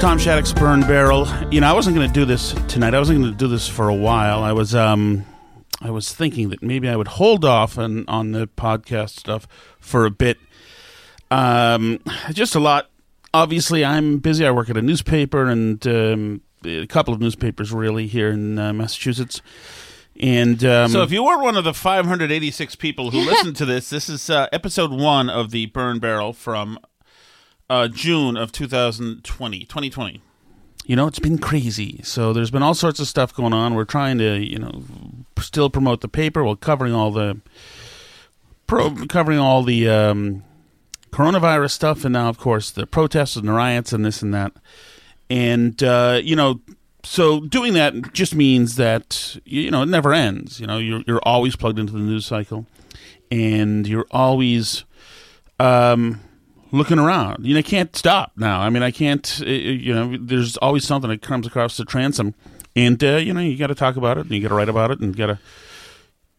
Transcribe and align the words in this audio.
Tom 0.00 0.18
Shattuck's 0.18 0.54
Burn 0.54 0.80
Barrel. 0.80 1.28
You 1.50 1.60
know, 1.60 1.68
I 1.68 1.74
wasn't 1.74 1.94
going 1.94 2.08
to 2.08 2.12
do 2.12 2.24
this 2.24 2.54
tonight. 2.68 2.94
I 2.94 2.98
wasn't 2.98 3.20
going 3.20 3.32
to 3.32 3.36
do 3.38 3.46
this 3.48 3.68
for 3.68 3.90
a 3.90 3.94
while. 3.94 4.42
I 4.42 4.52
was, 4.52 4.74
um, 4.74 5.26
I 5.82 5.90
was 5.90 6.14
thinking 6.14 6.48
that 6.48 6.62
maybe 6.62 6.88
I 6.88 6.96
would 6.96 7.06
hold 7.06 7.44
off 7.44 7.76
on 7.76 8.06
on 8.08 8.32
the 8.32 8.46
podcast 8.46 9.10
stuff 9.18 9.46
for 9.78 10.06
a 10.06 10.10
bit. 10.10 10.38
Um, 11.30 12.00
just 12.32 12.54
a 12.54 12.60
lot. 12.60 12.90
Obviously, 13.34 13.84
I'm 13.84 14.18
busy. 14.18 14.46
I 14.46 14.50
work 14.52 14.70
at 14.70 14.76
a 14.78 14.82
newspaper 14.82 15.46
and 15.46 15.86
um, 15.86 16.40
a 16.64 16.86
couple 16.86 17.12
of 17.12 17.20
newspapers, 17.20 17.70
really, 17.70 18.06
here 18.06 18.30
in 18.30 18.58
uh, 18.58 18.72
Massachusetts. 18.72 19.42
And 20.18 20.64
um, 20.64 20.90
So, 20.90 21.02
if 21.02 21.12
you 21.12 21.22
weren't 21.22 21.42
one 21.42 21.56
of 21.56 21.64
the 21.64 21.74
586 21.74 22.74
people 22.76 23.10
who 23.10 23.18
listened 23.20 23.54
to 23.56 23.66
this, 23.66 23.90
this 23.90 24.08
is 24.08 24.30
uh, 24.30 24.48
episode 24.50 24.92
one 24.92 25.28
of 25.28 25.50
the 25.50 25.66
Burn 25.66 25.98
Barrel 25.98 26.32
from 26.32 26.78
uh, 27.70 27.88
June 27.88 28.36
of 28.36 28.50
2020. 28.52 29.60
2020. 29.60 30.20
you 30.84 30.96
know, 30.96 31.06
it's 31.06 31.20
been 31.20 31.38
crazy. 31.38 32.00
So 32.02 32.32
there's 32.32 32.50
been 32.50 32.64
all 32.64 32.74
sorts 32.74 32.98
of 32.98 33.06
stuff 33.06 33.32
going 33.32 33.52
on. 33.52 33.74
We're 33.74 33.84
trying 33.84 34.18
to, 34.18 34.38
you 34.38 34.58
know, 34.58 34.82
still 35.38 35.70
promote 35.70 36.00
the 36.00 36.08
paper 36.08 36.42
while 36.42 36.56
covering 36.56 36.92
all 36.92 37.12
the 37.12 37.40
pro, 38.66 38.94
covering 39.06 39.38
all 39.38 39.62
the 39.62 39.88
um, 39.88 40.42
coronavirus 41.12 41.70
stuff, 41.70 42.04
and 42.04 42.12
now, 42.12 42.28
of 42.28 42.38
course, 42.38 42.72
the 42.72 42.86
protests 42.86 43.36
and 43.36 43.46
the 43.46 43.52
riots 43.52 43.92
and 43.92 44.04
this 44.04 44.20
and 44.20 44.34
that. 44.34 44.52
And 45.30 45.80
uh, 45.80 46.20
you 46.20 46.34
know, 46.34 46.60
so 47.04 47.38
doing 47.38 47.74
that 47.74 48.12
just 48.12 48.34
means 48.34 48.74
that 48.76 49.38
you 49.44 49.70
know 49.70 49.82
it 49.82 49.88
never 49.88 50.12
ends. 50.12 50.58
You 50.58 50.66
know, 50.66 50.78
you're 50.78 51.04
you're 51.06 51.22
always 51.22 51.54
plugged 51.54 51.78
into 51.78 51.92
the 51.92 52.00
news 52.00 52.26
cycle, 52.26 52.66
and 53.30 53.86
you're 53.86 54.06
always. 54.10 54.84
Um, 55.60 56.20
looking 56.72 56.98
around. 56.98 57.44
You 57.46 57.54
know, 57.54 57.60
I 57.60 57.62
can't 57.62 57.94
stop 57.96 58.32
now. 58.36 58.60
I 58.60 58.70
mean, 58.70 58.82
I 58.82 58.90
can't. 58.90 59.40
uh, 59.42 59.50
You 59.50 59.94
know, 59.94 60.16
there's 60.20 60.56
always 60.58 60.84
something 60.84 61.10
that 61.10 61.22
comes 61.22 61.46
across 61.46 61.76
the 61.76 61.84
transom, 61.84 62.34
and 62.76 63.02
uh, 63.02 63.16
you 63.16 63.32
know, 63.32 63.40
you 63.40 63.56
got 63.56 63.68
to 63.68 63.74
talk 63.74 63.96
about 63.96 64.18
it, 64.18 64.26
and 64.26 64.30
you 64.30 64.40
got 64.42 64.48
to 64.48 64.54
write 64.54 64.68
about 64.68 64.90
it, 64.90 65.00
and 65.00 65.14
you 65.14 65.18
got 65.26 65.32
to, 65.32 65.38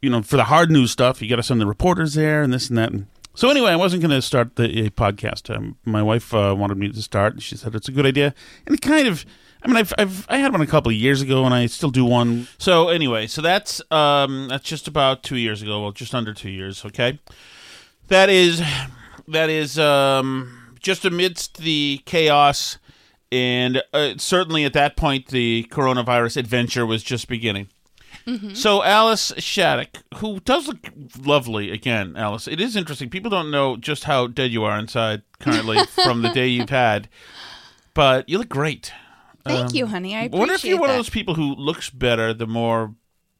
you 0.01 0.09
know, 0.09 0.21
for 0.21 0.37
the 0.37 0.45
hard 0.45 0.71
news 0.71 0.91
stuff, 0.91 1.21
you 1.21 1.29
got 1.29 1.35
to 1.37 1.43
send 1.43 1.61
the 1.61 1.67
reporters 1.67 2.13
there, 2.13 2.41
and 2.43 2.53
this 2.53 2.69
and 2.69 2.77
that. 2.77 2.91
And 2.91 3.07
so 3.33 3.49
anyway, 3.49 3.71
I 3.71 3.75
wasn't 3.77 4.01
going 4.01 4.11
to 4.11 4.21
start 4.21 4.55
the 4.55 4.85
a 4.85 4.89
podcast. 4.89 5.55
Um, 5.55 5.77
my 5.85 6.03
wife 6.03 6.33
uh, 6.33 6.55
wanted 6.57 6.77
me 6.77 6.89
to 6.91 7.01
start, 7.01 7.33
and 7.33 7.43
she 7.43 7.55
said 7.55 7.75
it's 7.75 7.87
a 7.87 7.91
good 7.91 8.05
idea, 8.05 8.33
and 8.65 8.75
it 8.75 8.81
kind 8.81 9.07
of. 9.07 9.25
I 9.63 9.67
mean, 9.67 9.77
I've, 9.77 9.93
I've 9.99 10.25
I 10.27 10.37
had 10.37 10.51
one 10.53 10.61
a 10.61 10.65
couple 10.65 10.89
of 10.89 10.95
years 10.95 11.21
ago, 11.21 11.45
and 11.45 11.53
I 11.53 11.67
still 11.67 11.91
do 11.91 12.03
one. 12.03 12.47
So, 12.57 12.89
anyway, 12.89 13.27
so 13.27 13.43
that's 13.43 13.79
um, 13.91 14.47
that's 14.47 14.63
just 14.63 14.87
about 14.87 15.21
two 15.21 15.35
years 15.35 15.61
ago. 15.61 15.83
Well, 15.83 15.91
just 15.91 16.15
under 16.15 16.33
two 16.33 16.49
years. 16.49 16.83
Okay, 16.83 17.19
that 18.07 18.27
is 18.27 18.59
that 19.31 19.49
is 19.49 19.79
um, 19.79 20.75
just 20.79 21.05
amidst 21.05 21.57
the 21.57 22.01
chaos, 22.05 22.77
and 23.31 23.81
uh, 23.93 24.13
certainly 24.17 24.65
at 24.65 24.73
that 24.73 24.95
point, 24.95 25.27
the 25.27 25.67
coronavirus 25.71 26.37
adventure 26.37 26.85
was 26.85 27.03
just 27.03 27.27
beginning. 27.27 27.67
So 28.53 28.83
Alice 28.83 29.33
Shattuck, 29.37 30.03
who 30.15 30.39
does 30.41 30.67
look 30.67 30.87
lovely 31.19 31.71
again, 31.71 32.15
Alice. 32.15 32.47
It 32.47 32.61
is 32.61 32.75
interesting. 32.75 33.09
People 33.09 33.29
don't 33.31 33.51
know 33.51 33.75
just 33.77 34.03
how 34.05 34.27
dead 34.27 34.51
you 34.51 34.63
are 34.63 34.77
inside 34.77 35.23
currently 35.39 35.83
from 36.03 36.21
the 36.21 36.29
day 36.29 36.47
you've 36.47 36.69
had, 36.69 37.09
but 37.93 38.29
you 38.29 38.37
look 38.37 38.47
great. 38.47 38.93
Thank 39.43 39.73
you, 39.73 39.87
honey. 39.87 40.15
I 40.15 40.27
wonder 40.27 40.53
if 40.53 40.63
you're 40.63 40.75
appreciate 40.75 40.79
one 40.79 40.89
of 40.91 40.95
those 40.95 41.09
people 41.09 41.33
who 41.33 41.55
looks 41.55 41.89
better 41.89 42.33
the 42.33 42.45
more 42.45 42.93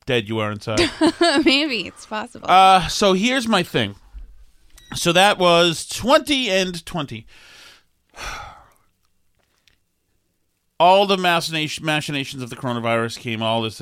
dead 0.06 0.28
you 0.28 0.40
are 0.40 0.52
inside. 0.52 0.80
Maybe 1.46 1.88
it's 1.88 2.06
possible. 2.06 2.50
Uh, 2.50 2.88
so 2.88 3.14
here's 3.14 3.48
my 3.48 3.64
thing. 3.64 3.96
So 4.94 5.12
that 5.14 5.38
was 5.38 5.88
20 5.88 6.50
and 6.50 6.86
20. 6.86 7.26
All 10.80 11.06
the 11.06 11.18
machinations 11.18 12.42
of 12.42 12.50
the 12.50 12.56
coronavirus 12.56 13.20
came, 13.20 13.44
all 13.44 13.62
this. 13.62 13.80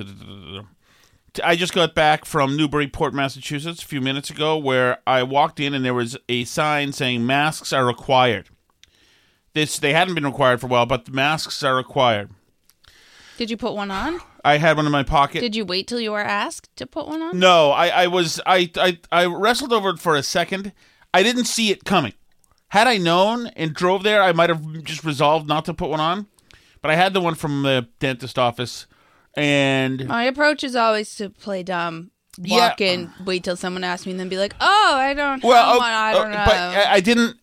I 1.42 1.56
just 1.56 1.74
got 1.74 1.96
back 1.96 2.26
from 2.26 2.58
Newburyport, 2.58 3.14
Massachusetts, 3.14 3.82
a 3.82 3.86
few 3.86 4.02
minutes 4.02 4.30
ago, 4.30 4.58
where 4.58 4.98
I 5.08 5.24
walked 5.24 5.62
in 5.62 5.74
and 5.74 5.86
there 5.86 5.94
was 5.94 6.18
a 6.28 6.44
sign 6.44 6.92
saying 6.92 7.26
masks 7.26 7.72
are 7.72 7.86
required. 7.86 8.50
This 9.54 9.80
They 9.80 9.94
hadn't 9.94 10.16
been 10.16 10.26
required 10.26 10.60
for 10.60 10.68
a 10.68 10.70
while, 10.70 10.86
but 10.86 11.06
the 11.06 11.14
masks 11.14 11.64
are 11.64 11.78
required. 11.78 12.32
Did 13.38 13.50
you 13.50 13.56
put 13.56 13.76
one 13.76 13.92
on? 13.92 14.20
I 14.44 14.58
had 14.58 14.76
one 14.76 14.86
in 14.86 14.92
my 14.92 15.04
pocket. 15.04 15.40
Did 15.40 15.56
you 15.56 15.64
wait 15.64 15.88
till 15.88 16.02
you 16.02 16.12
were 16.12 16.20
asked 16.20 16.76
to 16.76 16.86
put 16.86 17.08
one 17.08 17.22
on? 17.22 17.40
No, 17.40 17.72
I, 17.72 17.88
I 17.88 18.08
was 18.08 18.42
I, 18.46 18.70
I 18.76 19.00
I 19.12 19.26
wrestled 19.26 19.72
over 19.72 19.92
it 19.92 20.00
for 20.00 20.16
a 20.16 20.24
second. 20.24 20.74
I 21.14 21.24
didn't 21.24 21.46
see 21.46 21.72
it 21.72 21.86
coming. 21.86 22.14
Had 22.70 22.88
I 22.88 22.98
known 22.98 23.48
and 23.48 23.74
drove 23.74 24.04
there, 24.04 24.22
I 24.22 24.32
might 24.32 24.50
have 24.50 24.84
just 24.84 25.04
resolved 25.04 25.48
not 25.48 25.66
to 25.66 25.74
put 25.74 25.90
one 25.90 26.00
on. 26.00 26.28
But 26.82 26.92
I 26.92 26.96
had 26.96 27.14
the 27.14 27.22
one 27.22 27.36
from 27.36 27.64
the 27.64 27.88
dentist 28.00 28.40
office, 28.40 28.88
and 29.36 30.08
My 30.08 30.24
approach 30.24 30.64
is 30.64 30.76
always 30.76 31.14
to 31.16 31.30
play 31.30 31.62
dumb. 31.64 32.12
Yeah. 32.38 32.70
Walk 32.70 32.80
in, 32.80 33.12
wait 33.26 33.44
till 33.44 33.58
someone 33.58 33.84
asks 33.84 34.06
me, 34.06 34.14
and 34.14 34.20
then 34.20 34.30
be 34.30 34.38
like, 34.38 34.56
"Oh, 34.62 34.94
I 34.96 35.14
don't 35.14 35.44
well, 35.44 35.74
have 35.74 35.78
one. 35.78 35.92
I 35.92 36.12
uh, 36.12 36.14
don't 36.14 36.32
know." 36.32 36.44
but 36.46 36.56
I, 36.56 36.94
I 36.94 37.00
didn't. 37.02 37.38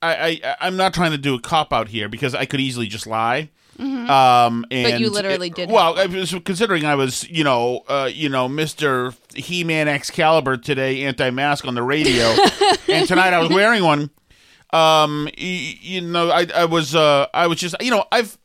I, 0.00 0.40
I 0.44 0.56
I'm 0.60 0.76
not 0.76 0.94
trying 0.94 1.10
to 1.10 1.18
do 1.18 1.34
a 1.34 1.40
cop 1.40 1.72
out 1.72 1.88
here 1.88 2.08
because 2.08 2.32
I 2.32 2.44
could 2.44 2.60
easily 2.60 2.86
just 2.86 3.08
lie. 3.08 3.50
Um, 3.78 4.64
and 4.70 5.00
you 5.00 5.10
literally 5.10 5.50
did 5.50 5.70
Well, 5.70 5.98
I 5.98 6.06
was 6.06 6.34
considering 6.44 6.84
I 6.84 6.94
was, 6.94 7.28
you 7.28 7.44
know, 7.44 7.82
uh, 7.88 8.10
you 8.12 8.28
know, 8.28 8.48
Mister 8.48 9.12
He 9.34 9.64
Man 9.64 9.86
Excalibur 9.88 10.56
today, 10.56 11.04
anti-mask 11.04 11.64
on 11.66 11.74
the 11.74 11.82
radio, 11.82 12.34
and 12.88 13.06
tonight 13.06 13.32
I 13.32 13.38
was 13.38 13.50
wearing 13.50 13.84
one. 13.84 14.10
Um, 14.70 15.28
you 15.36 16.00
know, 16.00 16.30
I 16.30 16.46
I 16.54 16.64
was 16.64 16.94
uh 16.94 17.26
I 17.32 17.46
was 17.46 17.58
just 17.58 17.74
you 17.80 17.90
know 17.90 18.04
I've 18.10 18.36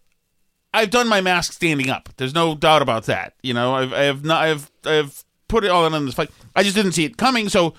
I've 0.74 0.90
done 0.90 1.08
my 1.08 1.22
mask 1.22 1.54
standing 1.54 1.90
up. 1.90 2.10
There's 2.18 2.34
no 2.34 2.56
doubt 2.56 2.82
about 2.82 3.06
that. 3.06 3.34
You 3.42 3.54
know, 3.54 3.74
I've 3.76 3.94
I 3.94 4.04
have 4.04 4.24
not 4.24 4.44
I've 4.44 4.72
I've 4.86 5.24
put 5.48 5.64
it 5.64 5.70
all 5.70 5.86
in 5.86 6.06
this 6.06 6.16
fight. 6.16 6.30
I 6.56 6.64
just 6.64 6.76
didn't 6.76 6.94
see 6.94 7.06
it 7.06 7.18
coming, 7.18 7.50
so 7.50 7.74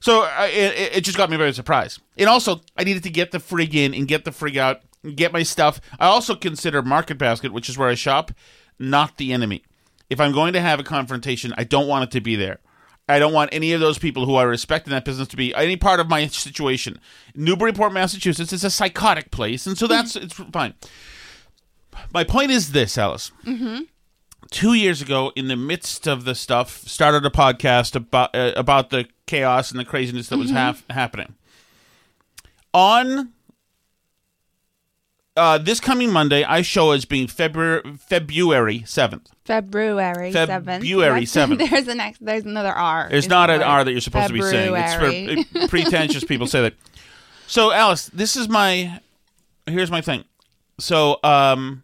so 0.00 0.22
I, 0.22 0.46
it, 0.46 0.96
it 0.98 1.00
just 1.02 1.16
got 1.16 1.30
me 1.30 1.36
very 1.36 1.52
surprised. 1.52 2.00
And 2.16 2.28
also, 2.28 2.60
I 2.76 2.84
needed 2.84 3.02
to 3.04 3.10
get 3.10 3.32
the 3.32 3.38
frig 3.38 3.74
in 3.74 3.94
and 3.94 4.06
get 4.06 4.24
the 4.24 4.30
frig 4.30 4.56
out, 4.56 4.82
get 5.14 5.32
my 5.32 5.42
stuff. 5.42 5.80
I 5.98 6.06
also 6.06 6.34
consider 6.34 6.82
Market 6.82 7.18
Basket, 7.18 7.52
which 7.52 7.68
is 7.68 7.78
where 7.78 7.88
I 7.88 7.94
shop, 7.94 8.32
not 8.78 9.16
the 9.16 9.32
enemy. 9.32 9.64
If 10.10 10.20
I'm 10.20 10.32
going 10.32 10.52
to 10.54 10.60
have 10.60 10.80
a 10.80 10.84
confrontation, 10.84 11.52
I 11.56 11.64
don't 11.64 11.88
want 11.88 12.04
it 12.04 12.10
to 12.12 12.20
be 12.20 12.36
there. 12.36 12.60
I 13.08 13.18
don't 13.18 13.32
want 13.32 13.50
any 13.52 13.72
of 13.72 13.80
those 13.80 13.98
people 13.98 14.26
who 14.26 14.34
I 14.34 14.42
respect 14.42 14.86
in 14.86 14.90
that 14.90 15.04
business 15.04 15.28
to 15.28 15.36
be 15.36 15.54
any 15.54 15.76
part 15.76 15.98
of 15.98 16.08
my 16.08 16.26
situation. 16.26 17.00
Newburyport, 17.34 17.92
Massachusetts 17.92 18.52
is 18.52 18.64
a 18.64 18.70
psychotic 18.70 19.30
place, 19.30 19.66
and 19.66 19.78
so 19.78 19.86
that's 19.86 20.14
it's 20.14 20.34
fine. 20.34 20.74
My 22.12 22.24
point 22.24 22.50
is 22.50 22.72
this, 22.72 22.98
Alice. 22.98 23.32
Mm-hmm. 23.44 23.82
Two 24.50 24.74
years 24.74 25.02
ago, 25.02 25.32
in 25.36 25.48
the 25.48 25.56
midst 25.56 26.06
of 26.06 26.24
the 26.24 26.34
stuff, 26.34 26.86
started 26.86 27.24
a 27.24 27.30
podcast 27.30 27.96
about 27.96 28.34
uh, 28.34 28.52
about 28.56 28.90
the 28.90 29.06
chaos 29.26 29.70
and 29.70 29.80
the 29.80 29.84
craziness 29.84 30.28
that 30.28 30.38
was 30.38 30.50
hap- 30.50 30.90
happening. 30.90 31.34
On 32.74 33.32
uh, 35.38 35.58
this 35.58 35.80
coming 35.80 36.12
Monday, 36.12 36.44
I 36.44 36.62
show 36.62 36.90
as 36.90 37.04
being 37.04 37.26
February 37.28 37.82
February 37.98 38.82
seventh. 38.86 39.30
February 39.44 40.32
seventh. 40.32 40.66
February 40.82 41.22
7th. 41.24 41.70
There's 41.70 41.88
an 41.88 42.00
ex- 42.00 42.18
There's 42.20 42.44
another 42.44 42.72
R. 42.72 43.08
There's 43.10 43.28
not 43.28 43.48
an. 43.48 43.62
R 43.62 43.82
that 43.84 43.90
you're 43.92 44.00
supposed 44.02 44.28
to 44.28 44.34
be 44.34 44.42
saying. 44.42 44.74
It's 44.76 45.50
for 45.50 45.68
pretentious 45.68 46.24
people 46.24 46.46
say 46.46 46.62
that. 46.62 46.74
So, 47.46 47.72
Alice, 47.72 48.06
this 48.08 48.36
is 48.36 48.48
my. 48.48 49.00
Here's 49.66 49.90
my 49.90 50.00
thing. 50.02 50.24
So, 50.78 51.18
um, 51.24 51.82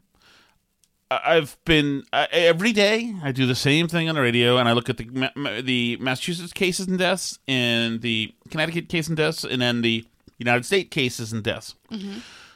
I've 1.11 1.57
been 1.65 2.03
uh, 2.13 2.27
every 2.33 2.73
day. 2.73 3.15
I 3.23 3.33
do 3.33 3.47
the 3.47 3.55
same 3.55 3.89
thing 3.89 4.09
on 4.09 4.15
the 4.15 4.21
radio, 4.21 4.59
and 4.59 4.69
I 4.69 4.73
look 4.73 4.91
at 4.91 4.97
the 4.99 5.07
Ma- 5.37 5.61
the 5.63 5.97
Massachusetts 6.01 6.53
cases 6.53 6.87
and 6.87 6.99
deaths, 6.99 7.39
and 7.49 8.03
the 8.03 8.35
Connecticut 8.51 8.89
case 8.89 9.09
and 9.09 9.17
deaths, 9.17 9.45
and 9.45 9.63
then 9.63 9.81
the 9.83 10.05
United 10.39 10.67
States 10.67 10.89
cases 10.91 11.33
and 11.33 11.43
deaths. 11.43 11.75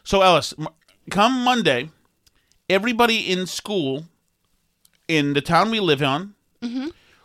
So, 0.04 0.22
Alice, 0.22 0.54
come 1.10 1.44
Monday, 1.44 1.90
everybody 2.68 3.30
in 3.30 3.46
school 3.46 4.04
in 5.06 5.32
the 5.34 5.40
town 5.40 5.70
we 5.70 5.80
live 5.80 6.02
on 6.02 6.34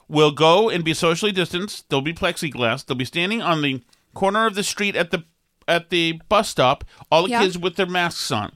will 0.07 0.31
go 0.31 0.69
and 0.69 0.83
be 0.83 0.93
socially 0.93 1.31
distanced. 1.31 1.89
There'll 1.89 2.01
be 2.01 2.13
plexiglass. 2.13 2.85
They'll 2.85 2.97
be 2.97 3.05
standing 3.05 3.41
on 3.41 3.61
the 3.61 3.81
corner 4.13 4.45
of 4.45 4.55
the 4.55 4.63
street 4.63 4.95
at 4.95 5.11
the 5.11 5.23
at 5.67 5.89
the 5.89 6.19
bus 6.29 6.49
stop. 6.49 6.83
All 7.11 7.23
the 7.23 7.29
Yeah. 7.29 7.41
kids 7.41 7.57
with 7.57 7.75
their 7.77 7.85
masks 7.85 8.31
on, 8.31 8.51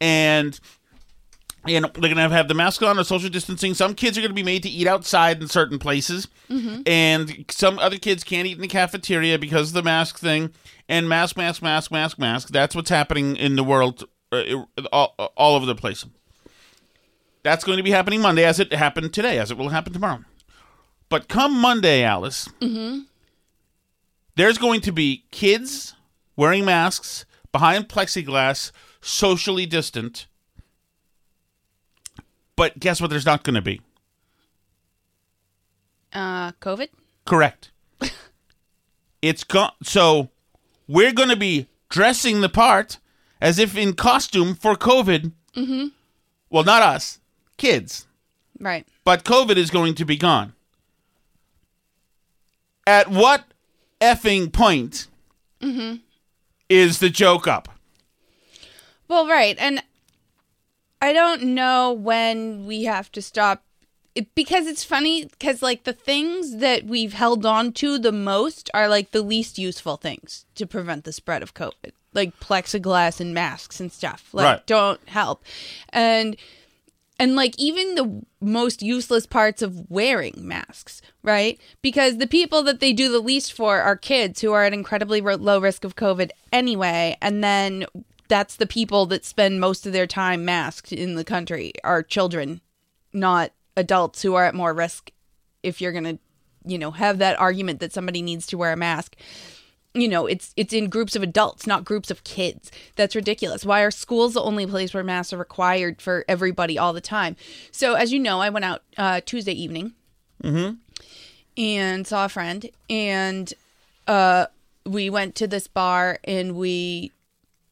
and 0.00 0.58
and 1.68 1.84
they're 1.84 2.08
gonna 2.08 2.22
have, 2.22 2.32
have 2.32 2.48
the 2.48 2.54
mask 2.54 2.82
on, 2.82 2.96
the 2.96 3.04
social 3.04 3.28
distancing. 3.28 3.74
Some 3.74 3.94
kids 3.94 4.16
are 4.16 4.22
gonna 4.22 4.32
be 4.32 4.42
made 4.42 4.62
to 4.62 4.70
eat 4.70 4.86
outside 4.86 5.42
in 5.42 5.48
certain 5.48 5.78
places, 5.78 6.28
and 6.86 7.44
some 7.50 7.78
other 7.78 7.98
kids 7.98 8.24
can't 8.24 8.46
eat 8.46 8.54
in 8.56 8.62
the 8.62 8.68
cafeteria 8.68 9.38
because 9.38 9.68
of 9.68 9.74
the 9.74 9.82
mask 9.82 10.18
thing. 10.18 10.50
And 10.88 11.08
mask, 11.08 11.36
mask, 11.36 11.62
mask, 11.62 11.90
mask, 11.92 12.18
mask. 12.18 12.48
That's 12.48 12.74
what's 12.74 12.90
happening 12.90 13.36
in 13.36 13.54
the 13.56 13.62
world, 13.62 14.04
Uh, 14.32 14.36
uh, 14.78 14.82
all, 14.92 15.14
uh, 15.18 15.28
all 15.36 15.56
over 15.56 15.66
the 15.66 15.74
place. 15.74 16.04
That's 17.42 17.64
going 17.64 17.78
to 17.78 17.82
be 17.82 17.90
happening 17.90 18.20
Monday, 18.20 18.44
as 18.44 18.60
it 18.60 18.72
happened 18.72 19.12
today, 19.12 19.38
as 19.38 19.50
it 19.50 19.56
will 19.56 19.70
happen 19.70 19.92
tomorrow. 19.92 20.24
But 21.08 21.28
come 21.28 21.58
Monday, 21.58 22.04
Alice, 22.04 22.48
there's 24.36 24.58
going 24.58 24.80
to 24.82 24.92
be 24.92 25.24
kids 25.32 25.94
wearing 26.36 26.64
masks 26.64 27.24
behind 27.50 27.88
plexiglass, 27.88 28.70
socially 29.00 29.66
distant. 29.66 30.26
But 32.54 32.78
guess 32.78 33.00
what? 33.00 33.10
There's 33.10 33.26
not 33.26 33.42
going 33.42 33.54
to 33.54 33.62
be. 33.62 33.80
Uh, 36.12 36.52
COVID. 36.52 36.88
Correct. 37.24 37.70
it's 39.22 39.42
gone. 39.42 39.72
So 39.82 40.28
we're 40.86 41.12
going 41.12 41.30
to 41.30 41.36
be 41.36 41.66
dressing 41.88 42.40
the 42.40 42.48
part 42.48 42.98
as 43.40 43.58
if 43.58 43.76
in 43.76 43.94
costume 43.94 44.54
for 44.54 44.74
COVID. 44.74 45.32
Mm-hmm. 45.56 45.86
Well, 46.50 46.64
not 46.64 46.82
us, 46.82 47.20
kids. 47.56 48.06
Right. 48.58 48.86
but 49.04 49.24
COVID 49.24 49.56
is 49.56 49.70
going 49.70 49.94
to 49.94 50.04
be 50.04 50.18
gone. 50.18 50.52
At 52.86 53.08
what 53.08 53.44
effing 54.00 54.52
point 54.52 55.06
is 56.68 56.98
the 56.98 57.08
joke 57.08 57.46
up? 57.48 57.68
Well, 59.08 59.26
right. 59.26 59.56
And 59.58 59.82
I 61.00 61.12
don't 61.14 61.42
know 61.42 61.92
when 61.92 62.66
we 62.66 62.84
have 62.84 63.10
to 63.12 63.22
stop 63.22 63.62
it, 64.14 64.34
because 64.34 64.66
it's 64.66 64.84
funny 64.84 65.24
because 65.24 65.62
like 65.62 65.84
the 65.84 65.92
things 65.92 66.56
that 66.56 66.84
we've 66.84 67.12
held 67.12 67.46
on 67.46 67.72
to 67.74 67.98
the 67.98 68.12
most 68.12 68.70
are 68.74 68.88
like 68.88 69.12
the 69.12 69.22
least 69.22 69.58
useful 69.58 69.96
things 69.96 70.46
to 70.56 70.66
prevent 70.66 71.04
the 71.04 71.12
spread 71.12 71.42
of 71.42 71.54
COVID, 71.54 71.92
like 72.12 72.38
plexiglass 72.40 73.20
and 73.20 73.32
masks 73.32 73.80
and 73.80 73.92
stuff. 73.92 74.30
Like 74.32 74.44
Right. 74.44 74.66
don't 74.66 75.08
help. 75.08 75.44
And 75.90 76.36
and 77.18 77.36
like 77.36 77.54
even 77.58 77.94
the 77.94 78.22
most 78.40 78.82
useless 78.82 79.26
parts 79.26 79.60
of 79.62 79.90
wearing 79.90 80.34
masks, 80.38 81.02
right? 81.22 81.60
Because 81.82 82.16
the 82.16 82.26
people 82.26 82.62
that 82.62 82.80
they 82.80 82.92
do 82.94 83.10
the 83.12 83.20
least 83.20 83.52
for 83.52 83.80
are 83.80 83.96
kids 83.96 84.40
who 84.40 84.52
are 84.52 84.64
at 84.64 84.72
incredibly 84.72 85.20
low 85.20 85.60
risk 85.60 85.84
of 85.84 85.96
COVID 85.96 86.30
anyway, 86.52 87.16
and 87.20 87.44
then 87.44 87.84
that's 88.28 88.56
the 88.56 88.66
people 88.66 89.06
that 89.06 89.24
spend 89.24 89.60
most 89.60 89.86
of 89.86 89.92
their 89.92 90.06
time 90.06 90.44
masked 90.44 90.92
in 90.92 91.14
the 91.14 91.24
country 91.24 91.72
are 91.84 92.02
children, 92.02 92.60
not 93.12 93.52
adults 93.76 94.22
who 94.22 94.34
are 94.34 94.44
at 94.44 94.54
more 94.54 94.74
risk 94.74 95.10
if 95.62 95.80
you're 95.80 95.92
going 95.92 96.04
to, 96.04 96.18
you 96.64 96.78
know, 96.78 96.90
have 96.90 97.18
that 97.18 97.38
argument 97.38 97.80
that 97.80 97.92
somebody 97.92 98.22
needs 98.22 98.46
to 98.48 98.58
wear 98.58 98.72
a 98.72 98.76
mask 98.76 99.16
you 99.94 100.08
know 100.08 100.26
it's 100.26 100.52
it's 100.56 100.72
in 100.72 100.88
groups 100.88 101.16
of 101.16 101.22
adults 101.22 101.66
not 101.66 101.84
groups 101.84 102.10
of 102.10 102.22
kids. 102.24 102.70
That's 102.96 103.16
ridiculous. 103.16 103.64
Why 103.64 103.80
are 103.82 103.90
schools 103.90 104.34
the 104.34 104.42
only 104.42 104.66
place 104.66 104.94
where 104.94 105.02
masks 105.02 105.32
are 105.32 105.38
required 105.38 106.00
for 106.00 106.24
everybody 106.28 106.78
all 106.78 106.92
the 106.92 107.00
time? 107.00 107.36
So 107.72 107.94
as 107.94 108.12
you 108.12 108.18
know 108.18 108.40
i 108.40 108.50
went 108.50 108.64
out 108.64 108.82
uh, 108.96 109.20
tuesday 109.24 109.52
evening 109.52 109.94
mm-hmm. 110.42 110.74
and 111.56 112.06
saw 112.06 112.26
a 112.26 112.28
friend 112.28 112.68
and 112.88 113.52
uh 114.06 114.46
we 114.86 115.10
went 115.10 115.34
to 115.36 115.46
this 115.46 115.66
bar 115.66 116.18
and 116.24 116.56
we 116.56 117.12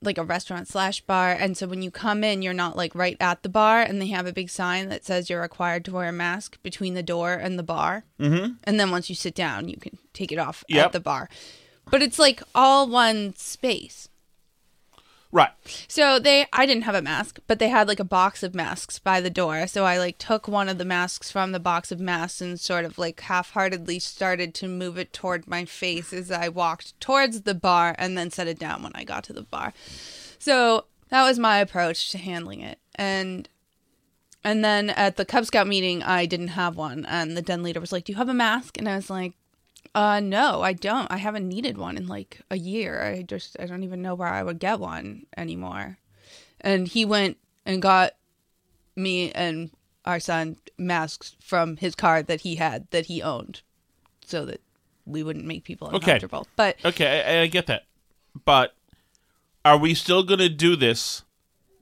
like 0.01 0.19
a 0.19 0.25
restaurant 0.25 0.69
slash 0.69 1.01
bar 1.03 1.33
and 1.33 1.57
so 1.57 1.67
when 1.67 1.83
you 1.83 1.91
come 1.91 2.23
in 2.23 2.41
you're 2.41 2.53
not 2.55 2.77
like 2.77 2.95
right 2.95 3.17
at 3.21 3.43
the 3.43 3.49
bar 3.49 3.81
and 3.81 4.01
they 4.01 4.07
have 4.07 4.27
a 4.27 4.33
big 4.33 4.49
sign 4.49 4.89
that 4.89 5.05
says 5.05 5.29
you're 5.29 5.41
required 5.41 5.85
to 5.85 5.93
wear 5.93 6.09
a 6.09 6.13
mask 6.13 6.57
between 6.63 6.95
the 6.95 7.03
door 7.03 7.33
and 7.35 7.59
the 7.59 7.63
bar 7.65 8.05
mm-hmm. 8.21 8.53
and 8.65 8.79
then 8.79 8.91
once 8.91 9.09
you 9.09 9.15
sit 9.17 9.35
down 9.35 9.69
you 9.69 9.77
can 9.77 9.99
take 10.13 10.31
it 10.31 10.39
off 10.39 10.63
Yep. 10.69 10.87
at 10.87 10.93
the 10.93 11.01
bar 11.01 11.29
but 11.91 12.03
it's 12.03 12.19
like 12.19 12.43
all 12.55 12.89
one 12.89 13.35
space 13.37 14.09
Right. 15.31 15.51
so 15.89 16.19
they 16.19 16.47
I 16.55 16.65
didn't 16.65 16.85
have 16.85 16.95
a 16.95 17.03
mask, 17.03 17.39
but 17.47 17.59
they 17.59 17.69
had 17.69 17.87
like 17.87 18.01
a 18.01 18.05
box 18.05 18.43
of 18.43 18.55
masks 18.55 18.99
by 18.99 19.21
the 19.21 19.29
door. 19.29 19.67
So 19.67 19.85
I 19.85 19.99
like 19.99 20.17
took 20.17 20.49
one 20.49 20.71
of 20.71 20.79
the 20.79 20.87
masks 20.87 21.31
from 21.31 21.53
the 21.53 21.61
box 21.61 21.93
of 21.93 22.01
masks 22.01 22.41
and 22.41 22.59
sort 22.59 22.87
of 22.87 22.97
like 22.97 23.21
half-heartedly 23.21 23.99
started 23.99 24.55
to 24.55 24.69
move 24.69 24.97
it 24.97 25.13
toward 25.13 25.47
my 25.47 25.67
face 25.67 26.15
as 26.15 26.31
I 26.31 26.49
walked 26.49 26.99
towards 26.99 27.43
the 27.43 27.55
bar 27.55 27.95
and 27.99 28.17
then 28.17 28.31
set 28.31 28.49
it 28.49 28.59
down 28.59 28.83
when 28.83 28.93
I 28.95 29.05
got 29.05 29.25
to 29.25 29.35
the 29.35 29.43
bar. 29.43 29.75
So 30.39 30.87
that 31.11 31.25
was 31.25 31.39
my 31.39 31.59
approach 31.59 32.11
to 32.13 32.19
handling 32.19 32.61
it. 32.61 32.79
And 32.95 33.49
and 34.45 34.65
then 34.65 34.89
at 34.91 35.17
the 35.17 35.27
Cub 35.27 35.45
Scout 35.45 35.67
meeting, 35.67 36.03
I 36.03 36.25
didn't 36.25 36.49
have 36.49 36.77
one, 36.77 37.05
and 37.07 37.37
the 37.37 37.43
den 37.43 37.63
leader 37.63 37.81
was 37.81 37.93
like, 37.93 38.05
"Do 38.05 38.13
you 38.13 38.19
have 38.19 38.29
a 38.29 38.35
mask?" 38.35 38.79
And 38.79 38.89
I 38.89 38.97
was 38.97 39.11
like, 39.11 39.35
"Uh, 39.95 40.21
no, 40.21 40.63
I 40.63 40.73
don't. 40.73 41.11
I 41.11 41.17
haven't 41.17 41.49
needed 41.49 41.79
one 41.79 41.97
in 41.97 42.07
like 42.07 42.41
a 42.51 42.57
year. 42.59 43.03
I 43.03 43.23
just 43.23 43.57
I 43.59 43.67
don't 43.67 43.83
even 43.83 44.03
know 44.03 44.15
where 44.15 44.29
I 44.29 44.43
would 44.43 44.59
get 44.59 44.81
one 44.81 45.27
anymore." 45.37 45.99
And 46.61 46.89
he 46.89 47.05
went 47.05 47.39
and 47.65 47.81
got 47.81 48.13
me 48.97 49.31
and 49.33 49.71
our 50.05 50.21
son 50.21 50.57
masks 50.77 51.37
from 51.41 51.77
his 51.77 51.95
car 51.95 52.23
that 52.23 52.41
he 52.41 52.57
had 52.57 52.91
that 52.91 53.07
he 53.07 53.23
owned, 53.23 53.63
so 54.25 54.45
that 54.47 54.61
we 55.07 55.23
wouldn't 55.23 55.45
make 55.47 55.65
people 55.65 55.89
Okay. 55.89 55.97
uncomfortable. 55.97 56.47
But 56.57 56.77
Okay, 56.85 57.23
I, 57.23 57.43
I 57.43 57.47
get 57.47 57.67
that. 57.67 57.85
But 58.45 58.75
are 59.65 59.79
we 59.79 59.95
still 59.95 60.23
going 60.23 60.41
to 60.41 60.49
do 60.49 60.77
this, 60.77 61.23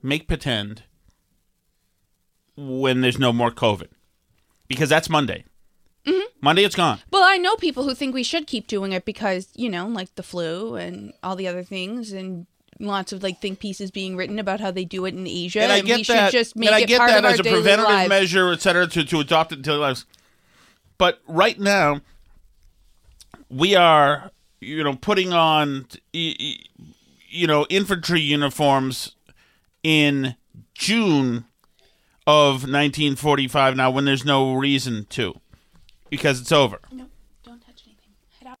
make 0.01 0.27
pretend, 0.27 0.83
when 2.55 3.01
there's 3.01 3.19
no 3.19 3.31
more 3.33 3.51
COVID? 3.51 3.89
Because 4.67 4.89
that's 4.89 5.09
Monday. 5.09 5.45
Mm-hmm. 6.07 6.25
Monday, 6.41 6.63
it's 6.63 6.75
gone. 6.75 6.99
Well, 7.11 7.23
I 7.23 7.37
know 7.37 7.55
people 7.57 7.83
who 7.83 7.93
think 7.93 8.13
we 8.15 8.23
should 8.23 8.47
keep 8.47 8.67
doing 8.67 8.93
it 8.93 9.03
because, 9.03 9.49
you 9.55 9.69
know, 9.69 9.87
like 9.87 10.15
the 10.15 10.23
flu 10.23 10.75
and 10.75 11.13
all 11.21 11.35
the 11.35 11.47
other 11.47 11.63
things 11.63 12.13
and 12.13 12.47
lots 12.79 13.11
of 13.11 13.23
like 13.23 13.41
think 13.41 13.59
pieces 13.59 13.91
being 13.91 14.15
written 14.15 14.39
about 14.39 14.59
how 14.61 14.71
they 14.71 14.85
do 14.85 15.05
it 15.05 15.13
in 15.13 15.27
Asia 15.27 15.61
and 15.63 15.71
I 15.71 15.77
and 15.77 15.87
get 15.87 15.97
we 15.97 16.03
that. 16.03 16.31
should 16.31 16.37
just 16.37 16.55
make 16.55 16.69
and 16.69 16.75
I 16.75 16.79
it 16.81 16.87
get 16.87 16.99
part 16.99 17.09
that 17.09 17.19
of 17.19 17.25
our 17.25 17.31
as 17.31 17.39
a 17.39 17.43
daily 17.43 17.55
preventative 17.55 17.91
lives. 17.91 18.09
measure, 18.09 18.51
et 18.51 18.61
cetera, 18.61 18.87
to, 18.87 19.03
to 19.03 19.19
adopt 19.19 19.51
it 19.51 19.55
into 19.57 19.69
daily 19.69 19.79
lives. 19.81 20.05
But 20.97 21.19
right 21.27 21.59
now, 21.59 22.01
we 23.49 23.75
are, 23.75 24.31
you 24.61 24.83
know, 24.83 24.95
putting 24.95 25.33
on, 25.33 25.87
you 26.13 27.47
know, 27.47 27.65
infantry 27.69 28.21
uniforms 28.21 29.15
in 29.83 30.35
June 30.73 31.45
of 32.25 32.63
1945 32.63 33.75
now 33.75 33.89
when 33.89 34.05
there's 34.05 34.25
no 34.25 34.53
reason 34.53 35.05
to 35.09 35.39
because 36.09 36.39
it's 36.41 36.51
over. 36.51 36.79
No, 36.91 37.05
don't 37.43 37.59
touch 37.65 37.83
anything. 37.85 38.11
Head 38.39 38.47
out. 38.49 38.57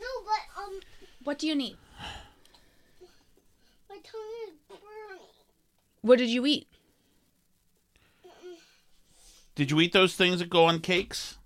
No, 0.00 0.06
but 0.24 0.62
um, 0.62 0.80
What 1.24 1.38
do 1.38 1.46
you 1.46 1.54
need? 1.54 1.76
my 3.88 3.96
tongue 3.96 4.48
is 4.48 4.54
burning. 4.68 5.26
What 6.02 6.18
did 6.18 6.28
you 6.30 6.46
eat? 6.46 6.66
Did 9.54 9.72
you 9.72 9.80
eat 9.80 9.92
those 9.92 10.14
things 10.14 10.38
that 10.38 10.48
go 10.50 10.66
on 10.66 10.78
cakes? 10.78 11.36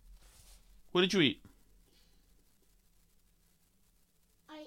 What 0.92 1.00
did 1.00 1.14
you 1.14 1.20
eat? 1.22 1.40
I 4.50 4.66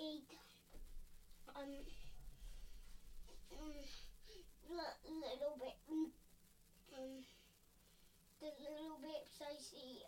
ate 0.00 0.30
um 1.54 1.68
mm, 3.52 3.74
li- 4.70 5.12
little 5.12 5.58
bit 5.60 5.76
mm, 5.92 6.08
um 6.96 7.10
the 8.40 8.46
little 8.46 8.96
bits 9.02 9.42
I 9.42 9.60
see 9.60 10.00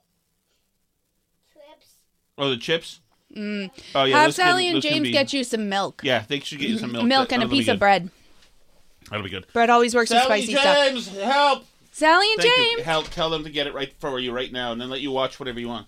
trips. 1.52 1.96
Oh, 2.38 2.50
the 2.50 2.56
chips. 2.56 3.00
Mm. 3.36 3.70
Oh 3.94 4.04
yeah. 4.04 4.16
Have 4.16 4.28
those 4.28 4.36
can- 4.36 4.46
Sally 4.46 4.68
and 4.68 4.80
James 4.80 5.02
be- 5.02 5.10
get 5.12 5.32
you 5.32 5.44
some 5.44 5.68
milk. 5.68 6.00
Yeah, 6.02 6.24
they 6.28 6.40
should 6.40 6.58
get 6.58 6.70
you 6.70 6.78
some 6.78 6.92
milk. 6.92 7.04
Milk 7.04 7.28
That- 7.28 7.34
and 7.36 7.44
a 7.44 7.48
piece 7.48 7.68
of 7.68 7.78
bread. 7.78 8.10
That'll 9.10 9.24
be 9.24 9.30
good. 9.30 9.46
Bread 9.52 9.70
always 9.70 9.94
works 9.94 10.10
with 10.10 10.22
Sally 10.22 10.42
spicy 10.42 10.52
stuff. 10.54 10.76
James, 10.88 11.08
help! 11.18 11.64
Sally 11.92 12.26
and 12.32 12.42
Thank 12.42 12.54
James. 12.56 12.78
you. 12.78 12.84
Help! 12.84 13.08
Tell 13.10 13.30
them 13.30 13.44
to 13.44 13.50
get 13.50 13.66
it 13.66 13.74
right 13.74 13.92
for 13.98 14.18
you 14.20 14.32
right 14.32 14.52
now, 14.52 14.72
and 14.72 14.80
then 14.80 14.88
let 14.90 15.00
you 15.00 15.10
watch 15.10 15.38
whatever 15.40 15.58
you 15.60 15.68
want. 15.68 15.86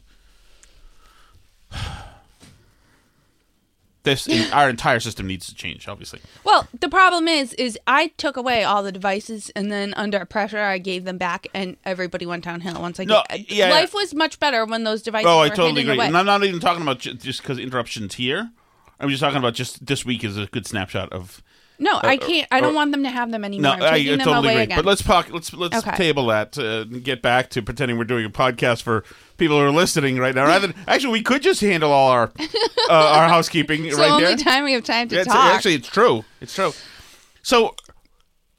This 4.02 4.26
our 4.52 4.70
entire 4.70 4.98
system 4.98 5.26
needs 5.26 5.46
to 5.48 5.54
change, 5.54 5.86
obviously. 5.86 6.20
Well, 6.42 6.66
the 6.80 6.88
problem 6.88 7.28
is, 7.28 7.52
is 7.54 7.78
I 7.86 8.08
took 8.16 8.36
away 8.38 8.64
all 8.64 8.82
the 8.82 8.92
devices, 8.92 9.50
and 9.54 9.70
then 9.70 9.92
under 9.94 10.24
pressure, 10.24 10.58
I 10.60 10.78
gave 10.78 11.04
them 11.04 11.18
back, 11.18 11.46
and 11.52 11.76
everybody 11.84 12.24
went 12.24 12.44
downhill. 12.44 12.80
Once 12.80 12.98
I 12.98 13.04
No, 13.04 13.22
get, 13.28 13.40
uh, 13.40 13.44
yeah. 13.48 13.70
life 13.70 13.92
was 13.92 14.14
much 14.14 14.40
better 14.40 14.64
when 14.64 14.84
those 14.84 15.02
devices 15.02 15.26
Oh, 15.26 15.38
were 15.40 15.44
i 15.44 15.48
totally 15.50 15.82
agree 15.82 15.96
away. 15.96 16.06
and 16.06 16.16
i'm 16.16 16.24
not 16.26 16.42
even 16.44 16.60
talking 16.60 16.82
about 16.82 16.98
just 17.00 17.42
because 17.42 17.58
interruptions 17.58 18.14
here. 18.14 18.50
I'm 18.98 19.08
just 19.10 19.20
talking 19.20 19.38
about 19.38 19.54
just 19.54 19.84
this 19.84 20.04
week 20.04 20.24
is 20.24 20.36
a 20.38 20.46
good 20.46 20.66
snapshot 20.66 21.12
of. 21.12 21.42
No, 21.80 21.98
I 22.02 22.16
can't. 22.16 22.46
I 22.52 22.60
don't 22.60 22.72
or- 22.72 22.76
want 22.76 22.92
them 22.92 23.02
to 23.02 23.10
have 23.10 23.30
them 23.32 23.44
anymore. 23.44 23.62
No, 23.62 23.70
I'm 23.72 23.82
I, 23.82 23.86
I 23.86 23.90
taking 23.98 24.10
them 24.18 24.18
totally 24.20 24.46
away 24.46 24.52
agree. 24.54 24.62
again. 24.64 24.76
But 24.78 24.84
let's 24.84 25.02
talk. 25.02 25.30
Let's 25.32 25.52
let's 25.52 25.76
Okay. 25.78 25.96
table 25.96 26.26
that 26.26 26.56
uh, 26.58 26.82
and 26.82 27.02
get 27.02 27.22
back 27.22 27.50
to 27.50 27.62
pretending 27.62 27.98
we're 27.98 28.04
doing 28.04 28.24
a 28.24 28.30
podcast 28.30 28.82
for 28.82 29.02
people 29.38 29.58
who 29.58 29.64
are 29.64 29.70
listening 29.70 30.18
right 30.18 30.34
now. 30.34 30.44
Rather, 30.46 30.68
than, 30.68 30.76
actually, 30.86 31.12
we 31.12 31.22
could 31.22 31.42
just 31.42 31.60
handle 31.60 31.90
all 31.90 32.10
our 32.10 32.30
uh, 32.88 32.92
our 32.92 33.28
housekeeping 33.28 33.84
it's 33.86 33.96
right 33.98 34.08
the 34.08 34.12
only 34.14 34.24
there. 34.26 34.36
time 34.36 34.64
we 34.64 34.72
have 34.74 34.84
time 34.84 35.08
to 35.08 35.14
it's- 35.16 35.26
talk. 35.26 35.54
Actually, 35.54 35.74
it's 35.74 35.88
true. 35.88 36.24
It's 36.40 36.54
true. 36.54 36.72
So, 37.42 37.74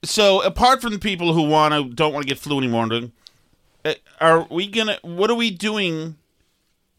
so 0.03 0.41
apart 0.43 0.81
from 0.81 0.91
the 0.91 0.99
people 0.99 1.33
who 1.33 1.43
want 1.43 1.73
to 1.73 1.93
don't 1.93 2.13
want 2.13 2.23
to 2.25 2.27
get 2.27 2.39
flu 2.39 2.57
anymore, 2.57 2.89
uh, 3.85 3.93
are 4.19 4.47
we 4.49 4.67
gonna? 4.67 4.97
What 5.03 5.29
are 5.29 5.35
we 5.35 5.51
doing? 5.51 6.17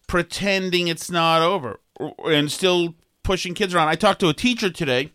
Pretending 0.09 0.89
it's 0.89 1.11
not 1.11 1.41
over 1.41 1.81
and 2.27 2.53
still 2.53 2.95
pushing 3.23 3.55
kids 3.55 3.75
around. 3.75 3.89
I 3.89 3.95
talked 3.95 4.21
to 4.21 4.29
a 4.29 4.35
teacher 4.35 4.69
today. 4.69 5.11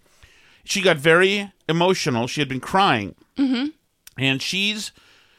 She 0.68 0.82
got 0.82 0.98
very 0.98 1.52
emotional. 1.70 2.28
She 2.28 2.42
had 2.42 2.50
been 2.50 2.60
crying, 2.60 3.16
mm-hmm. 3.38 3.68
and 4.18 4.42
she's 4.42 4.92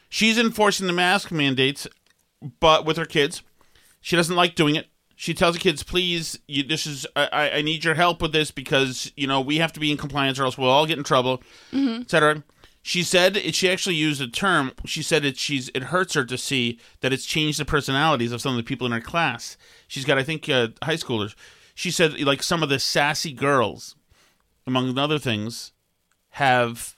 she's 0.09 0.39
enforcing 0.39 0.87
the 0.87 0.93
mask 0.93 1.31
mandates, 1.31 1.87
but 2.59 2.83
with 2.83 2.97
her 2.97 3.05
kids, 3.05 3.43
she 4.01 4.15
doesn't 4.15 4.35
like 4.35 4.55
doing 4.55 4.75
it. 4.75 4.87
She 5.15 5.35
tells 5.35 5.53
the 5.53 5.61
kids, 5.61 5.83
"Please, 5.83 6.39
you, 6.47 6.63
this 6.63 6.87
is 6.87 7.05
I, 7.15 7.51
I- 7.51 7.61
need 7.61 7.83
your 7.83 7.93
help 7.93 8.23
with 8.23 8.31
this 8.31 8.49
because 8.49 9.11
you 9.15 9.27
know 9.27 9.39
we 9.39 9.57
have 9.57 9.71
to 9.73 9.79
be 9.79 9.91
in 9.91 9.97
compliance 9.97 10.39
or 10.39 10.45
else 10.45 10.57
we'll 10.57 10.69
all 10.69 10.87
get 10.87 10.97
in 10.97 11.03
trouble, 11.03 11.43
etc." 12.01 12.43
She 12.81 13.03
said 13.03 13.37
it, 13.37 13.53
she 13.53 13.69
actually 13.69 13.95
used 13.95 14.21
a 14.21 14.27
term. 14.27 14.71
She 14.85 15.03
said 15.03 15.25
it 15.25 15.37
she's 15.37 15.69
it 15.75 15.83
hurts 15.83 16.15
her 16.15 16.25
to 16.25 16.37
see 16.39 16.79
that 17.01 17.13
it's 17.13 17.25
changed 17.25 17.59
the 17.59 17.65
personalities 17.65 18.31
of 18.31 18.41
some 18.41 18.53
of 18.53 18.57
the 18.57 18.63
people 18.63 18.87
in 18.87 18.93
her 18.93 19.01
class. 19.01 19.57
She's 19.87 20.05
got 20.05 20.17
I 20.17 20.23
think 20.23 20.49
uh, 20.49 20.69
high 20.81 20.95
schoolers. 20.95 21.35
She 21.75 21.91
said 21.91 22.19
like 22.21 22.41
some 22.41 22.63
of 22.63 22.69
the 22.69 22.79
sassy 22.79 23.33
girls, 23.33 23.95
among 24.69 24.97
other 24.97 25.19
things, 25.19 25.73
have 26.33 26.95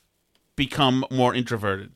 become 0.55 1.05
more 1.09 1.33
introverted, 1.33 1.93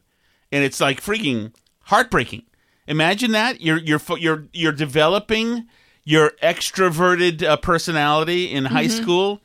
and 0.52 0.64
it's 0.64 0.80
like 0.80 1.02
freaking 1.02 1.54
heartbreaking. 1.82 2.44
Imagine 2.88 3.32
that 3.32 3.62
you're 3.62 3.78
you're 3.78 4.02
you're 4.18 4.48
you're 4.54 4.72
developing 4.72 5.68
your 6.04 6.32
extroverted 6.42 7.44
uh, 7.44 7.58
personality 7.58 8.52
in 8.52 8.66
high 8.66 8.88
school, 8.88 9.42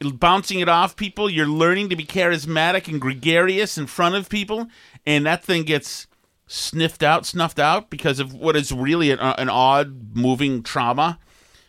bouncing 0.00 0.60
it 0.60 0.68
off 0.68 0.94
people. 0.94 1.28
You're 1.28 1.46
learning 1.46 1.88
to 1.88 1.96
be 1.96 2.04
charismatic 2.04 2.86
and 2.86 3.00
gregarious 3.00 3.76
in 3.76 3.86
front 3.86 4.14
of 4.14 4.28
people, 4.28 4.68
and 5.04 5.26
that 5.26 5.44
thing 5.44 5.64
gets 5.64 6.06
sniffed 6.46 7.02
out, 7.02 7.26
snuffed 7.26 7.58
out 7.58 7.88
because 7.90 8.20
of 8.20 8.34
what 8.34 8.56
is 8.56 8.72
really 8.72 9.10
an, 9.10 9.18
uh, 9.18 9.34
an 9.38 9.48
odd, 9.48 10.14
moving 10.14 10.62
trauma 10.62 11.18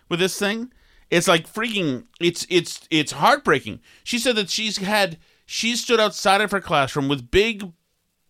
with 0.10 0.20
this 0.20 0.38
thing. 0.38 0.72
It's 1.14 1.28
like 1.28 1.52
freaking. 1.52 2.06
It's 2.20 2.46
it's 2.50 2.88
it's 2.90 3.12
heartbreaking. 3.12 3.82
She 4.04 4.18
said 4.18 4.36
that 4.36 4.50
she's 4.50 4.78
had 4.78 5.18
she 5.46 5.76
stood 5.76 6.00
outside 6.00 6.42
of 6.42 6.50
her 6.52 6.60
classroom 6.60 7.08
with 7.08 7.30
big, 7.30 7.72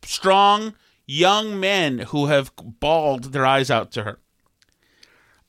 strong 0.03 0.73
young 1.07 1.59
men 1.59 1.99
who 1.99 2.25
have 2.25 2.51
bawled 2.57 3.31
their 3.31 3.45
eyes 3.45 3.71
out 3.71 3.91
to 3.93 4.03
her. 4.03 4.19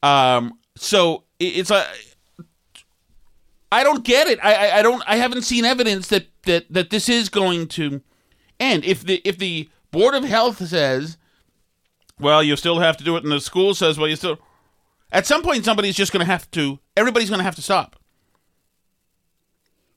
Um. 0.02 0.58
So 0.76 1.24
it- 1.40 1.56
it's 1.58 1.70
a. 1.72 1.84
I 3.72 3.82
don't 3.82 4.04
get 4.04 4.28
it. 4.28 4.38
I, 4.42 4.54
I 4.54 4.78
I 4.78 4.82
don't. 4.82 5.02
I 5.06 5.16
haven't 5.16 5.42
seen 5.42 5.64
evidence 5.64 6.06
that 6.08 6.26
that 6.44 6.72
that 6.72 6.90
this 6.90 7.08
is 7.08 7.28
going 7.28 7.66
to 7.68 8.00
end. 8.60 8.84
If 8.84 9.04
the 9.04 9.20
if 9.24 9.38
the 9.38 9.68
board 9.90 10.14
of 10.14 10.22
health 10.22 10.64
says, 10.64 11.16
well, 12.20 12.42
you 12.44 12.54
still 12.54 12.78
have 12.78 12.96
to 12.98 13.04
do 13.04 13.16
it, 13.16 13.24
and 13.24 13.32
the 13.32 13.40
school 13.40 13.74
says, 13.74 13.98
well, 13.98 14.08
you 14.08 14.14
still. 14.16 14.38
At 15.14 15.26
some 15.26 15.42
point, 15.42 15.64
somebody's 15.64 15.94
just 15.94 16.12
going 16.12 16.26
to 16.26 16.30
have 16.30 16.50
to. 16.50 16.80
Everybody's 16.96 17.30
going 17.30 17.38
to 17.38 17.44
have 17.44 17.54
to 17.54 17.62
stop. 17.62 17.96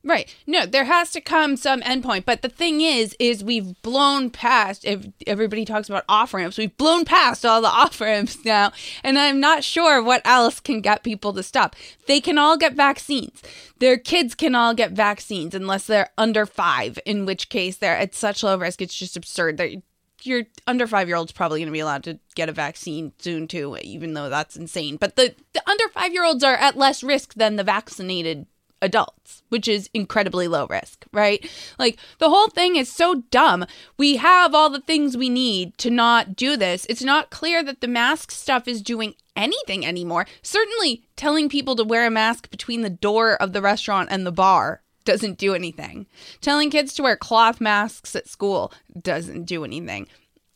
Right. 0.03 0.33
No, 0.45 0.67
there 0.67 0.85
has 0.85 1.11
to 1.13 1.21
come 1.21 1.57
some 1.57 1.81
endpoint. 1.81 2.23
But 2.23 2.43
the 2.43 2.49
thing 2.49 2.81
is, 2.81 3.15
is 3.19 3.43
we've 3.43 3.81
blown 3.81 4.29
past. 4.29 4.85
If 4.85 5.07
everybody 5.25 5.65
talks 5.65 5.89
about 5.89 6.05
off 6.07 6.35
ramps, 6.35 6.57
we've 6.57 6.77
blown 6.77 7.03
past 7.03 7.43
all 7.43 7.61
the 7.61 7.67
off 7.81 7.99
ramps 7.99 8.45
now, 8.45 8.71
and 9.03 9.17
I'm 9.17 9.39
not 9.39 9.63
sure 9.63 10.01
what 10.03 10.21
else 10.23 10.59
can 10.59 10.81
get 10.81 11.03
people 11.03 11.33
to 11.33 11.41
stop. 11.41 11.75
They 12.05 12.21
can 12.21 12.37
all 12.37 12.55
get 12.55 12.73
vaccines. 12.73 13.41
Their 13.79 13.97
kids 13.97 14.35
can 14.35 14.53
all 14.53 14.75
get 14.75 14.91
vaccines 14.91 15.55
unless 15.55 15.87
they're 15.87 16.11
under 16.17 16.45
five, 16.45 16.99
in 17.05 17.25
which 17.25 17.49
case 17.49 17.75
they're 17.75 17.97
at 17.97 18.13
such 18.13 18.43
low 18.43 18.55
risk. 18.55 18.81
It's 18.83 18.97
just 18.97 19.17
absurd. 19.17 19.57
They're, 19.57 19.81
your 20.25 20.43
under 20.65 20.87
five 20.87 21.07
year 21.07 21.17
old's 21.17 21.31
probably 21.31 21.59
going 21.59 21.67
to 21.67 21.73
be 21.73 21.79
allowed 21.79 22.03
to 22.05 22.19
get 22.35 22.49
a 22.49 22.53
vaccine 22.53 23.13
soon 23.19 23.47
too, 23.47 23.77
even 23.81 24.13
though 24.13 24.29
that's 24.29 24.55
insane. 24.55 24.97
But 24.97 25.15
the, 25.15 25.35
the 25.53 25.69
under 25.69 25.87
five 25.89 26.13
year 26.13 26.25
olds 26.25 26.43
are 26.43 26.55
at 26.55 26.77
less 26.77 27.03
risk 27.03 27.33
than 27.35 27.55
the 27.55 27.63
vaccinated 27.63 28.45
adults, 28.81 29.43
which 29.49 29.67
is 29.67 29.89
incredibly 29.93 30.47
low 30.47 30.67
risk, 30.67 31.05
right? 31.11 31.49
Like 31.79 31.97
the 32.19 32.29
whole 32.29 32.49
thing 32.49 32.75
is 32.75 32.91
so 32.91 33.23
dumb. 33.31 33.65
We 33.97 34.17
have 34.17 34.53
all 34.53 34.69
the 34.69 34.81
things 34.81 35.17
we 35.17 35.29
need 35.29 35.77
to 35.79 35.89
not 35.89 36.35
do 36.35 36.57
this. 36.57 36.85
It's 36.89 37.03
not 37.03 37.29
clear 37.29 37.63
that 37.63 37.81
the 37.81 37.87
mask 37.87 38.31
stuff 38.31 38.67
is 38.67 38.81
doing 38.81 39.15
anything 39.35 39.85
anymore. 39.85 40.25
Certainly, 40.41 41.03
telling 41.15 41.49
people 41.49 41.75
to 41.75 41.83
wear 41.83 42.05
a 42.05 42.11
mask 42.11 42.49
between 42.49 42.81
the 42.81 42.89
door 42.89 43.35
of 43.35 43.53
the 43.53 43.61
restaurant 43.61 44.09
and 44.11 44.25
the 44.25 44.31
bar 44.31 44.81
doesn't 45.07 45.39
do 45.39 45.55
anything. 45.55 46.05
Telling 46.41 46.69
kids 46.69 46.93
to 46.93 47.03
wear 47.03 47.15
cloth 47.17 47.59
masks 47.59 48.15
at 48.15 48.27
school 48.27 48.71
doesn't 49.01 49.45
do 49.45 49.63
anything. 49.63 50.07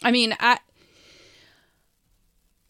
I 0.04 0.12
mean, 0.12 0.36
I 0.40 0.60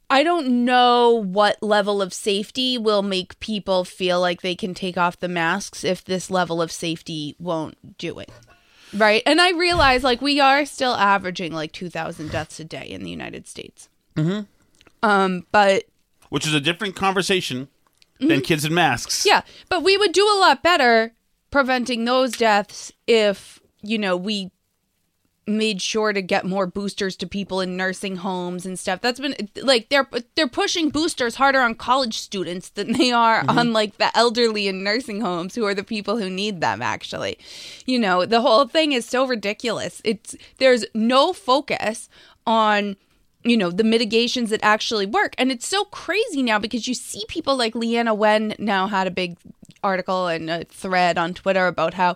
I 0.10 0.24
don't 0.24 0.66
know 0.66 1.24
what 1.24 1.64
level 1.64 2.02
of 2.02 2.14
safety 2.14 2.78
will 2.78 3.02
make 3.02 3.40
people 3.40 3.86
feel 3.86 4.20
like 4.20 4.42
they 4.42 4.56
can 4.56 4.74
take 4.74 4.98
off 4.98 5.20
the 5.20 5.30
masks 5.30 5.84
if 5.86 6.04
this 6.04 6.30
level 6.30 6.62
of 6.62 6.72
safety 6.72 7.36
won't 7.40 7.98
do 7.98 8.20
it. 8.20 8.30
Right? 8.94 9.24
And 9.26 9.40
I 9.40 9.52
realize 9.52 10.04
like 10.04 10.22
we 10.22 10.42
are 10.42 10.66
still 10.66 10.94
averaging 10.96 11.54
like 11.54 11.72
2000 11.72 12.30
deaths 12.30 12.60
a 12.60 12.66
day 12.66 12.84
in 12.86 13.04
the 13.04 13.10
United 13.10 13.48
States. 13.48 13.88
Mhm. 14.16 14.48
Um 15.02 15.46
but 15.52 15.86
which 16.30 16.46
is 16.46 16.54
a 16.54 16.60
different 16.60 16.96
conversation 16.96 17.70
than 18.20 18.42
kids 18.42 18.66
in 18.66 18.74
masks. 18.74 19.26
yeah, 19.26 19.42
but 19.70 19.82
we 19.82 19.98
would 19.98 20.12
do 20.12 20.26
a 20.28 20.38
lot 20.40 20.62
better 20.62 21.14
preventing 21.52 22.06
those 22.06 22.32
deaths 22.32 22.92
if, 23.08 23.60
you 23.82 23.98
know, 23.98 24.18
we 24.18 24.52
made 25.48 25.82
sure 25.82 26.14
to 26.14 26.22
get 26.22 26.46
more 26.46 26.68
boosters 26.68 27.16
to 27.18 27.28
people 27.28 27.62
in 27.62 27.76
nursing 27.76 28.18
homes 28.18 28.66
and 28.66 28.78
stuff. 28.78 29.02
That's 29.02 29.20
been 29.20 29.36
like 29.62 29.90
they're 29.90 30.08
they're 30.36 30.48
pushing 30.48 30.90
boosters 30.90 31.36
harder 31.36 31.62
on 31.62 31.76
college 31.76 32.20
students 32.20 32.70
than 32.70 32.94
they 32.94 33.12
are 33.12 33.42
mm-hmm. 33.42 33.58
on 33.58 33.74
like 33.74 33.98
the 33.98 34.16
elderly 34.18 34.68
in 34.68 34.84
nursing 34.84 35.22
homes 35.22 35.56
who 35.56 35.66
are 35.66 35.74
the 35.74 35.84
people 35.84 36.18
who 36.18 36.30
need 36.30 36.62
them 36.62 36.82
actually. 36.82 37.38
You 37.86 38.00
know, 38.00 38.26
the 38.26 38.42
whole 38.42 38.68
thing 38.68 38.92
is 38.92 39.06
so 39.06 39.26
ridiculous. 39.26 40.02
It's 40.04 40.36
there's 40.58 40.86
no 40.94 41.34
focus 41.34 42.10
on 42.46 42.96
you 43.44 43.58
know 43.58 43.72
the 43.72 43.84
mitigations 43.84 44.52
that 44.52 44.60
actually 44.64 45.06
work 45.06 45.34
and 45.38 45.52
it's 45.52 45.68
so 45.68 45.86
crazy 45.86 46.44
now 46.44 46.60
because 46.60 46.88
you 46.88 46.94
see 46.94 47.24
people 47.28 47.56
like 47.56 47.74
leana 47.74 48.16
wen 48.16 48.54
now 48.60 48.86
had 48.86 49.08
a 49.08 49.12
big 49.12 49.36
article 49.84 50.28
and 50.28 50.50
a 50.50 50.64
thread 50.66 51.18
on 51.18 51.34
twitter 51.34 51.68
about 51.68 51.94
how 51.94 52.16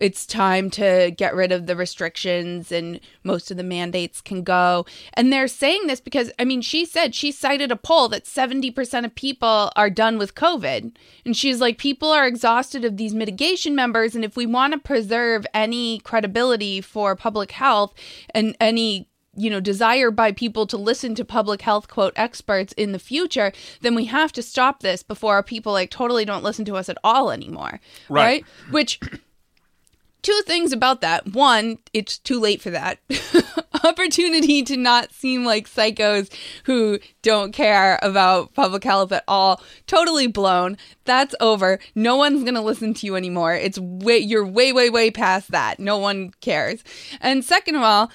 it's 0.00 0.26
time 0.26 0.70
to 0.70 1.12
get 1.16 1.34
rid 1.34 1.52
of 1.52 1.66
the 1.66 1.76
restrictions 1.76 2.70
and 2.70 3.00
most 3.24 3.50
of 3.50 3.56
the 3.56 3.62
mandates 3.62 4.20
can 4.20 4.42
go. 4.42 4.84
And 5.14 5.32
they're 5.32 5.48
saying 5.48 5.86
this 5.86 6.00
because, 6.00 6.30
I 6.38 6.44
mean, 6.44 6.60
she 6.60 6.84
said 6.84 7.14
she 7.14 7.32
cited 7.32 7.72
a 7.72 7.76
poll 7.76 8.08
that 8.08 8.24
70% 8.24 9.04
of 9.04 9.14
people 9.14 9.72
are 9.74 9.90
done 9.90 10.18
with 10.18 10.34
COVID. 10.34 10.94
And 11.24 11.36
she's 11.36 11.60
like, 11.60 11.78
people 11.78 12.10
are 12.10 12.26
exhausted 12.26 12.84
of 12.84 12.96
these 12.96 13.14
mitigation 13.14 13.74
members. 13.74 14.14
And 14.14 14.24
if 14.24 14.36
we 14.36 14.46
want 14.46 14.74
to 14.74 14.78
preserve 14.78 15.46
any 15.54 16.00
credibility 16.00 16.80
for 16.80 17.16
public 17.16 17.52
health 17.52 17.94
and 18.34 18.56
any 18.60 19.08
you 19.36 19.50
know 19.50 19.60
desire 19.60 20.10
by 20.10 20.32
people 20.32 20.66
to 20.66 20.76
listen 20.76 21.14
to 21.14 21.24
public 21.24 21.62
health 21.62 21.88
quote 21.88 22.12
experts 22.16 22.72
in 22.76 22.92
the 22.92 22.98
future 22.98 23.52
then 23.82 23.94
we 23.94 24.06
have 24.06 24.32
to 24.32 24.42
stop 24.42 24.80
this 24.80 25.02
before 25.02 25.34
our 25.34 25.42
people 25.42 25.72
like 25.72 25.90
totally 25.90 26.24
don't 26.24 26.44
listen 26.44 26.64
to 26.64 26.76
us 26.76 26.88
at 26.88 26.98
all 27.04 27.30
anymore 27.30 27.80
Right. 28.08 28.24
right, 28.24 28.44
which 28.70 29.00
two 30.22 30.40
things 30.46 30.72
about 30.72 31.00
that. 31.02 31.32
One 31.32 31.78
it's 31.92 32.18
too 32.18 32.40
late 32.40 32.60
for 32.60 32.70
that. 32.70 32.98
Opportunity 33.84 34.62
to 34.64 34.76
not 34.76 35.12
seem 35.12 35.44
like 35.44 35.68
psychos 35.68 36.32
who 36.64 36.98
don't 37.22 37.52
care 37.52 37.98
about 38.02 38.52
public 38.54 38.82
health 38.82 39.12
at 39.12 39.22
all. 39.28 39.62
Totally 39.86 40.26
blown. 40.26 40.76
That's 41.04 41.34
over. 41.40 41.78
No 41.94 42.16
one's 42.16 42.42
going 42.42 42.54
to 42.54 42.60
listen 42.60 42.94
to 42.94 43.06
you 43.06 43.14
anymore. 43.14 43.54
It's 43.54 43.78
way 43.78 44.18
you're 44.18 44.46
way 44.46 44.72
way 44.72 44.90
way 44.90 45.10
past 45.12 45.52
that. 45.52 45.78
No 45.78 45.98
one 45.98 46.32
cares. 46.40 46.82
And 47.20 47.44
second 47.44 47.76
of 47.76 47.82
all 47.82 48.10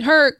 her 0.00 0.38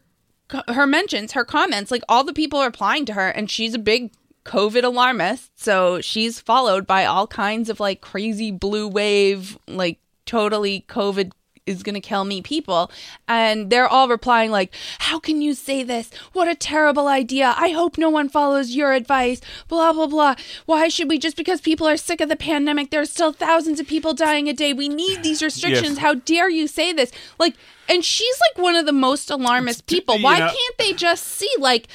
her 0.68 0.86
mentions, 0.86 1.32
her 1.32 1.44
comments, 1.44 1.90
like 1.90 2.02
all 2.08 2.24
the 2.24 2.32
people 2.32 2.58
are 2.58 2.68
applying 2.68 3.04
to 3.06 3.12
her, 3.12 3.28
and 3.28 3.50
she's 3.50 3.74
a 3.74 3.78
big 3.78 4.12
COVID 4.44 4.82
alarmist. 4.82 5.50
So 5.60 6.00
she's 6.00 6.40
followed 6.40 6.86
by 6.86 7.04
all 7.04 7.26
kinds 7.26 7.68
of 7.68 7.80
like 7.80 8.00
crazy 8.00 8.50
blue 8.50 8.88
wave, 8.88 9.58
like 9.66 9.98
totally 10.24 10.84
COVID 10.88 11.32
is 11.68 11.82
going 11.82 11.94
to 11.94 12.00
kill 12.00 12.24
me 12.24 12.42
people. 12.42 12.90
And 13.28 13.70
they're 13.70 13.86
all 13.88 14.08
replying, 14.08 14.50
like, 14.50 14.72
How 14.98 15.18
can 15.18 15.42
you 15.42 15.54
say 15.54 15.82
this? 15.82 16.10
What 16.32 16.48
a 16.48 16.54
terrible 16.54 17.06
idea. 17.08 17.54
I 17.56 17.68
hope 17.70 17.98
no 17.98 18.10
one 18.10 18.28
follows 18.28 18.74
your 18.74 18.92
advice. 18.92 19.40
Blah, 19.68 19.92
blah, 19.92 20.06
blah. 20.06 20.34
Why 20.66 20.88
should 20.88 21.08
we? 21.08 21.18
Just 21.18 21.36
because 21.36 21.60
people 21.60 21.86
are 21.86 21.96
sick 21.96 22.20
of 22.20 22.28
the 22.28 22.36
pandemic, 22.36 22.90
there's 22.90 23.10
still 23.10 23.32
thousands 23.32 23.78
of 23.80 23.86
people 23.86 24.14
dying 24.14 24.48
a 24.48 24.52
day. 24.52 24.72
We 24.72 24.88
need 24.88 25.22
these 25.22 25.42
restrictions. 25.42 25.90
Yes. 25.96 25.98
How 25.98 26.14
dare 26.14 26.48
you 26.50 26.66
say 26.66 26.92
this? 26.92 27.12
Like, 27.38 27.54
and 27.88 28.04
she's 28.04 28.38
like 28.40 28.62
one 28.62 28.76
of 28.76 28.86
the 28.86 28.92
most 28.92 29.30
alarmist 29.30 29.80
uh, 29.82 29.84
people. 29.86 30.16
you 30.16 30.24
Why 30.24 30.38
know- 30.38 30.46
can't 30.48 30.78
they 30.78 30.92
just 30.92 31.24
see, 31.24 31.50
like, 31.58 31.88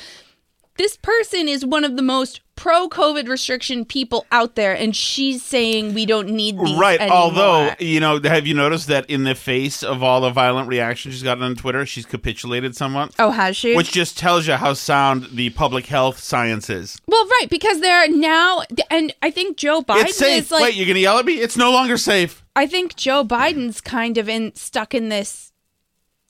this 0.78 0.98
person 0.98 1.48
is 1.48 1.66
one 1.66 1.84
of 1.84 1.96
the 1.96 2.02
most 2.02 2.42
pro 2.56 2.88
COVID 2.88 3.28
restriction 3.28 3.84
people 3.84 4.26
out 4.32 4.56
there, 4.56 4.74
and 4.76 4.96
she's 4.96 5.44
saying 5.44 5.94
we 5.94 6.06
don't 6.06 6.30
need 6.30 6.58
these 6.60 6.78
Right. 6.78 7.00
anymore. 7.00 7.18
Although, 7.18 7.74
you 7.80 8.00
know, 8.00 8.20
have 8.24 8.46
you 8.48 8.54
noticed 8.54 8.88
that 8.88 9.10
in 9.10 9.24
the 9.24 9.34
face 9.36 9.82
of 9.84 10.02
all 10.04 10.22
the 10.22 10.30
violent 10.30 10.68
reactions 10.68 11.16
she's 11.16 11.24
gotten 11.24 11.44
on 11.44 11.56
Twitter, 11.56 11.86
she's 11.86 12.06
capitulated 12.06 12.76
somewhat? 12.76 13.14
oh, 13.20 13.32
has 13.32 13.58
she? 13.58 13.76
Which 13.76 13.92
just 13.92 14.18
tells 14.18 14.48
you 14.48 14.54
how 14.54 14.74
sound 14.74 15.30
the 15.32 15.50
public 15.52 15.88
health 15.88 16.20
science 16.20 16.70
is. 16.70 17.00
well, 17.08 17.26
right, 17.26 17.48
because 17.50 17.80
they're 17.82 18.08
now, 18.10 18.62
and 18.90 19.14
I 19.22 19.32
think 19.32 19.58
Joe 19.58 19.82
Biden 19.82 20.06
it's 20.06 20.18
safe. 20.18 20.46
is 20.46 20.52
like, 20.52 20.62
Wait, 20.64 20.76
you're 20.76 20.86
going 20.86 20.96
to 20.96 21.02
yell 21.02 21.18
at 21.20 21.26
me? 21.26 21.34
It's 21.40 21.58
no 21.58 21.72
longer 21.72 21.98
safe. 21.98 22.44
I 22.56 22.68
think 22.68 22.96
Joe 22.96 23.24
Biden's 23.26 23.82
kind 23.82 24.18
of 24.18 24.30
in 24.30 24.54
stuck 24.56 24.94
in 24.94 25.10
this 25.10 25.52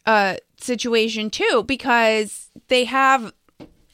uh 0.05 0.35
situation 0.59 1.29
too 1.29 1.63
because 1.65 2.49
they 2.69 2.85
have 2.85 3.33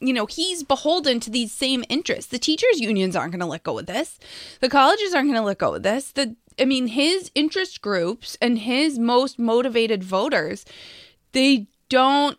you 0.01 0.13
know 0.13 0.25
he's 0.25 0.63
beholden 0.63 1.19
to 1.19 1.29
these 1.29 1.51
same 1.51 1.83
interests 1.89 2.31
the 2.31 2.39
teachers 2.39 2.79
unions 2.79 3.15
aren't 3.15 3.31
going 3.31 3.39
to 3.39 3.45
let 3.45 3.63
go 3.63 3.77
of 3.79 3.85
this 3.85 4.17
the 4.61 4.69
colleges 4.69 5.13
aren't 5.13 5.27
going 5.27 5.39
to 5.39 5.45
let 5.45 5.57
go 5.57 5.75
of 5.75 5.83
this 5.83 6.11
the 6.13 6.35
i 6.59 6.65
mean 6.65 6.87
his 6.87 7.31
interest 7.35 7.81
groups 7.81 8.37
and 8.41 8.59
his 8.59 8.97
most 8.97 9.37
motivated 9.39 10.03
voters 10.03 10.65
they 11.33 11.67
don't 11.89 12.37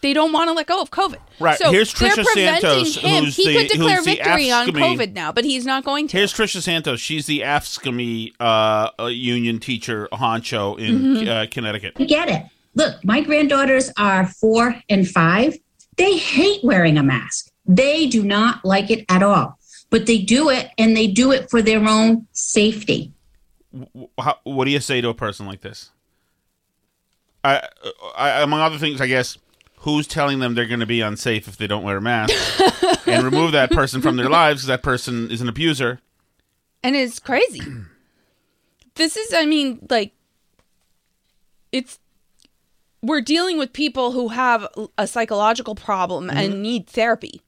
they 0.00 0.12
don't 0.12 0.32
want 0.32 0.46
to 0.48 0.52
let 0.52 0.68
go 0.68 0.80
of 0.80 0.92
COVID. 0.92 1.16
Right. 1.40 1.58
So 1.58 1.72
Here's 1.72 1.92
they're 1.92 2.10
Trisha 2.10 2.24
preventing 2.24 2.84
Santos, 2.84 2.96
him. 2.98 3.24
who's 3.24 3.36
he 3.36 3.48
the- 3.48 3.54
could 3.58 3.68
declare 3.68 3.96
who's 3.96 4.04
the 4.04 4.14
victory 4.14 4.50
on 4.52 4.68
COVID 4.68 5.12
now, 5.12 5.32
but 5.32 5.42
he's 5.44 5.66
not 5.66 5.84
going 5.84 6.06
to. 6.06 6.16
Here's 6.16 6.32
Trisha 6.32 6.62
Santos. 6.62 7.00
She's 7.00 7.26
the 7.26 7.40
AFSCME 7.40 8.34
uh, 8.38 8.90
uh, 9.00 9.06
union 9.06 9.58
teacher 9.58 10.08
honcho 10.12 10.78
in 10.78 10.98
Mm-hmm. 11.00 11.28
uh, 11.28 11.46
Connecticut. 11.50 11.94
I 11.98 12.04
get 12.04 12.28
it. 12.28 12.44
Look, 12.76 13.04
my 13.04 13.22
granddaughters 13.22 13.90
are 13.98 14.24
four 14.28 14.76
and 14.88 15.08
five. 15.10 15.56
They 15.96 16.16
hate 16.16 16.64
wearing 16.64 16.98
a 16.98 17.02
mask. 17.02 17.50
They 17.66 18.06
do 18.06 18.22
not 18.22 18.64
like 18.64 18.90
it 18.90 19.04
at 19.08 19.22
all. 19.22 19.58
But 19.90 20.06
they 20.06 20.18
do 20.18 20.48
it 20.48 20.70
and 20.78 20.96
they 20.96 21.06
do 21.06 21.32
it 21.32 21.50
for 21.50 21.60
their 21.60 21.86
own 21.86 22.26
safety. 22.32 23.12
How, 24.18 24.38
what 24.44 24.64
do 24.64 24.70
you 24.70 24.80
say 24.80 25.00
to 25.00 25.08
a 25.08 25.14
person 25.14 25.46
like 25.46 25.60
this? 25.60 25.90
I, 27.44 27.68
I, 28.16 28.42
among 28.42 28.60
other 28.60 28.78
things, 28.78 29.00
I 29.00 29.06
guess, 29.06 29.36
who's 29.78 30.06
telling 30.06 30.38
them 30.38 30.54
they're 30.54 30.66
going 30.66 30.80
to 30.80 30.86
be 30.86 31.00
unsafe 31.00 31.48
if 31.48 31.56
they 31.56 31.66
don't 31.66 31.82
wear 31.82 31.98
a 31.98 32.00
mask? 32.00 32.32
and 33.06 33.24
remove 33.24 33.52
that 33.52 33.70
person 33.70 34.00
from 34.00 34.16
their 34.16 34.28
lives 34.30 34.60
because 34.60 34.68
that 34.68 34.82
person 34.82 35.30
is 35.30 35.40
an 35.40 35.48
abuser. 35.48 36.00
and 36.82 36.96
it's 36.96 37.18
crazy. 37.18 37.60
this 38.94 39.16
is, 39.16 39.34
I 39.34 39.44
mean, 39.44 39.86
like, 39.90 40.12
it's 41.72 41.98
we're 43.02 43.20
dealing 43.20 43.58
with 43.58 43.72
people 43.72 44.12
who 44.12 44.28
have 44.28 44.66
a 44.96 45.06
psychological 45.06 45.74
problem 45.74 46.30
and 46.30 46.52
mm-hmm. 46.54 46.62
need 46.62 46.86
therapy. 46.86 47.42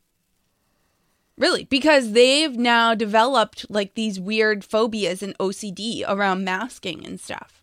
Really, 1.37 1.65
because 1.65 2.13
they've 2.13 2.57
now 2.57 2.95
developed 2.95 3.67
like 3.69 3.95
these 3.95 4.21
weird 4.21 4.65
phobias 4.65 5.23
and 5.23 5.37
OCD 5.39 6.05
around 6.07 6.45
masking 6.45 7.05
and 7.05 7.21
stuff. 7.21 7.61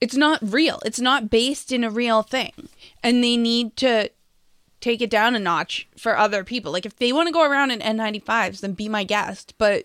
It's 0.00 0.16
not 0.16 0.38
real. 0.42 0.80
It's 0.84 1.00
not 1.00 1.28
based 1.28 1.72
in 1.72 1.84
a 1.84 1.90
real 1.90 2.22
thing. 2.22 2.70
And 3.02 3.22
they 3.22 3.36
need 3.36 3.76
to 3.78 4.10
take 4.80 5.02
it 5.02 5.10
down 5.10 5.36
a 5.36 5.38
notch 5.38 5.88
for 5.96 6.16
other 6.16 6.42
people. 6.42 6.72
Like 6.72 6.86
if 6.86 6.96
they 6.96 7.12
want 7.12 7.26
to 7.26 7.32
go 7.32 7.44
around 7.44 7.70
in 7.70 7.80
N95s, 7.80 8.60
then 8.60 8.72
be 8.72 8.88
my 8.88 9.04
guest. 9.04 9.54
But 9.58 9.84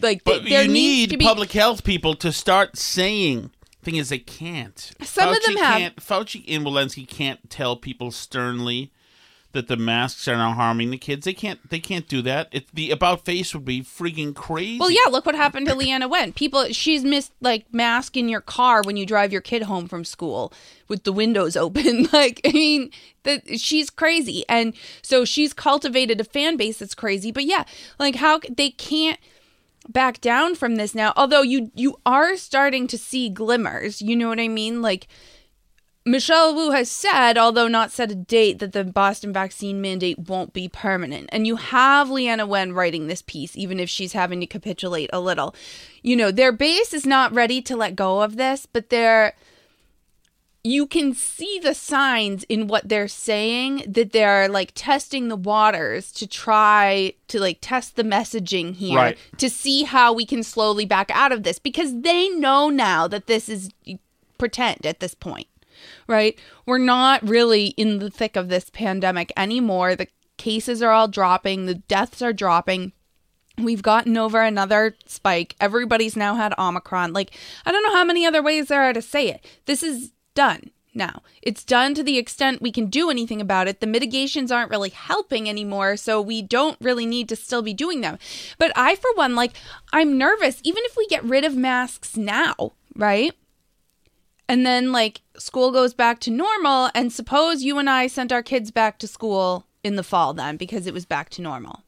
like 0.00 0.24
But 0.24 0.40
th- 0.40 0.50
there 0.50 0.62
you 0.62 0.72
need 0.72 1.18
be 1.18 1.24
public 1.24 1.52
health 1.52 1.84
people 1.84 2.14
to 2.14 2.32
start 2.32 2.78
saying. 2.78 3.50
Thing 3.82 3.96
is, 3.96 4.10
they 4.10 4.18
can't. 4.18 4.92
Some 5.02 5.30
of 5.34 5.42
them 5.42 5.56
have- 5.56 5.78
Can't, 5.78 5.96
Fauci 5.96 6.44
and 6.48 6.64
Walensky 6.66 7.08
can't 7.08 7.48
tell 7.48 7.76
people 7.76 8.10
sternly 8.10 8.90
that 9.52 9.66
the 9.66 9.76
masks 9.76 10.28
are 10.28 10.36
now 10.36 10.52
harming 10.52 10.90
the 10.90 10.96
kids. 10.98 11.24
They 11.24 11.32
can't. 11.32 11.68
They 11.70 11.80
can't 11.80 12.06
do 12.06 12.22
that. 12.22 12.48
It, 12.52 12.66
the 12.72 12.90
about 12.92 13.24
face 13.24 13.52
would 13.52 13.64
be 13.64 13.80
freaking 13.80 14.32
crazy. 14.34 14.78
Well, 14.78 14.90
yeah, 14.92 15.00
look 15.10 15.26
what 15.26 15.34
happened 15.34 15.66
to 15.66 15.74
Leana 15.74 16.08
Wen. 16.08 16.32
People, 16.32 16.66
she's 16.66 17.02
missed 17.02 17.32
like 17.40 17.72
mask 17.74 18.16
in 18.16 18.28
your 18.28 18.40
car 18.42 18.82
when 18.84 18.96
you 18.96 19.04
drive 19.04 19.32
your 19.32 19.40
kid 19.40 19.62
home 19.62 19.88
from 19.88 20.04
school 20.04 20.52
with 20.86 21.02
the 21.04 21.12
windows 21.12 21.56
open. 21.56 22.06
Like, 22.12 22.40
I 22.44 22.52
mean, 22.52 22.90
that 23.24 23.58
she's 23.58 23.88
crazy, 23.90 24.44
and 24.48 24.74
so 25.02 25.24
she's 25.24 25.52
cultivated 25.52 26.20
a 26.20 26.24
fan 26.24 26.56
base 26.56 26.78
that's 26.78 26.94
crazy. 26.94 27.32
But 27.32 27.44
yeah, 27.44 27.64
like 27.98 28.16
how 28.16 28.40
they 28.48 28.70
can't 28.70 29.18
back 29.88 30.20
down 30.20 30.54
from 30.54 30.76
this 30.76 30.94
now. 30.94 31.12
Although 31.16 31.42
you 31.42 31.70
you 31.74 31.96
are 32.04 32.36
starting 32.36 32.86
to 32.88 32.98
see 32.98 33.28
glimmers. 33.28 34.02
You 34.02 34.16
know 34.16 34.28
what 34.28 34.40
I 34.40 34.48
mean? 34.48 34.82
Like. 34.82 35.08
Michelle 36.06 36.54
Wu 36.54 36.70
has 36.70 36.90
said, 36.90 37.36
although 37.36 37.68
not 37.68 37.92
set 37.92 38.10
a 38.10 38.14
date, 38.14 38.58
that 38.60 38.72
the 38.72 38.84
Boston 38.84 39.34
vaccine 39.34 39.82
mandate 39.82 40.18
won't 40.18 40.54
be 40.54 40.66
permanent. 40.66 41.28
And 41.30 41.46
you 41.46 41.56
have 41.56 42.08
Leana 42.08 42.48
Wen 42.48 42.72
writing 42.72 43.06
this 43.06 43.20
piece, 43.20 43.54
even 43.54 43.78
if 43.78 43.90
she's 43.90 44.14
having 44.14 44.40
to 44.40 44.46
capitulate 44.46 45.10
a 45.12 45.20
little. 45.20 45.54
You 46.02 46.16
know, 46.16 46.30
their 46.30 46.52
base 46.52 46.94
is 46.94 47.04
not 47.04 47.34
ready 47.34 47.60
to 47.60 47.76
let 47.76 47.96
go 47.96 48.22
of 48.22 48.38
this, 48.38 48.64
but 48.64 48.88
they're. 48.88 49.34
You 50.62 50.86
can 50.86 51.14
see 51.14 51.58
the 51.58 51.74
signs 51.74 52.44
in 52.44 52.66
what 52.66 52.88
they're 52.88 53.08
saying 53.08 53.84
that 53.88 54.12
they're 54.12 54.48
like 54.48 54.72
testing 54.74 55.28
the 55.28 55.36
waters 55.36 56.12
to 56.12 56.26
try 56.26 57.14
to 57.28 57.40
like 57.40 57.58
test 57.60 57.96
the 57.96 58.02
messaging 58.04 58.74
here 58.74 58.96
Right. 58.96 59.18
to 59.38 59.48
see 59.48 59.84
how 59.84 60.12
we 60.12 60.26
can 60.26 60.42
slowly 60.42 60.84
back 60.84 61.10
out 61.12 61.32
of 61.32 61.44
this 61.44 61.58
because 61.58 62.02
they 62.02 62.28
know 62.28 62.68
now 62.68 63.08
that 63.08 63.26
this 63.26 63.48
is 63.48 63.70
pretend 64.36 64.84
at 64.84 65.00
this 65.00 65.14
point 65.14 65.46
right? 66.06 66.38
We're 66.66 66.76
not 66.78 67.26
really 67.26 67.68
in 67.68 68.00
the 68.00 68.10
thick 68.10 68.36
of 68.36 68.48
this 68.48 68.68
pandemic 68.68 69.32
anymore. 69.36 69.96
The 69.96 70.08
cases 70.36 70.82
are 70.82 70.90
all 70.90 71.08
dropping, 71.08 71.66
the 71.66 71.74
deaths 71.76 72.20
are 72.20 72.32
dropping. 72.32 72.92
We've 73.58 73.82
gotten 73.82 74.16
over 74.16 74.42
another 74.42 74.94
spike. 75.06 75.54
Everybody's 75.60 76.16
now 76.16 76.34
had 76.34 76.54
Omicron. 76.58 77.12
Like, 77.12 77.32
I 77.66 77.72
don't 77.72 77.82
know 77.82 77.92
how 77.94 78.04
many 78.04 78.24
other 78.24 78.42
ways 78.42 78.68
there 78.68 78.82
are 78.82 78.92
to 78.92 79.02
say 79.02 79.28
it. 79.28 79.44
This 79.66 79.82
is 79.82 80.12
done 80.34 80.70
now. 80.94 81.22
It's 81.42 81.64
done 81.64 81.94
to 81.94 82.02
the 82.02 82.18
extent 82.18 82.62
we 82.62 82.72
can 82.72 82.86
do 82.86 83.10
anything 83.10 83.40
about 83.40 83.68
it. 83.68 83.80
The 83.80 83.86
mitigations 83.86 84.50
aren't 84.50 84.70
really 84.70 84.90
helping 84.90 85.48
anymore, 85.48 85.96
so 85.96 86.20
we 86.20 86.42
don't 86.42 86.76
really 86.80 87.06
need 87.06 87.28
to 87.28 87.36
still 87.36 87.62
be 87.62 87.74
doing 87.74 88.00
them. 88.00 88.18
But 88.58 88.72
I, 88.74 88.96
for 88.96 89.10
one, 89.14 89.34
like, 89.34 89.52
I'm 89.92 90.18
nervous, 90.18 90.60
even 90.64 90.82
if 90.86 90.96
we 90.96 91.06
get 91.06 91.24
rid 91.24 91.44
of 91.44 91.56
masks 91.56 92.16
now, 92.16 92.72
right? 92.96 93.34
and 94.50 94.66
then 94.66 94.90
like 94.90 95.20
school 95.38 95.70
goes 95.70 95.94
back 95.94 96.18
to 96.18 96.28
normal 96.28 96.90
and 96.92 97.12
suppose 97.12 97.62
you 97.62 97.78
and 97.78 97.88
I 97.88 98.08
sent 98.08 98.32
our 98.32 98.42
kids 98.42 98.72
back 98.72 98.98
to 98.98 99.06
school 99.06 99.64
in 99.84 99.94
the 99.94 100.02
fall 100.02 100.34
then 100.34 100.56
because 100.56 100.88
it 100.88 100.92
was 100.92 101.06
back 101.06 101.30
to 101.30 101.42
normal. 101.42 101.84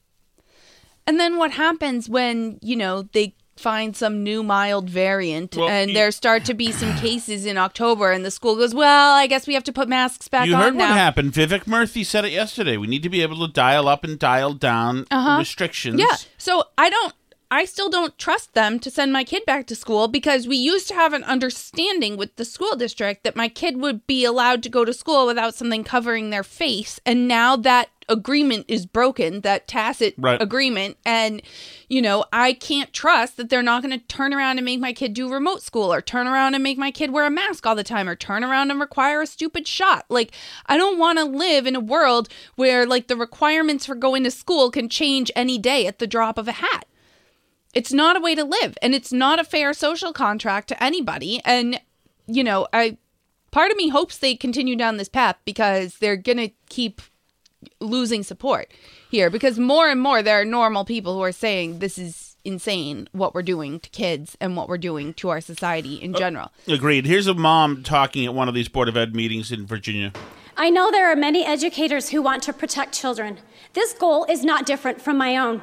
And 1.04 1.18
then 1.18 1.38
what 1.38 1.50
happens 1.50 2.08
when, 2.08 2.60
you 2.62 2.76
know, 2.76 3.02
they 3.02 3.34
find 3.62 3.96
some 3.96 4.22
new 4.22 4.42
mild 4.42 4.90
variant 4.90 5.56
Well, 5.56 5.68
and 5.68 5.90
you- 5.90 5.94
there 5.94 6.10
start 6.10 6.44
to 6.46 6.54
be 6.54 6.72
some 6.72 6.94
cases 7.06 7.46
in 7.46 7.56
October 7.56 8.10
and 8.12 8.24
the 8.24 8.30
school 8.30 8.56
goes, 8.56 8.74
"Well, 8.74 9.14
I 9.14 9.26
guess 9.26 9.46
we 9.46 9.54
have 9.54 9.64
to 9.64 9.72
put 9.72 9.88
masks 9.88 10.28
back 10.28 10.46
You 10.46 10.54
on 10.54 10.62
heard 10.62 10.74
now." 10.76 10.88
what 10.88 10.96
happened. 10.96 11.32
Vivek 11.32 11.64
Murthy 11.64 12.04
said 12.04 12.24
it 12.24 12.32
yesterday. 12.32 12.76
We 12.76 12.86
need 12.88 13.02
to 13.04 13.08
be 13.08 13.22
able 13.22 13.46
to 13.46 13.52
dial 13.52 13.88
up 13.88 14.04
and 14.04 14.18
dial 14.18 14.52
down 14.54 15.06
restrictions. 15.38 16.00
Uh-huh. 16.00 16.08
Yeah. 16.10 16.16
So 16.38 16.64
I 16.76 16.90
don't 16.90 17.14
I 17.52 17.66
still 17.66 17.90
don't 17.90 18.16
trust 18.16 18.54
them 18.54 18.78
to 18.78 18.90
send 18.90 19.12
my 19.12 19.24
kid 19.24 19.44
back 19.44 19.66
to 19.66 19.76
school 19.76 20.08
because 20.08 20.48
we 20.48 20.56
used 20.56 20.88
to 20.88 20.94
have 20.94 21.12
an 21.12 21.22
understanding 21.24 22.16
with 22.16 22.34
the 22.36 22.46
school 22.46 22.76
district 22.76 23.24
that 23.24 23.36
my 23.36 23.50
kid 23.50 23.76
would 23.76 24.06
be 24.06 24.24
allowed 24.24 24.62
to 24.62 24.70
go 24.70 24.86
to 24.86 24.94
school 24.94 25.26
without 25.26 25.54
something 25.54 25.84
covering 25.84 26.30
their 26.30 26.44
face. 26.44 26.98
And 27.04 27.28
now 27.28 27.56
that 27.56 27.90
agreement 28.08 28.64
is 28.68 28.86
broken, 28.86 29.42
that 29.42 29.68
tacit 29.68 30.14
Right. 30.16 30.40
agreement. 30.40 30.96
And, 31.04 31.42
you 31.90 32.00
know, 32.00 32.24
I 32.32 32.54
can't 32.54 32.90
trust 32.94 33.36
that 33.36 33.50
they're 33.50 33.62
not 33.62 33.82
going 33.82 33.98
to 34.00 34.06
turn 34.06 34.32
around 34.32 34.56
and 34.56 34.64
make 34.64 34.80
my 34.80 34.94
kid 34.94 35.12
do 35.12 35.30
remote 35.30 35.60
school 35.60 35.92
or 35.92 36.00
turn 36.00 36.26
around 36.26 36.54
and 36.54 36.64
make 36.64 36.78
my 36.78 36.90
kid 36.90 37.10
wear 37.10 37.26
a 37.26 37.30
mask 37.30 37.66
all 37.66 37.74
the 37.74 37.84
time 37.84 38.08
or 38.08 38.16
turn 38.16 38.42
around 38.44 38.70
and 38.70 38.80
require 38.80 39.20
a 39.20 39.26
stupid 39.26 39.68
shot. 39.68 40.06
Like, 40.08 40.32
I 40.64 40.78
don't 40.78 40.98
want 40.98 41.18
to 41.18 41.24
live 41.26 41.66
in 41.66 41.76
a 41.76 41.80
world 41.80 42.30
where, 42.56 42.86
like, 42.86 43.08
the 43.08 43.16
requirements 43.16 43.84
for 43.84 43.94
going 43.94 44.24
to 44.24 44.30
school 44.30 44.70
can 44.70 44.88
change 44.88 45.30
any 45.36 45.58
day 45.58 45.86
at 45.86 45.98
the 45.98 46.06
drop 46.06 46.38
of 46.38 46.48
a 46.48 46.52
hat. 46.52 46.86
It's 47.72 47.92
not 47.92 48.16
a 48.16 48.20
way 48.20 48.34
to 48.34 48.44
live 48.44 48.76
and 48.82 48.94
it's 48.94 49.12
not 49.12 49.38
a 49.38 49.44
fair 49.44 49.72
social 49.72 50.12
contract 50.12 50.68
to 50.68 50.82
anybody. 50.82 51.40
And, 51.44 51.80
you 52.26 52.44
know, 52.44 52.68
I 52.72 52.98
part 53.50 53.70
of 53.70 53.76
me 53.76 53.88
hopes 53.88 54.18
they 54.18 54.34
continue 54.34 54.76
down 54.76 54.96
this 54.96 55.08
path 55.08 55.36
because 55.44 55.96
they're 55.98 56.16
going 56.16 56.38
to 56.38 56.50
keep 56.68 57.00
losing 57.80 58.22
support 58.22 58.72
here 59.10 59.30
because 59.30 59.58
more 59.58 59.88
and 59.88 60.00
more 60.00 60.22
there 60.22 60.40
are 60.40 60.44
normal 60.44 60.84
people 60.84 61.14
who 61.14 61.22
are 61.22 61.32
saying 61.32 61.78
this 61.78 61.96
is 61.96 62.36
insane 62.44 63.08
what 63.12 63.34
we're 63.34 63.42
doing 63.42 63.78
to 63.78 63.88
kids 63.90 64.36
and 64.40 64.56
what 64.56 64.68
we're 64.68 64.78
doing 64.78 65.14
to 65.14 65.28
our 65.28 65.40
society 65.40 65.94
in 65.94 66.14
uh, 66.14 66.18
general. 66.18 66.50
Agreed. 66.66 67.06
Here's 67.06 67.28
a 67.28 67.34
mom 67.34 67.84
talking 67.84 68.24
at 68.26 68.34
one 68.34 68.48
of 68.48 68.54
these 68.54 68.68
Board 68.68 68.88
of 68.88 68.96
Ed 68.96 69.14
meetings 69.14 69.52
in 69.52 69.64
Virginia. 69.64 70.12
I 70.56 70.68
know 70.68 70.90
there 70.90 71.10
are 71.10 71.16
many 71.16 71.44
educators 71.44 72.10
who 72.10 72.20
want 72.20 72.42
to 72.44 72.52
protect 72.52 72.92
children. 72.92 73.38
This 73.72 73.92
goal 73.94 74.26
is 74.28 74.44
not 74.44 74.66
different 74.66 75.00
from 75.00 75.16
my 75.16 75.36
own. 75.36 75.62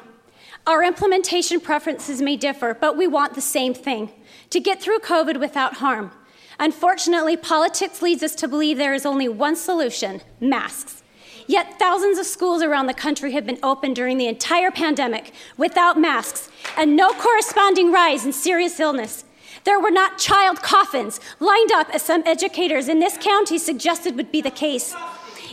Our 0.70 0.84
implementation 0.84 1.58
preferences 1.58 2.22
may 2.22 2.36
differ, 2.36 2.74
but 2.74 2.96
we 2.96 3.08
want 3.08 3.34
the 3.34 3.40
same 3.40 3.74
thing 3.74 4.12
to 4.50 4.60
get 4.60 4.80
through 4.80 5.00
COVID 5.00 5.40
without 5.40 5.78
harm. 5.78 6.12
Unfortunately, 6.60 7.36
politics 7.36 8.00
leads 8.00 8.22
us 8.22 8.36
to 8.36 8.46
believe 8.46 8.78
there 8.78 8.94
is 8.94 9.04
only 9.04 9.28
one 9.28 9.56
solution 9.56 10.20
masks. 10.38 11.02
Yet 11.48 11.76
thousands 11.80 12.20
of 12.20 12.26
schools 12.26 12.62
around 12.62 12.86
the 12.86 12.94
country 12.94 13.32
have 13.32 13.44
been 13.44 13.58
open 13.64 13.94
during 13.94 14.16
the 14.16 14.28
entire 14.28 14.70
pandemic 14.70 15.32
without 15.56 15.98
masks 15.98 16.48
and 16.78 16.94
no 16.94 17.14
corresponding 17.14 17.90
rise 17.90 18.24
in 18.24 18.32
serious 18.32 18.78
illness. 18.78 19.24
There 19.64 19.80
were 19.80 19.90
not 19.90 20.18
child 20.18 20.62
coffins 20.62 21.18
lined 21.40 21.72
up 21.72 21.92
as 21.92 22.02
some 22.02 22.22
educators 22.24 22.86
in 22.86 23.00
this 23.00 23.18
county 23.18 23.58
suggested 23.58 24.14
would 24.14 24.30
be 24.30 24.40
the 24.40 24.52
case. 24.52 24.94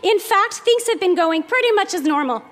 In 0.04 0.20
fact, 0.20 0.54
things 0.58 0.88
have 0.88 1.00
been 1.00 1.16
going 1.16 1.42
pretty 1.42 1.72
much 1.72 1.96
as 1.96 2.04
normal. 2.04 2.44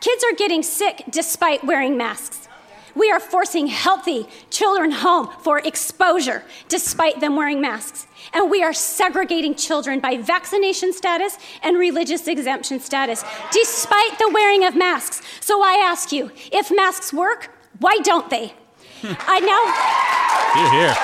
Kids 0.00 0.24
are 0.24 0.34
getting 0.34 0.62
sick 0.62 1.04
despite 1.10 1.62
wearing 1.64 1.96
masks. 1.96 2.48
We 2.94 3.10
are 3.10 3.20
forcing 3.20 3.68
healthy 3.68 4.26
children 4.50 4.90
home 4.90 5.28
for 5.42 5.58
exposure 5.58 6.42
despite 6.68 7.20
them 7.20 7.36
wearing 7.36 7.60
masks. 7.60 8.06
And 8.32 8.50
we 8.50 8.62
are 8.62 8.72
segregating 8.72 9.54
children 9.54 10.00
by 10.00 10.16
vaccination 10.16 10.92
status 10.92 11.38
and 11.62 11.78
religious 11.78 12.26
exemption 12.26 12.80
status 12.80 13.24
despite 13.52 14.18
the 14.18 14.30
wearing 14.32 14.64
of 14.64 14.74
masks. 14.74 15.22
So 15.40 15.62
I 15.62 15.74
ask 15.74 16.12
you 16.12 16.32
if 16.50 16.70
masks 16.74 17.12
work, 17.12 17.54
why 17.78 17.98
don't 18.02 18.28
they? 18.28 18.54
Hmm. 19.02 19.14
I 19.20 19.40
now. 19.40 19.64
Here, 20.60 20.70
here. 20.80 20.94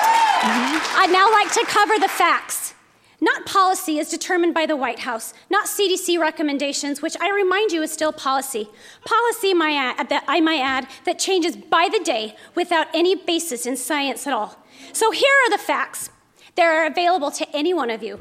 I'd 0.99 1.11
now 1.11 1.31
like 1.31 1.51
to 1.53 1.65
cover 1.65 1.97
the 1.99 2.09
facts. 2.09 2.73
Not 3.19 3.47
policy 3.47 3.97
is 3.97 4.09
determined 4.09 4.53
by 4.53 4.67
the 4.67 4.75
White 4.75 4.99
House, 4.99 5.33
not 5.49 5.65
CDC 5.65 6.19
recommendations, 6.19 7.01
which 7.01 7.17
I 7.19 7.31
remind 7.31 7.71
you 7.71 7.81
is 7.81 7.91
still 7.91 8.13
policy. 8.13 8.69
Policy, 9.05 9.55
my 9.55 9.71
ad, 9.71 9.99
uh, 9.99 10.03
that 10.03 10.23
I 10.27 10.39
might 10.39 10.61
add, 10.61 10.87
that 11.05 11.17
changes 11.17 11.55
by 11.55 11.89
the 11.91 12.03
day 12.03 12.35
without 12.53 12.87
any 12.93 13.15
basis 13.15 13.65
in 13.65 13.75
science 13.75 14.27
at 14.27 14.33
all. 14.33 14.63
So 14.93 15.09
here 15.09 15.33
are 15.45 15.49
the 15.49 15.57
facts. 15.57 16.11
They 16.55 16.61
are 16.61 16.85
available 16.85 17.31
to 17.31 17.55
any 17.55 17.73
one 17.73 17.89
of 17.89 18.03
you. 18.03 18.19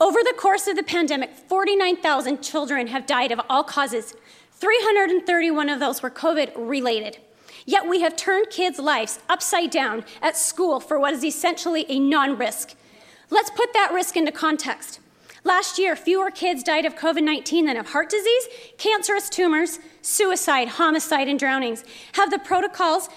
Over 0.00 0.18
the 0.24 0.34
course 0.36 0.66
of 0.66 0.74
the 0.74 0.82
pandemic, 0.82 1.30
49,000 1.48 2.42
children 2.42 2.88
have 2.88 3.06
died 3.06 3.30
of 3.30 3.40
all 3.48 3.62
causes. 3.62 4.14
331 4.54 5.68
of 5.68 5.78
those 5.78 6.02
were 6.02 6.10
COVID 6.10 6.52
related. 6.56 7.18
Yet 7.64 7.88
we 7.88 8.00
have 8.00 8.16
turned 8.16 8.50
kids' 8.50 8.78
lives 8.78 9.20
upside 9.28 9.70
down 9.70 10.04
at 10.20 10.36
school 10.36 10.80
for 10.80 10.98
what 10.98 11.14
is 11.14 11.24
essentially 11.24 11.86
a 11.88 11.98
non 11.98 12.36
risk. 12.36 12.74
Let's 13.30 13.50
put 13.50 13.72
that 13.72 13.92
risk 13.92 14.16
into 14.16 14.32
context. 14.32 15.00
Last 15.44 15.78
year, 15.78 15.94
fewer 15.94 16.30
kids 16.30 16.62
died 16.62 16.84
of 16.84 16.96
COVID 16.96 17.22
19 17.22 17.66
than 17.66 17.76
of 17.76 17.88
heart 17.88 18.10
disease, 18.10 18.48
cancerous 18.78 19.28
tumors, 19.28 19.78
suicide, 20.02 20.68
homicide, 20.68 21.28
and 21.28 21.38
drownings. 21.38 21.84
Have 22.12 22.30
the 22.30 22.38
protocols, 22.38 23.08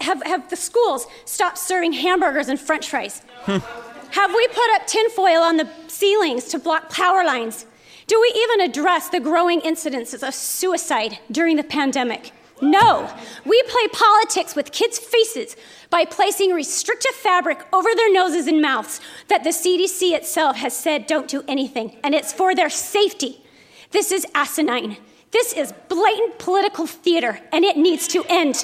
have, 0.00 0.22
have 0.24 0.50
the 0.50 0.56
schools 0.56 1.06
stopped 1.24 1.58
serving 1.58 1.92
hamburgers 1.92 2.48
and 2.48 2.58
french 2.58 2.88
fries? 2.88 3.22
have 3.46 4.34
we 4.34 4.48
put 4.48 4.70
up 4.74 4.86
tinfoil 4.86 5.40
on 5.42 5.56
the 5.56 5.68
ceilings 5.86 6.46
to 6.46 6.58
block 6.58 6.90
power 6.90 7.24
lines? 7.24 7.66
Do 8.08 8.20
we 8.20 8.32
even 8.36 8.68
address 8.68 9.08
the 9.08 9.20
growing 9.20 9.60
incidences 9.60 10.26
of 10.26 10.34
suicide 10.34 11.18
during 11.30 11.56
the 11.56 11.64
pandemic? 11.64 12.32
No. 12.62 13.12
We 13.44 13.62
play 13.64 13.88
politics 13.88 14.56
with 14.56 14.72
kids' 14.72 14.98
faces 14.98 15.56
by 15.90 16.04
placing 16.04 16.52
restrictive 16.52 17.14
fabric 17.14 17.66
over 17.72 17.88
their 17.94 18.12
noses 18.12 18.46
and 18.46 18.62
mouths 18.62 19.00
that 19.28 19.44
the 19.44 19.50
CDC 19.50 20.12
itself 20.12 20.56
has 20.56 20.76
said 20.76 21.06
don't 21.06 21.28
do 21.28 21.44
anything, 21.46 21.96
and 22.02 22.14
it's 22.14 22.32
for 22.32 22.54
their 22.54 22.70
safety. 22.70 23.42
This 23.90 24.10
is 24.10 24.26
asinine. 24.34 24.96
This 25.32 25.52
is 25.52 25.72
blatant 25.88 26.38
political 26.38 26.86
theater, 26.86 27.40
and 27.52 27.64
it 27.64 27.76
needs 27.76 28.08
to 28.08 28.24
end. 28.28 28.56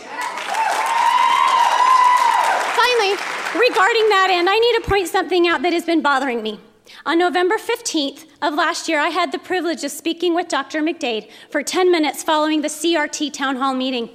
Finally, 2.72 3.16
regarding 3.54 4.08
that 4.08 4.28
end, 4.30 4.48
I 4.48 4.58
need 4.58 4.82
to 4.82 4.88
point 4.88 5.08
something 5.08 5.46
out 5.48 5.62
that 5.62 5.72
has 5.72 5.84
been 5.84 6.00
bothering 6.00 6.42
me. 6.42 6.60
On 7.04 7.18
November 7.18 7.56
15th 7.56 8.26
of 8.40 8.54
last 8.54 8.88
year, 8.88 9.00
I 9.00 9.08
had 9.08 9.32
the 9.32 9.38
privilege 9.38 9.82
of 9.84 9.90
speaking 9.90 10.34
with 10.34 10.48
Dr. 10.48 10.80
McDade 10.80 11.28
for 11.50 11.62
10 11.62 11.90
minutes 11.90 12.22
following 12.22 12.62
the 12.62 12.68
CRT 12.68 13.32
town 13.32 13.56
hall 13.56 13.74
meeting. 13.74 14.08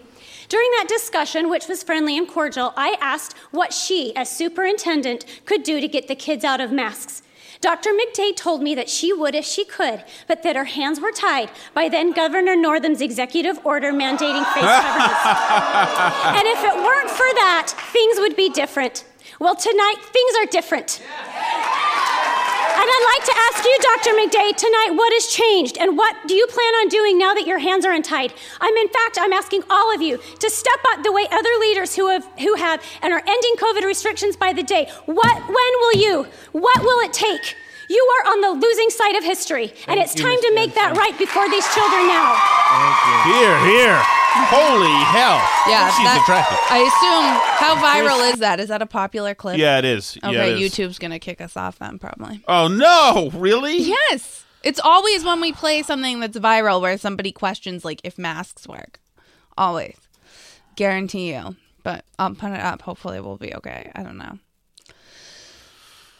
During 0.47 0.69
that 0.77 0.87
discussion, 0.87 1.49
which 1.49 1.67
was 1.67 1.83
friendly 1.83 2.17
and 2.17 2.27
cordial, 2.27 2.73
I 2.77 2.95
asked 3.01 3.35
what 3.51 3.73
she, 3.73 4.15
as 4.15 4.29
superintendent, 4.29 5.25
could 5.45 5.63
do 5.63 5.81
to 5.81 5.87
get 5.87 6.07
the 6.07 6.15
kids 6.15 6.45
out 6.45 6.61
of 6.61 6.71
masks. 6.71 7.21
Dr. 7.59 7.89
McDade 7.89 8.35
told 8.37 8.61
me 8.61 8.75
that 8.75 8.87
she 8.87 9.11
would 9.11 9.35
if 9.35 9.43
she 9.43 9.65
could, 9.65 10.03
but 10.27 10.43
that 10.43 10.55
her 10.55 10.65
hands 10.65 11.01
were 11.01 11.11
tied 11.11 11.49
by 11.73 11.89
then 11.89 12.11
Governor 12.13 12.55
Northam's 12.55 13.01
executive 13.01 13.59
order 13.65 13.91
mandating 13.91 14.45
face 14.53 14.63
coverings. 14.63 16.37
and 16.37 16.47
if 16.47 16.63
it 16.63 16.75
weren't 16.75 17.09
for 17.09 17.27
that, 17.33 17.73
things 17.91 18.19
would 18.19 18.35
be 18.35 18.49
different. 18.49 19.03
Well, 19.39 19.55
tonight, 19.55 19.95
things 20.13 20.35
are 20.39 20.45
different. 20.45 21.01
And 22.79 22.85
I'd 22.85 23.17
like 23.17 23.25
to 23.25 23.35
ask 23.49 23.65
you, 23.65 23.77
Dr. 23.81 24.11
McDade, 24.11 24.55
tonight, 24.55 24.91
what 24.93 25.11
has 25.11 25.25
changed 25.25 25.79
and 25.79 25.97
what 25.97 26.15
do 26.27 26.35
you 26.35 26.45
plan 26.45 26.73
on 26.75 26.89
doing 26.89 27.17
now 27.17 27.33
that 27.33 27.47
your 27.47 27.57
hands 27.57 27.87
are 27.87 27.91
untied? 27.91 28.31
I'm, 28.61 28.75
in 28.75 28.87
fact, 28.89 29.17
I'm 29.19 29.33
asking 29.33 29.63
all 29.67 29.95
of 29.95 30.03
you 30.03 30.19
to 30.19 30.49
step 30.51 30.79
up 30.91 31.01
the 31.01 31.11
way 31.11 31.25
other 31.31 31.49
leaders 31.59 31.95
who 31.95 32.07
have, 32.07 32.23
who 32.37 32.53
have 32.53 32.83
and 33.01 33.11
are 33.13 33.23
ending 33.25 33.55
COVID 33.55 33.81
restrictions 33.83 34.37
by 34.37 34.53
the 34.53 34.61
day. 34.61 34.91
What, 35.07 35.35
when 35.47 35.71
will 35.81 35.93
you? 35.99 36.27
What 36.51 36.81
will 36.83 37.03
it 37.03 37.13
take? 37.13 37.55
You 37.89 38.03
are 38.19 38.31
on 38.31 38.41
the 38.41 38.51
losing 38.67 38.89
side 38.89 39.15
of 39.15 39.23
history, 39.23 39.73
and 39.87 39.99
it's 39.99 40.15
you, 40.15 40.23
time 40.23 40.33
Ms. 40.35 40.41
to 40.41 40.53
make 40.55 40.73
that 40.75 40.97
right 40.97 41.17
before 41.17 41.47
these 41.49 41.65
children 41.73 42.03
now. 42.07 42.35
Here, 43.31 43.55
here. 43.63 43.99
Holy 44.51 44.93
hell. 45.09 45.39
Yeah, 45.67 45.89
She's 45.95 46.05
that- 46.05 46.21
attractive. 46.21 46.57
I 46.69 46.79
assume 46.83 47.25
how 47.57 47.75
viral 47.81 48.31
is 48.33 48.39
that? 48.39 48.59
Is 48.59 48.67
that 48.69 48.81
a 48.81 48.85
popular 48.85 49.33
clip? 49.33 49.57
Yeah, 49.57 49.79
it 49.79 49.85
is. 49.85 50.17
Okay, 50.23 50.33
yeah, 50.33 50.45
it 50.45 50.61
is. 50.61 50.71
YouTube's 50.73 50.99
gonna 50.99 51.17
kick 51.19 51.41
us 51.41 51.55
off 51.57 51.79
then 51.79 51.97
probably. 51.97 52.41
Oh, 52.47 52.67
no. 52.67 53.31
Really? 53.33 53.77
Yes. 53.79 54.43
It's 54.63 54.79
always 54.83 55.23
when 55.23 55.39
we 55.41 55.53
play 55.53 55.81
something 55.81 56.19
that's 56.19 56.37
viral 56.37 56.81
where 56.81 56.97
somebody 56.97 57.31
questions 57.31 57.85
like 57.85 58.01
if 58.03 58.17
masks 58.17 58.67
work. 58.67 58.99
Always. 59.57 59.95
Guarantee 60.75 61.31
you. 61.33 61.55
But 61.83 62.03
I'll 62.19 62.35
put 62.35 62.51
it 62.51 62.59
up. 62.59 62.81
Hopefully 62.81 63.21
we'll 63.21 63.37
be 63.37 63.55
okay. 63.55 63.91
I 63.95 64.03
don't 64.03 64.17
know. 64.17 64.39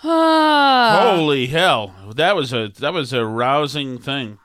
Ah. 0.03 1.13
Holy 1.15 1.47
hell. 1.47 1.93
That 2.15 2.35
was 2.35 2.53
a 2.53 2.69
that 2.79 2.93
was 2.93 3.13
a 3.13 3.25
rousing 3.25 3.97
thing. 3.97 4.39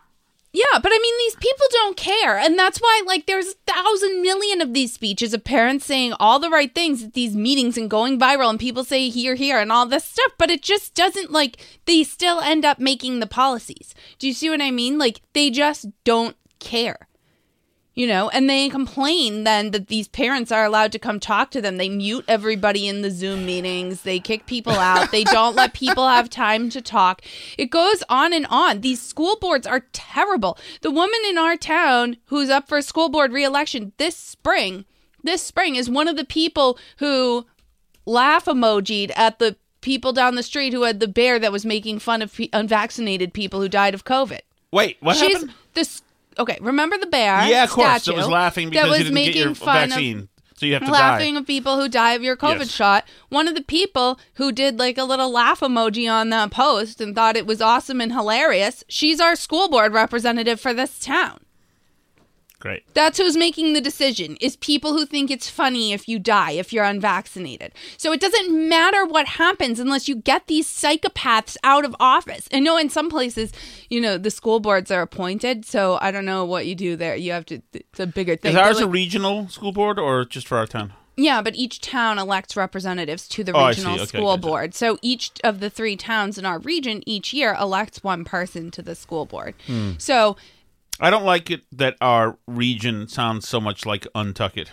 Yeah, 0.55 0.79
but 0.83 0.93
I 0.93 0.99
mean, 1.01 1.15
these 1.19 1.37
people 1.37 1.67
don't 1.71 1.97
care. 1.97 2.37
And 2.37 2.59
that's 2.59 2.79
why, 2.79 3.01
like, 3.07 3.25
there's 3.25 3.49
a 3.49 3.73
thousand 3.73 4.21
million 4.21 4.61
of 4.61 4.75
these 4.75 4.93
speeches 4.93 5.33
of 5.33 5.45
parents 5.45 5.87
saying 5.87 6.13
all 6.21 6.39
the 6.39 6.51
right 6.51 6.75
things 6.75 7.03
at 7.03 7.15
these 7.15 7.35
meetings 7.35 7.79
and 7.79 7.89
going 7.89 8.21
viral, 8.21 8.51
and 8.51 8.61
people 8.61 8.85
say 8.85 9.09
here, 9.09 9.35
here, 9.35 9.59
and 9.59 9.73
all 9.73 9.87
this 9.87 10.05
stuff. 10.05 10.33
But 10.37 10.51
it 10.51 10.61
just 10.63 10.95
doesn't, 10.95 11.33
like, 11.33 11.57
they 11.87 12.05
still 12.05 12.41
end 12.41 12.67
up 12.67 12.79
making 12.79 13.21
the 13.21 13.27
policies. 13.27 13.95
Do 14.19 14.27
you 14.27 14.35
see 14.35 14.51
what 14.51 14.61
I 14.61 14.71
mean? 14.71 14.99
Like, 14.99 15.23
they 15.33 15.49
just 15.49 15.87
don't 16.05 16.37
care. 16.59 17.09
You 17.95 18.07
know, 18.07 18.31
and 18.31 18.49
they 18.49 18.71
complain 18.71 19.45
then 19.45 19.71
that 19.73 19.89
these 19.89 20.09
parents 20.09 20.51
are 20.51 20.65
allowed 20.65 20.93
to 20.93 20.99
come 20.99 21.21
talk 21.21 21.51
to 21.51 21.61
them. 21.61 21.77
They 21.77 21.91
mute 21.91 22.25
everybody 22.27 22.89
in 22.89 23.03
the 23.03 23.11
Zoom 23.11 23.45
meetings. 23.45 24.01
They 24.01 24.19
kick 24.19 24.47
people 24.47 24.73
out. 24.73 25.11
They 25.11 25.25
don't 25.25 25.55
let 25.55 25.75
people 25.75 26.09
have 26.09 26.31
time 26.31 26.71
to 26.71 26.81
talk. 26.81 27.21
It 27.59 27.67
goes 27.71 28.03
on 28.09 28.33
and 28.33 28.47
on. 28.49 28.81
These 28.81 29.03
school 29.03 29.37
boards 29.39 29.67
are 29.67 29.85
terrible. 29.93 30.57
The 30.81 30.91
woman 30.91 31.21
in 31.29 31.37
our 31.37 31.55
town 31.55 32.17
who's 32.27 32.49
up 32.49 32.67
for 32.67 32.81
school 32.81 33.11
board 33.11 33.31
reelection 33.31 33.93
this 33.99 34.17
spring, 34.17 34.87
this 35.23 35.43
spring 35.43 35.77
is 35.77 35.91
one 35.91 36.09
of 36.09 36.17
the 36.17 36.25
people 36.25 36.79
who 36.97 37.45
laugh 38.07 38.47
emojied 38.47 39.13
at 39.17 39.39
the 39.39 39.57
people 39.83 40.15
down 40.15 40.35
the 40.35 40.43
street 40.43 40.73
who 40.73 40.85
had 40.85 40.99
the 40.99 41.09
bear 41.09 41.39
that 41.39 41.53
was 41.53 41.67
making 41.67 41.99
fun 41.99 42.23
of 42.23 42.41
unvaccinated 42.55 43.35
people 43.35 43.61
who 43.61 43.69
died 43.69 43.93
of 43.93 44.07
COVID. 44.07 44.41
Wait, 44.71 44.97
what 45.01 45.17
She's 45.17 45.35
happened? 45.35 45.53
this. 45.75 46.01
Okay, 46.39 46.59
remember 46.61 46.97
the 46.99 47.07
bear? 47.07 47.45
Yeah, 47.47 47.65
of 47.65 47.71
course. 47.71 48.03
statue 48.03 48.13
It 48.13 48.17
was 48.17 48.29
laughing 48.29 48.71
because 48.71 48.85
that 48.85 48.89
was 48.91 48.99
you 48.99 49.05
didn't 49.05 49.15
making 49.15 49.33
get 49.35 49.45
your 49.45 49.55
fun 49.55 49.89
vaccine, 49.91 50.29
so 50.57 50.67
you 50.67 50.73
have 50.75 50.83
Of, 50.83 50.89
to 50.89 50.93
laughing 50.93 51.35
die. 51.35 51.41
of 51.41 51.47
people 51.47 51.79
who 51.79 51.89
die 51.89 52.13
of 52.13 52.23
your 52.23 52.37
COVID 52.37 52.59
Yes. 52.61 52.71
shot. 52.71 53.05
One 53.29 53.49
of 53.49 53.55
the 53.55 53.63
people 53.63 54.19
who 54.35 54.53
did 54.53 54.79
like 54.79 54.97
a 54.99 55.05
little 55.05 55.31
laugh 55.31 55.61
emoji 55.61 56.11
on 56.11 56.31
that 56.31 56.51
post 56.51 57.01
and 57.01 57.15
thought 57.15 57.37
it 57.37 57.47
was 57.47 57.61
awesome 57.61 58.01
and 58.01 58.13
hilarious. 58.13 58.83
She's 58.89 59.21
our 59.21 59.37
school 59.37 59.69
board 59.69 59.93
representative 59.93 60.61
for 60.61 60.73
this 60.73 60.99
town. 60.99 61.41
Great. 62.63 62.85
That's 62.95 63.19
who's 63.19 63.37
making 63.37 63.73
the 63.73 63.81
decision 63.81 64.37
is 64.41 64.55
people 64.55 64.93
who 64.93 65.05
think 65.05 65.33
it's 65.33 65.51
funny 65.51 65.93
if 65.93 66.09
you 66.09 66.21
die 66.21 66.53
if 66.53 66.73
you're 66.73 66.85
unvaccinated. 66.85 67.73
So 67.97 68.13
it 68.13 68.21
doesn't 68.21 68.69
matter 68.69 69.05
what 69.05 69.27
happens 69.27 69.81
unless 69.81 70.07
you 70.07 70.15
get 70.15 70.47
these 70.47 70.69
psychopaths 70.69 71.57
out 71.65 71.85
of 71.85 71.97
office. 71.99 72.47
And 72.53 72.65
no, 72.65 72.77
in 72.77 72.89
some 72.89 73.11
places, 73.11 73.51
you 73.91 74.01
know, 74.01 74.17
the 74.17 74.31
school 74.31 74.61
boards 74.61 74.93
are 74.93 75.03
appointed, 75.03 75.65
so 75.65 75.99
I 76.01 76.13
don't 76.13 76.25
know 76.25 76.45
what 76.45 76.67
you 76.67 76.77
do 76.77 76.95
there. 76.95 77.17
You 77.17 77.33
have 77.33 77.47
to 77.47 77.61
it's 77.73 77.99
a 77.99 78.07
bigger 78.07 78.37
thing. 78.37 78.53
Is 78.53 78.57
ours 78.57 78.77
They're 78.79 78.87
a 78.87 78.91
regional 78.91 79.49
school 79.49 79.73
board 79.73 79.99
or 79.99 80.25
just 80.25 80.47
for 80.47 80.57
our 80.57 80.67
town? 80.69 80.93
yeah, 81.17 81.43
but 81.43 81.57
each 81.57 81.81
town 81.81 82.17
elects 82.21 82.57
representatives 82.57 83.27
to 83.31 83.43
the 83.43 83.53
Oh, 83.57 83.67
regional 83.67 83.95
Okay, 83.97 84.05
school 84.07 84.37
board. 84.37 84.73
So 84.73 84.99
each 85.03 85.33
of 85.43 85.59
the 85.59 85.69
three 85.69 85.97
towns 85.97 86.39
in 86.39 86.47
our 86.47 86.61
region 86.61 87.03
each 87.07 87.33
year 87.35 87.57
elects 87.61 88.05
one 88.05 88.25
person 88.25 88.71
to 88.71 88.83
the 88.83 88.95
school 88.95 89.27
board. 89.27 89.57
Hmm. 89.67 89.95
So 89.99 90.37
I 91.03 91.11
don't 91.11 91.25
like 91.25 91.51
it 91.51 91.63
that 91.73 91.97
our 92.01 92.39
region 92.47 93.09
sounds 93.09 93.47
so 93.49 93.61
much 93.61 93.85
like 93.85 94.07
Untuckit 94.15 94.69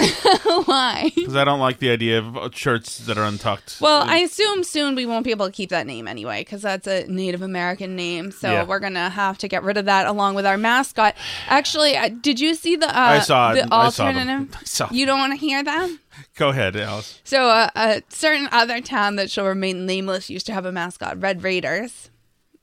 why? 0.66 1.10
because 1.14 1.34
I 1.34 1.44
don't 1.44 1.58
like 1.58 1.78
the 1.78 1.90
idea 1.90 2.18
of 2.18 2.36
uh, 2.36 2.50
shirts 2.52 2.98
that 2.98 3.18
are 3.18 3.24
untucked. 3.24 3.78
Well, 3.80 4.02
I 4.08 4.18
assume 4.18 4.62
soon 4.62 4.94
we 4.94 5.06
won't 5.06 5.24
be 5.24 5.32
able 5.32 5.46
to 5.46 5.52
keep 5.52 5.70
that 5.70 5.86
name 5.88 6.06
anyway 6.06 6.42
because 6.42 6.62
that's 6.62 6.86
a 6.86 7.04
Native 7.08 7.42
American 7.42 7.96
name. 7.96 8.30
So 8.30 8.48
Yeah. 8.50 8.62
we're 8.64 8.78
gonna 8.78 9.10
have 9.10 9.38
to 9.38 9.48
get 9.48 9.64
rid 9.64 9.76
of 9.76 9.86
that 9.86 10.06
along 10.06 10.36
with 10.36 10.46
our 10.46 10.56
mascot. 10.56 11.16
Actually, 11.48 11.96
uh, 11.96 12.10
did 12.20 12.38
you 12.38 12.54
see 12.54 12.76
the? 12.76 12.88
Uh, 12.88 13.00
I 13.00 13.18
saw 13.18 13.52
it. 13.52 13.54
the 13.56 13.62
I 13.74 13.88
saw 13.90 14.06
them. 14.06 14.16
alternative. 14.18 14.56
Saw 14.68 14.88
You 14.92 15.04
don't 15.04 15.18
want 15.18 15.32
to 15.32 15.38
hear 15.38 15.64
them. 15.64 15.98
Go 16.36 16.50
ahead, 16.50 16.76
Alice. 16.76 17.20
So 17.24 17.48
uh, 17.48 17.70
a 17.74 18.02
certain 18.08 18.48
other 18.52 18.80
town 18.80 19.16
that 19.16 19.30
shall 19.32 19.46
remain 19.46 19.84
nameless 19.84 20.30
used 20.30 20.46
to 20.46 20.52
have 20.54 20.64
a 20.64 20.70
mascot, 20.72 21.20
Red 21.20 21.42
Raiders, 21.42 22.10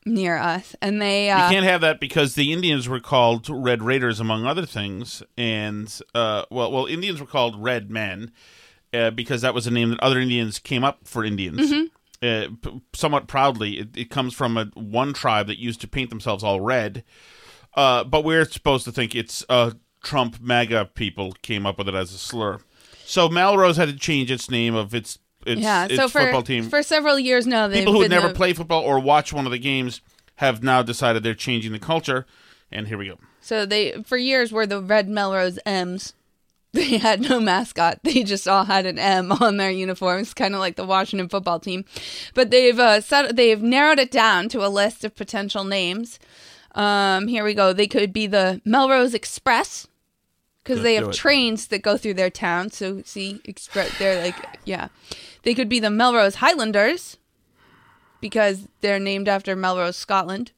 near 0.06 0.38
us, 0.38 0.76
and 0.82 1.02
they. 1.02 1.30
Uh, 1.30 1.50
you 1.50 1.56
can't 1.56 1.66
have 1.66 1.82
that 1.82 2.00
because 2.00 2.36
the 2.36 2.54
Indians 2.54 2.88
were 2.88 3.00
called 3.00 3.48
Red 3.50 3.82
Raiders, 3.82 4.20
among 4.20 4.46
other 4.46 4.66
things, 4.66 5.24
and 5.38 6.00
uh, 6.14 6.44
well, 6.50 6.72
well, 6.72 6.86
Indians 6.86 7.20
were 7.20 7.28
called 7.28 7.62
Red 7.62 7.90
Men 7.90 8.32
uh, 8.94 9.12
because 9.12 9.42
that 9.42 9.54
was 9.54 9.68
a 9.68 9.72
name 9.72 9.90
that 9.90 10.00
other 10.00 10.20
Indians 10.20 10.60
came 10.60 10.84
up 10.84 11.08
for 11.08 11.24
Indians. 11.24 11.72
Mm-hmm. 11.72 11.86
Uh, 12.26 12.48
p- 12.62 12.82
somewhat 12.94 13.28
proudly, 13.28 13.80
it, 13.80 13.98
it 13.98 14.10
comes 14.10 14.34
from 14.34 14.58
a 14.58 14.66
one 14.74 15.14
tribe 15.14 15.48
that 15.48 15.60
used 15.60 15.82
to 15.82 15.88
paint 15.88 16.10
themselves 16.10 16.44
all 16.44 16.62
red. 16.62 17.04
Uh, 17.76 18.04
but 18.04 18.24
we're 18.24 18.46
supposed 18.46 18.86
to 18.86 18.92
think 18.92 19.14
it's 19.14 19.44
uh, 19.50 19.72
Trump 20.02 20.40
MAGA 20.40 20.92
people 20.96 21.34
came 21.42 21.66
up 21.66 21.78
with 21.78 21.90
it 21.90 21.96
as 21.96 22.14
a 22.14 22.18
slur. 22.18 22.60
So 23.04 23.28
Melrose 23.30 23.78
had 23.78 23.90
to 23.90 23.96
change 23.96 24.32
its 24.32 24.50
name 24.50 24.76
of 24.76 24.96
its 24.96 25.20
its, 25.46 25.62
yeah. 25.62 25.86
its 25.86 25.96
So 25.96 26.08
for 26.08 26.22
football 26.22 26.44
team. 26.44 26.70
for 26.70 26.84
several 26.84 27.18
years 27.20 27.46
now, 27.48 27.68
People 27.70 27.94
who 27.94 28.08
never 28.08 28.30
the- 28.30 28.34
played 28.34 28.58
football 28.58 28.82
or 28.84 29.00
watched 29.00 29.34
one 29.34 29.46
of 29.46 29.52
the 29.52 29.58
games 29.60 30.02
have 30.36 30.64
now 30.64 30.82
decided 30.82 31.24
they're 31.24 31.34
changing 31.34 31.72
the 31.72 31.80
culture. 31.80 32.26
And 32.72 32.88
here 32.88 32.98
we 32.98 33.08
go. 33.08 33.18
So 33.42 33.66
they 33.66 33.92
for 34.04 34.18
years 34.18 34.52
were 34.52 34.66
the 34.66 34.82
Red 34.82 35.08
Melrose 35.08 35.60
M's. 35.66 36.14
They 36.76 36.98
had 36.98 37.22
no 37.22 37.40
mascot. 37.40 38.00
They 38.04 38.24
just 38.24 38.50
all 38.50 38.66
had 38.66 38.86
an 38.86 39.00
M 39.00 39.32
on 39.32 39.56
their 39.56 39.72
uniforms, 39.72 40.34
kind 40.34 40.54
of 40.54 40.60
like 40.60 40.76
the 40.76 40.84
Washington 40.86 41.30
football 41.30 41.58
team. 41.58 41.86
But 42.34 42.52
they've 42.52 42.78
uh, 42.78 43.00
set, 43.00 43.38
they've 43.38 43.62
narrowed 43.62 43.98
it 43.98 44.12
down 44.12 44.50
to 44.50 44.66
a 44.66 44.68
list 44.68 45.06
of 45.06 45.16
potential 45.16 45.64
names. 45.64 46.20
Um, 46.74 47.28
here 47.30 47.46
we 47.46 47.54
go. 47.54 47.72
They 47.72 47.88
could 47.88 48.12
be 48.12 48.28
the 48.28 48.62
Melrose 48.66 49.14
Express 49.14 49.88
because 50.66 50.84
they 50.84 50.96
have 50.96 51.12
trains 51.12 51.68
that 51.68 51.82
go 51.82 51.96
through 51.96 52.16
their 52.16 52.30
town. 52.30 52.72
So 52.72 53.02
see, 53.06 53.40
express 53.46 53.98
they're 53.98 54.22
like 54.22 54.36
yeah. 54.66 54.90
They 55.46 55.54
could 55.54 55.70
be 55.70 55.80
the 55.80 55.92
Melrose 55.92 56.36
Highlanders 56.36 57.18
because 58.20 58.68
they're 58.82 59.00
named 59.00 59.30
after 59.30 59.56
Melrose, 59.56 59.96
Scotland. 59.96 60.52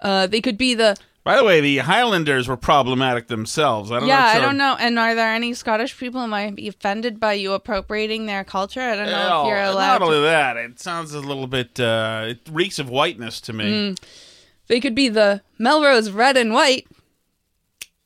Uh, 0.00 0.26
they 0.26 0.40
could 0.40 0.58
be 0.58 0.74
the 0.74 0.96
By 1.22 1.36
the 1.36 1.44
way, 1.44 1.60
the 1.60 1.78
Highlanders 1.78 2.48
were 2.48 2.56
problematic 2.56 3.28
themselves. 3.28 3.92
I 3.92 4.00
don't 4.00 4.08
yeah, 4.08 4.18
know. 4.20 4.26
I 4.26 4.40
don't 4.40 4.56
know. 4.56 4.76
And 4.80 4.98
are 4.98 5.14
there 5.14 5.32
any 5.32 5.54
Scottish 5.54 5.96
people 5.96 6.20
who 6.20 6.26
might 6.26 6.56
be 6.56 6.66
offended 6.66 7.20
by 7.20 7.34
you 7.34 7.52
appropriating 7.52 8.26
their 8.26 8.42
culture? 8.42 8.80
I 8.80 8.96
don't 8.96 9.06
know 9.06 9.42
if 9.42 9.48
you're 9.48 9.62
allowed. 9.62 9.98
not 10.00 10.02
only 10.02 10.16
To. 10.18 10.22
that, 10.22 10.56
it 10.56 10.80
sounds 10.80 11.14
a 11.14 11.20
little 11.20 11.46
bit. 11.46 11.78
Uh, 11.78 12.26
it 12.28 12.40
reeks 12.50 12.78
of 12.80 12.90
whiteness 12.90 13.40
to 13.42 13.52
me. 13.52 13.94
They 14.66 14.80
could 14.80 14.94
be 14.96 15.08
the 15.08 15.42
Melrose 15.56 16.10
Red 16.10 16.36
and 16.36 16.52
White. 16.52 16.86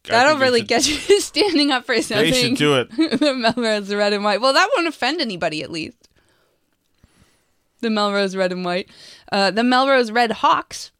I 0.06 0.10
That'll 0.10 0.38
really 0.38 0.60
should- 0.60 0.68
get 0.68 0.88
you 1.08 1.20
standing 1.20 1.70
up 1.70 1.84
for 1.86 2.00
something. 2.02 2.30
They 2.30 2.42
should 2.48 2.56
do 2.56 2.76
it. 2.76 2.90
the 3.20 3.34
Melrose 3.34 3.92
Red 3.94 4.12
and 4.12 4.24
White. 4.24 4.40
Well, 4.40 4.52
that 4.52 4.68
won't 4.76 4.88
offend 4.88 5.20
anybody, 5.20 5.62
at 5.62 5.70
least. 5.70 6.08
The 7.80 7.90
Melrose 7.90 8.36
Red 8.36 8.52
and 8.52 8.64
White. 8.64 8.88
Uh, 9.30 9.50
the 9.50 9.64
Melrose 9.64 10.10
Red 10.10 10.32
Hawks. 10.32 10.90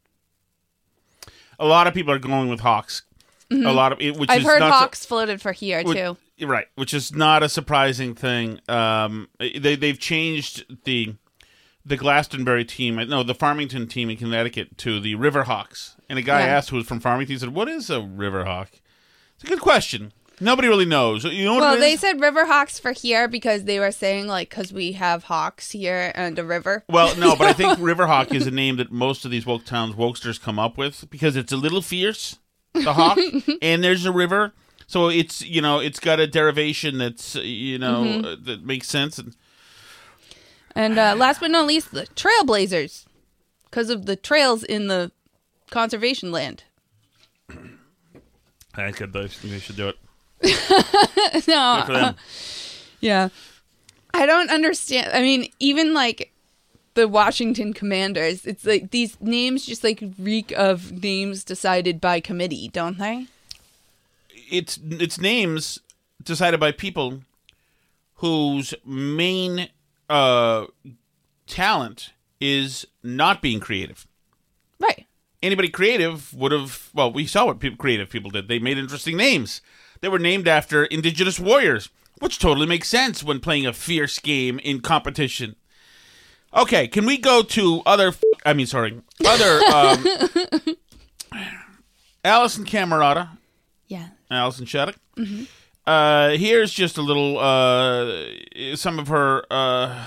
A 1.59 1.65
lot 1.65 1.87
of 1.87 1.93
people 1.93 2.13
are 2.13 2.19
going 2.19 2.49
with 2.49 2.59
Hawks. 2.61 3.03
A 3.51 3.55
lot 3.71 3.91
of 3.91 4.01
it, 4.01 4.15
which 4.17 4.29
Mm-hmm. 4.29 4.31
I've 4.31 4.41
is 4.41 4.47
heard 4.47 4.61
Hawks 4.63 5.05
floated 5.05 5.41
for 5.41 5.51
here, 5.51 5.83
Which- 5.83 5.97
too. 5.97 6.17
Right, 6.41 6.65
which 6.75 6.93
is 6.93 7.13
not 7.15 7.43
a 7.43 7.47
surprising 7.47 8.15
thing. 8.15 8.59
Um, 8.67 9.29
they 9.39 9.75
they've 9.75 9.99
changed 9.99 10.65
the 10.83 11.13
the 11.85 11.95
Glastonbury 11.95 12.65
team, 12.65 12.95
no, 13.07 13.21
the 13.23 13.35
Farmington 13.35 13.87
team 13.87 14.09
in 14.09 14.17
Connecticut 14.17 14.77
to 14.79 14.99
the 14.99 15.15
Riverhawks. 15.15 15.95
And 16.09 16.17
a 16.17 16.21
guy 16.23 16.39
Yeah. 16.41 16.47
asked 16.47 16.71
who 16.71 16.77
was 16.77 16.87
from 16.87 16.99
Farmington, 16.99 17.35
he 17.35 17.39
said, 17.39 17.49
"What 17.53 17.69
is 17.69 17.89
a 17.89 17.97
Riverhawk?" 17.99 18.81
It's 19.43 19.51
a 19.51 19.55
good 19.55 19.61
question. 19.61 20.13
Nobody 20.39 20.67
really 20.67 20.85
knows. 20.85 21.25
You 21.25 21.45
know 21.45 21.53
what 21.55 21.61
Well, 21.61 21.73
it 21.75 21.79
they 21.79 21.93
is? 21.93 21.99
said 21.99 22.19
River 22.19 22.45
Hawks 22.45 22.79
for 22.79 22.91
here 22.91 23.27
because 23.27 23.65
they 23.65 23.79
were 23.79 23.91
saying, 23.91 24.27
like, 24.27 24.49
because 24.49 24.73
we 24.73 24.93
have 24.93 25.25
hawks 25.25 25.71
here 25.71 26.11
and 26.15 26.37
a 26.39 26.43
river. 26.43 26.83
Well, 26.89 27.15
no, 27.17 27.35
but 27.35 27.47
I 27.47 27.53
think 27.53 27.77
Riverhawk 27.79 28.33
is 28.33 28.47
a 28.47 28.51
name 28.51 28.77
that 28.77 28.91
most 28.91 29.25
of 29.25 29.31
these 29.31 29.45
woke 29.45 29.65
towns 29.65 29.95
wokesters 29.95 30.41
come 30.41 30.57
up 30.57 30.77
with 30.77 31.09
because 31.09 31.35
it's 31.35 31.51
a 31.51 31.57
little 31.57 31.81
fierce, 31.81 32.39
the 32.73 32.93
hawk, 32.93 33.17
and 33.61 33.83
there's 33.83 34.05
a 34.05 34.11
river, 34.11 34.53
so 34.87 35.07
it's 35.09 35.41
you 35.43 35.61
know 35.61 35.79
it's 35.79 35.99
got 35.99 36.19
a 36.19 36.25
derivation 36.27 36.97
that's 36.97 37.35
you 37.35 37.77
know 37.77 38.03
Mm-hmm. 38.03 38.25
uh, 38.25 38.35
that 38.45 38.65
makes 38.65 38.87
sense. 38.87 39.17
And 39.19 39.35
And 40.75 40.97
uh, 40.97 41.15
last 41.15 41.39
but 41.41 41.51
not 41.51 41.67
least, 41.67 41.91
the 41.91 42.07
Trailblazers, 42.15 43.05
because 43.65 43.89
of 43.89 44.07
the 44.07 44.15
trails 44.15 44.63
in 44.63 44.87
the 44.87 45.11
conservation 45.69 46.31
land. 46.31 46.63
I 48.75 48.91
could 48.91 49.13
they 49.13 49.27
should 49.27 49.75
do 49.75 49.89
it. 49.89 49.97
no, 51.47 51.77
Good 51.77 51.85
for 51.85 51.93
them. 51.93 52.15
yeah, 52.99 53.29
I 54.13 54.25
don't 54.25 54.49
understand. 54.49 55.11
I 55.13 55.21
mean, 55.21 55.49
even 55.59 55.93
like 55.93 56.31
the 56.95 57.07
Washington 57.07 57.73
Commanders, 57.73 58.45
it's 58.45 58.65
like 58.65 58.91
these 58.91 59.19
names 59.21 59.65
just 59.65 59.83
like 59.83 60.03
reek 60.19 60.51
of 60.55 60.91
names 61.03 61.43
decided 61.43 62.01
by 62.01 62.19
committee, 62.19 62.69
don't 62.69 62.97
they? 62.97 63.27
It's 64.51 64.79
it's 64.89 65.19
names 65.19 65.79
decided 66.23 66.59
by 66.59 66.71
people 66.71 67.21
whose 68.15 68.73
main 68.85 69.69
uh, 70.09 70.65
talent 71.47 72.13
is 72.39 72.85
not 73.01 73.41
being 73.41 73.59
creative. 73.59 74.05
Right. 74.79 75.05
Anybody 75.43 75.67
creative 75.69 76.33
would 76.33 76.51
have 76.51 76.89
well 76.93 77.11
we 77.13 77.27
saw 77.27 77.45
what 77.45 77.59
people 77.59 77.77
creative 77.77 78.09
people 78.09 78.31
did. 78.31 78.47
They 78.47 78.57
made 78.59 78.77
interesting 78.79 79.17
names. 79.17 79.61
They 80.01 80.07
were 80.09 80.17
named 80.19 80.47
after 80.47 80.85
indigenous 80.85 81.39
warriors 81.39 81.89
which 82.19 82.39
totally 82.39 82.65
makes 82.67 82.87
sense 82.87 83.21
when 83.23 83.39
playing 83.41 83.65
a 83.65 83.73
fierce 83.73 84.17
game 84.19 84.57
in 84.59 84.79
competition. 84.79 85.55
Okay 86.55 86.87
can 86.87 87.05
we 87.05 87.17
go 87.17 87.41
to 87.43 87.81
other 87.85 88.07
f- 88.09 88.21
i 88.45 88.53
mean 88.53 88.65
sorry 88.67 89.01
other 89.25 89.59
um 89.65 90.03
alisyn 92.23 92.65
camerota. 92.65 93.29
Yeah. 93.87 94.07
allison 94.31 94.65
shattuck. 94.65 94.95
Uh 95.85 96.29
here's 96.31 96.71
just 96.73 96.97
a 96.97 97.01
little 97.01 97.37
uh 97.39 98.25
some 98.75 98.97
of 98.99 99.07
her 99.09 99.43
uh 99.51 99.99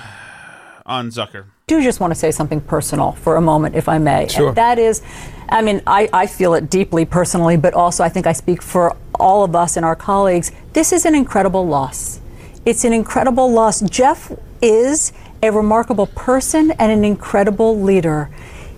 on 0.87 1.11
zucker 1.11 1.45
do 1.67 1.83
just 1.83 1.99
want 1.99 2.13
to 2.13 2.15
say 2.15 2.31
something 2.31 2.61
personal 2.61 3.11
for 3.11 3.35
a 3.35 3.41
moment, 3.41 3.75
if 3.75 3.89
I 3.89 3.99
may. 3.99 4.29
Sure. 4.29 4.49
And 4.49 4.57
that 4.57 4.79
is 4.79 5.03
I 5.49 5.63
mean, 5.63 5.83
I, 5.87 6.09
I 6.13 6.27
feel 6.27 6.55
it 6.55 6.71
deeply 6.71 7.05
personally, 7.05 7.57
but 7.57 7.75
also 7.75 8.03
I 8.03 8.09
think 8.09 8.27
I 8.27 8.33
speak 8.33 8.63
for 8.63 8.97
all 9.19 9.45
of 9.45 9.55
us 9.55 9.77
and 9.77 9.85
our 9.85 9.97
colleagues. 9.97 10.51
This 10.73 10.93
is 10.93 11.05
an 11.05 11.15
incredible 11.15 11.67
loss. 11.67 12.21
It's 12.65 12.85
an 12.85 12.93
incredible 12.93 13.51
loss. 13.51 13.81
Jeff 13.83 14.33
is 14.61 15.13
a 15.43 15.53
remarkable 15.53 16.07
person 16.09 16.73
and 16.73 16.91
an 16.91 17.05
incredible 17.05 17.81
leader. 17.81 18.31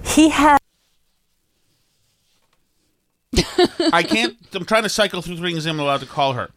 He 0.04 0.28
had. 0.28 0.58
I 3.92 4.02
can't. 4.02 4.36
I'm 4.52 4.64
trying 4.64 4.82
to 4.82 4.88
cycle 4.88 5.22
through 5.22 5.38
things 5.38 5.64
I'm 5.64 5.80
allowed 5.80 6.00
to 6.00 6.06
call 6.06 6.34
her. 6.34 6.50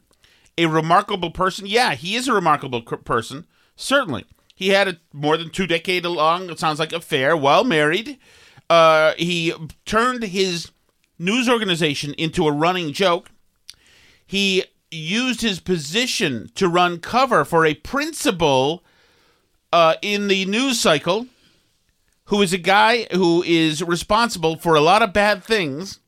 A 0.58 0.66
remarkable 0.66 1.32
person. 1.32 1.66
Yeah, 1.68 1.96
he 1.96 2.16
is 2.16 2.28
a 2.28 2.34
remarkable 2.34 2.82
person. 2.82 3.46
Certainly, 3.78 4.26
he 4.62 4.70
had 4.70 4.88
a 4.88 4.98
more 5.12 5.38
than 5.38 5.50
two 5.50 5.66
decade 5.66 6.06
long. 6.06 6.52
It 6.52 6.60
sounds 6.60 6.78
like 6.78 6.94
affair. 6.94 7.36
Well 7.36 7.64
married. 7.64 8.20
Uh, 8.70 9.14
he 9.18 9.54
turned 9.86 10.22
his 10.22 10.70
news 11.18 11.50
organization 11.50 12.14
into 12.14 12.46
a 12.46 12.52
running 12.52 12.94
joke. 12.94 13.32
He 14.24 14.66
used 14.92 15.42
his 15.42 15.60
position 15.60 16.52
to 16.54 16.68
run 16.68 17.00
cover 17.00 17.44
for 17.44 17.66
a 17.66 17.74
principal 17.74 18.84
uh, 19.74 19.96
in 20.04 20.28
the 20.28 20.46
news 20.46 20.80
cycle, 20.80 21.26
who 22.26 22.44
is 22.44 22.54
a 22.54 22.60
guy 22.60 23.08
who 23.12 23.42
is 23.42 23.82
responsible 23.82 24.58
for 24.58 24.76
a 24.76 24.82
lot 24.82 25.02
of 25.02 25.12
bad 25.12 25.44
things 25.44 26.00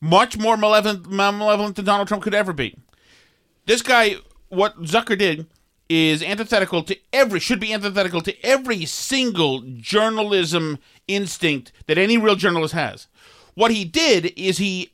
much 0.00 0.36
more 0.36 0.56
malevolent, 0.56 1.08
malevolent 1.08 1.76
than 1.76 1.84
Donald 1.84 2.08
Trump 2.08 2.24
could 2.24 2.34
ever 2.34 2.52
be. 2.52 2.76
This 3.64 3.80
guy, 3.80 4.16
what 4.48 4.82
Zucker 4.82 5.16
did, 5.16 5.46
is 5.88 6.22
antithetical 6.22 6.82
to 6.82 6.96
every, 7.12 7.40
should 7.40 7.60
be 7.60 7.72
antithetical 7.72 8.20
to 8.20 8.44
every 8.44 8.84
single 8.84 9.62
journalism 9.62 10.78
instinct 11.06 11.72
that 11.86 11.98
any 11.98 12.18
real 12.18 12.36
journalist 12.36 12.74
has. 12.74 13.06
What 13.54 13.70
he 13.70 13.84
did 13.84 14.32
is 14.36 14.58
he 14.58 14.92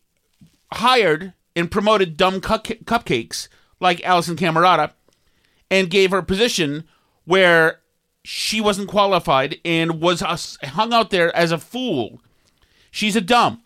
hired 0.73 1.33
and 1.57 1.71
promoted 1.71 2.17
dumb 2.17 2.41
cup- 2.41 2.65
cupcakes 2.65 3.49
like 3.81 3.99
Alisyn 4.01 4.37
Camerota 4.37 4.93
and 5.71 5.91
gave 5.91 6.11
her 6.11 6.19
a 6.19 6.23
position 6.23 6.85
where 7.25 7.81
she 8.25 8.61
wasn't 8.61 8.89
qualified 8.89 9.59
and 9.65 10.01
was 10.01 10.21
hung 10.63 10.93
out 10.93 11.11
there 11.11 11.35
as 11.37 11.53
a 11.53 11.59
fool. 11.59 12.21
She's 12.91 13.17
a 13.17 13.21
dumb. 13.21 13.63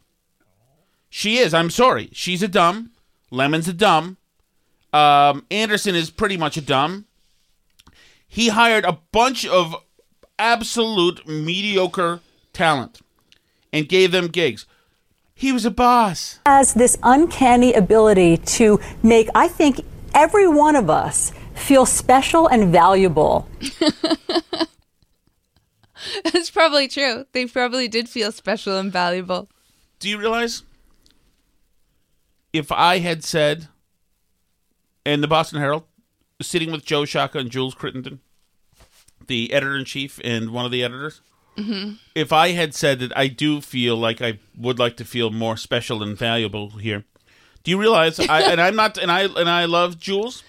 She 1.11 1.39
is. 1.39 1.55
I'm 1.55 1.71
sorry. 1.71 2.09
She's 2.13 2.43
a 2.43 2.49
dumb. 2.49 2.91
Lemon's 3.31 3.69
a 3.69 3.73
dumb. 3.73 4.17
Um, 4.93 5.47
Anderson 5.51 5.95
is 5.95 6.11
pretty 6.11 6.37
much 6.37 6.57
a 6.57 6.63
dumb. 6.63 7.07
He 8.29 8.49
hired 8.49 8.85
a 8.85 8.99
bunch 9.11 9.47
of 9.47 9.75
absolute 10.39 11.27
mediocre 11.27 12.21
talent 12.53 13.01
and 13.73 13.89
gave 13.89 14.13
them 14.13 14.29
gigs. 14.29 14.67
He 15.35 15.51
was 15.53 15.65
a 15.65 15.71
boss. 15.71 16.39
Has 16.47 16.75
this 16.75 16.99
uncanny 17.03 17.73
ability 17.73 18.37
to 18.39 18.81
make, 19.03 19.29
I 19.35 19.49
think, 19.49 19.81
every 20.15 20.49
one 20.49 20.77
of 20.77 20.91
us 20.91 21.33
feel 21.55 21.87
special 21.87 22.47
and 22.47 22.73
valuable. 22.73 23.49
That's 26.25 26.51
probably 26.51 26.89
true. 26.89 27.27
They 27.33 27.47
probably 27.47 27.89
did 27.89 28.09
feel 28.09 28.33
special 28.33 28.79
and 28.79 28.93
valuable. 28.93 29.49
Do 29.99 30.09
you 30.09 30.19
realize 30.19 30.63
if 32.53 32.71
I 32.73 32.99
had 32.99 33.25
said, 33.25 33.69
in 35.05 35.21
the 35.21 35.29
Boston 35.29 35.61
Herald, 35.61 35.85
sitting 36.41 36.71
with 36.71 36.85
Joe 36.85 37.03
Sciacca 37.03 37.37
and 37.41 37.51
Jules 37.51 37.75
Crittenden, 37.75 38.21
the 39.27 39.53
editor 39.53 39.77
in 39.77 39.85
chief 39.85 40.21
and 40.25 40.51
one 40.51 40.65
of 40.65 40.71
the 40.71 40.83
editors, 40.85 41.21
Mm-hmm. 41.57 41.95
if 42.15 42.33
I 42.33 42.51
had 42.53 42.73
said 42.73 43.01
that 43.01 43.17
I 43.19 43.27
do 43.27 43.61
feel 43.61 43.97
like 43.97 44.23
I 44.23 44.39
would 44.57 44.79
like 44.79 44.97
to 44.99 45.05
feel 45.05 45.31
more 45.31 45.57
special 45.57 46.05
and 46.05 46.17
valuable 46.17 46.71
here, 46.71 47.05
do 47.65 47.73
you 47.73 47.81
realize? 47.81 48.21
I, 48.21 48.43
and 48.53 48.61
I'm 48.61 48.77
not, 48.77 48.97
and 48.97 49.11
I 49.11 49.23
and 49.25 49.51
I 49.51 49.65
love 49.65 49.99
Jules, 49.99 50.45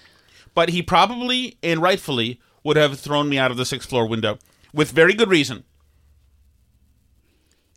but 0.54 0.68
he 0.68 0.82
probably 0.82 1.56
and 1.64 1.82
rightfully 1.82 2.40
would 2.62 2.76
have 2.76 3.00
thrown 3.00 3.28
me 3.28 3.38
out 3.38 3.50
of 3.50 3.56
the 3.56 3.64
sixth 3.64 3.88
floor 3.88 4.06
window 4.06 4.38
with 4.72 4.92
very 4.92 5.12
good 5.12 5.28
reason. 5.28 5.64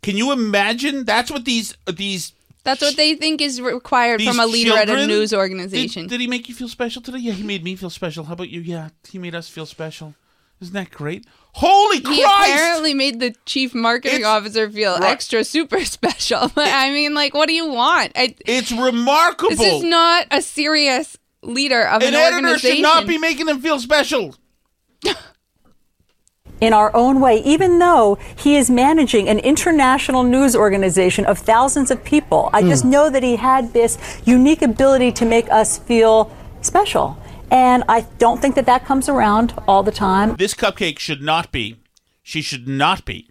Can 0.00 0.16
you 0.16 0.30
imagine? 0.30 1.04
That's 1.04 1.28
what 1.28 1.44
these 1.44 1.76
these 1.92 2.33
That's 2.64 2.80
what 2.82 2.96
they 2.96 3.14
think 3.14 3.40
is 3.40 3.60
required 3.60 4.20
these 4.20 4.28
from 4.28 4.40
a 4.40 4.46
leader 4.46 4.76
at 4.76 4.88
a 4.88 5.06
news 5.06 5.32
organization. 5.34 6.06
did 6.06 6.20
he 6.20 6.26
make 6.26 6.48
you 6.48 6.54
feel 6.54 6.68
special 6.68 7.00
today? 7.02 7.18
Yeah, 7.18 7.32
he 7.32 7.42
made 7.42 7.62
me 7.62 7.76
feel 7.76 7.90
special. 7.90 8.24
How 8.24 8.32
about 8.32 8.48
you? 8.48 8.60
Yeah, 8.60 8.88
he 9.08 9.18
made 9.18 9.34
us 9.34 9.48
feel 9.48 9.66
special. 9.66 10.14
Isn't 10.60 10.72
that 10.74 10.90
great? 10.90 11.26
Holy 11.52 12.00
Christ! 12.00 12.16
he 12.18 12.22
apparently 12.24 12.94
made 12.94 13.20
the 13.20 13.34
chief 13.44 13.74
marketing 13.74 14.20
It's- 14.20 14.28
officer 14.30 14.70
feel 14.70 14.94
Right. 14.98 15.10
extra 15.12 15.44
super 15.44 15.84
special. 15.84 16.50
I 16.56 16.90
mean, 16.90 17.12
like, 17.14 17.34
what 17.34 17.48
do 17.48 17.54
you 17.54 17.68
want? 17.68 18.12
I, 18.16 18.34
It's 18.46 18.72
remarkable. 18.72 19.50
this 19.50 19.60
is 19.60 19.82
not 19.82 20.26
a 20.30 20.40
serious 20.40 21.16
leader 21.42 21.82
of 21.86 22.02
An 22.02 22.14
an, 22.14 22.14
editor 22.14 22.58
should 22.58 22.80
not 22.80 23.06
be 23.06 23.18
making 23.18 23.46
them 23.46 23.60
feel 23.60 23.78
special. 23.78 24.34
in 26.60 26.72
our 26.72 26.94
own 26.94 27.20
way, 27.20 27.42
even 27.42 27.78
though 27.78 28.18
he 28.36 28.56
is 28.56 28.70
managing 28.70 29.28
an 29.28 29.38
international 29.40 30.22
news 30.22 30.54
organization 30.56 31.24
of 31.26 31.38
thousands 31.38 31.90
of 31.90 32.02
people. 32.04 32.50
I 32.52 32.62
hmm. 32.62 32.68
just 32.68 32.84
know 32.84 33.10
that 33.10 33.22
he 33.22 33.36
had 33.36 33.72
this 33.72 33.98
unique 34.24 34.62
ability 34.62 35.12
to 35.12 35.24
make 35.24 35.50
us 35.50 35.78
feel 35.78 36.34
special. 36.62 37.18
And 37.50 37.84
I 37.88 38.02
don't 38.18 38.40
think 38.40 38.54
that 38.54 38.66
that 38.66 38.84
comes 38.84 39.08
around 39.08 39.54
all 39.68 39.82
the 39.82 39.92
time. 39.92 40.36
This 40.36 40.54
cupcake 40.54 40.98
should 40.98 41.22
not 41.22 41.52
be. 41.52 41.76
She 42.22 42.40
should 42.40 42.66
not 42.66 43.04
be 43.04 43.28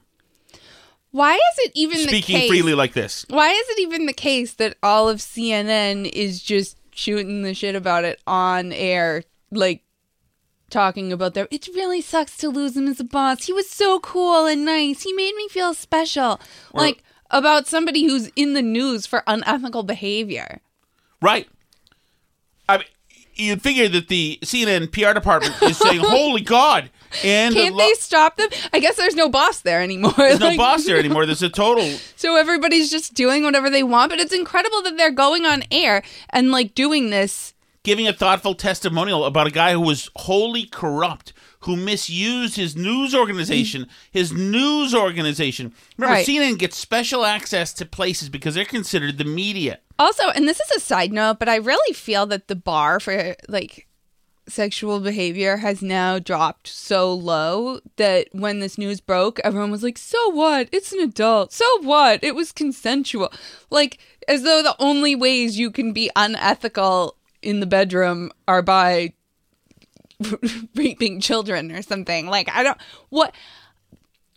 Why 1.12 1.34
is 1.34 1.58
it 1.58 1.72
even 1.74 1.98
the 1.98 2.08
speaking 2.08 2.38
case? 2.38 2.50
freely 2.50 2.76
like 2.76 2.94
this. 2.94 3.26
Why 3.28 3.50
is 3.50 3.70
it 3.70 3.80
even 3.80 4.06
the 4.06 4.14
case 4.14 4.54
that 4.54 4.78
all 4.84 5.10
of 5.10 5.18
CNN 5.18 6.10
is 6.12 6.42
just 6.42 6.78
shooting 6.92 7.42
the 7.42 7.56
shit 7.56 7.76
about 7.76 8.04
it 8.04 8.22
on 8.28 8.72
air, 8.72 9.24
like 9.52 9.83
talking 10.74 11.14
about 11.14 11.34
their? 11.34 11.48
It 11.52 11.68
really 11.74 12.02
sucks 12.02 12.36
to 12.38 12.50
lose 12.50 12.76
him 12.76 12.88
as 12.88 13.00
a 13.00 13.06
boss. 13.06 13.46
He 13.46 13.54
was 13.54 13.70
so 13.70 14.00
cool 14.02 14.46
and 14.46 14.66
nice. 14.66 15.04
He 15.04 15.14
made 15.14 15.36
me 15.36 15.48
feel 15.48 15.74
special. 15.74 16.42
like 16.74 17.04
about 17.32 17.68
somebody 17.68 18.04
who's 18.04 18.30
in 18.36 18.54
the 18.54 18.62
news 18.62 19.06
for 19.06 19.24
unethical 19.26 19.84
behavior. 19.84 20.62
Right. 21.22 21.48
I 22.70 22.78
mean, 22.78 22.88
you'd 23.36 23.62
figure 23.62 23.90
that 23.90 24.08
the 24.08 24.40
CNN 24.44 24.92
PR 24.92 25.14
department 25.14 25.56
is 25.64 25.78
saying, 25.78 26.00
"Holy 26.04 26.42
God!" 26.42 26.92
And 27.24 27.54
Can't 27.54 27.70
the 27.70 27.72
lo- 27.72 27.78
they 27.88 27.94
stop 27.94 28.38
them? 28.38 28.50
I 28.72 28.80
guess 28.80 28.96
there's 28.96 29.16
no 29.16 29.30
boss 29.30 29.62
there 29.62 29.82
anymore. 29.82 30.14
there's 30.18 30.40
no 30.40 30.56
boss 30.58 30.86
there 30.86 30.98
anymore. 31.04 31.26
There's 31.26 31.44
a 31.44 31.50
total. 31.50 31.86
So 32.16 32.36
everybody's 32.36 32.90
just 32.90 33.14
doing 33.14 33.44
whatever 33.44 33.70
they 33.70 33.84
want, 33.84 34.12
but 34.12 34.20
it's 34.20 34.34
incredible 34.34 34.82
that 34.84 34.98
they're 34.98 35.12
going 35.12 35.46
on 35.46 35.64
air 35.72 36.04
and 36.30 36.52
like 36.52 36.76
doing 36.76 37.10
this. 37.10 37.53
Giving 37.84 38.08
a 38.08 38.14
thoughtful 38.14 38.56
testimonial 38.56 39.26
about 39.26 39.48
a 39.48 39.52
guy 39.52 39.74
who 39.74 39.82
was 39.82 40.10
wholly 40.16 40.66
corrupt, 40.66 41.34
who 41.62 41.76
misused 41.76 42.56
his 42.56 42.76
news 42.76 43.14
organization. 43.14 43.88
His 44.12 44.32
news 44.32 44.96
organization. 44.96 45.74
Remember, 45.98 46.16
Right. 46.16 46.26
CNN 46.26 46.58
gets 46.58 46.78
special 46.78 47.26
access 47.26 47.74
to 47.74 47.86
places 47.86 48.30
because 48.30 48.56
they're 48.56 48.66
considered 48.66 49.18
the 49.18 49.26
media. 49.26 49.80
Also, 50.00 50.30
and 50.30 50.48
this 50.48 50.60
is 50.60 50.72
a 50.78 50.80
side 50.80 51.12
note, 51.14 51.40
but 51.40 51.50
I 51.50 51.56
really 51.58 51.94
feel 51.94 52.26
that 52.28 52.48
the 52.48 52.56
bar 52.56 53.00
for 53.00 53.36
like 53.48 53.88
sexual 54.48 55.00
behavior 55.00 55.58
has 55.58 55.82
now 55.82 56.20
dropped 56.20 56.68
so 56.68 57.14
low 57.14 57.80
that 57.96 58.28
when 58.34 58.60
this 58.60 58.78
news 58.78 59.00
broke, 59.00 59.40
everyone 59.42 59.72
was 59.72 59.84
like, 59.84 59.98
"So 59.98 60.32
what? 60.32 60.68
It's 60.74 60.92
an 60.92 61.00
adult. 61.00 61.54
So 61.54 61.66
what? 61.82 62.22
It 62.24 62.36
was 62.36 62.52
consensual." 62.52 63.32
Like 63.70 64.00
as 64.28 64.44
though 64.44 64.62
the 64.62 64.76
only 64.80 65.16
ways 65.16 65.58
you 65.58 65.72
can 65.72 65.94
be 65.94 66.10
unethical 66.16 67.16
in 67.44 67.60
the 67.60 67.66
bedroom 67.66 68.32
are 68.48 68.62
by 68.62 69.14
raping 70.76 71.20
children 71.20 71.72
or 71.72 71.82
something. 71.82 72.28
Like 72.28 72.50
I 72.50 72.64
don't 72.64 72.78
what 73.10 73.34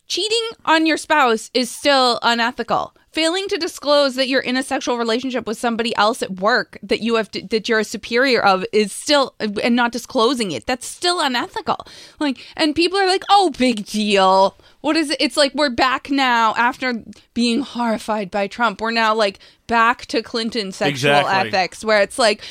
cheating 0.07 0.49
on 0.65 0.87
your 0.87 0.97
spouse 0.97 1.51
is 1.55 1.71
still 1.71 2.19
unethical. 2.23 2.95
Failing 3.13 3.49
to 3.49 3.57
disclose 3.57 4.15
that 4.17 4.29
you're 4.29 4.43
in 4.43 4.59
a 4.59 4.63
sexual 4.63 4.99
relationship 4.99 5.47
with 5.47 5.57
somebody 5.57 5.97
else 5.97 6.23
at 6.23 6.39
work 6.39 6.77
that 6.83 7.01
you 7.01 7.15
have 7.15 7.31
to, 7.31 7.41
that 7.47 7.67
you're 7.67 7.79
a 7.79 7.85
superior 7.85 8.45
of 8.45 8.63
is 8.75 8.93
still 8.93 9.35
and 9.41 9.75
not 9.75 9.91
disclosing 9.91 10.53
it. 10.53 10.67
That's 10.67 10.87
still 10.87 11.21
unethical. 11.23 11.87
Like 12.21 12.37
and 12.59 12.75
people 12.75 12.99
are 12.99 13.07
like, 13.07 13.25
"Oh, 13.31 13.51
big 13.57 13.87
deal." 13.87 14.59
What 14.83 14.99
is 14.99 15.09
it? 15.09 15.17
It's 15.19 15.37
like 15.39 15.55
we're 15.55 15.71
back 15.71 16.11
now 16.11 16.55
after 16.59 17.03
being 17.33 17.61
horrified 17.61 18.31
by 18.31 18.49
Trump. 18.49 18.83
We're 18.83 18.91
now 18.91 19.15
like 19.15 19.39
back 19.67 20.05
to 20.07 20.23
Clinton 20.23 20.71
sexual 20.71 21.13
Exactly. 21.17 21.49
ethics 21.49 21.83
where 21.87 22.03
it's 22.03 22.19
like, 22.19 22.43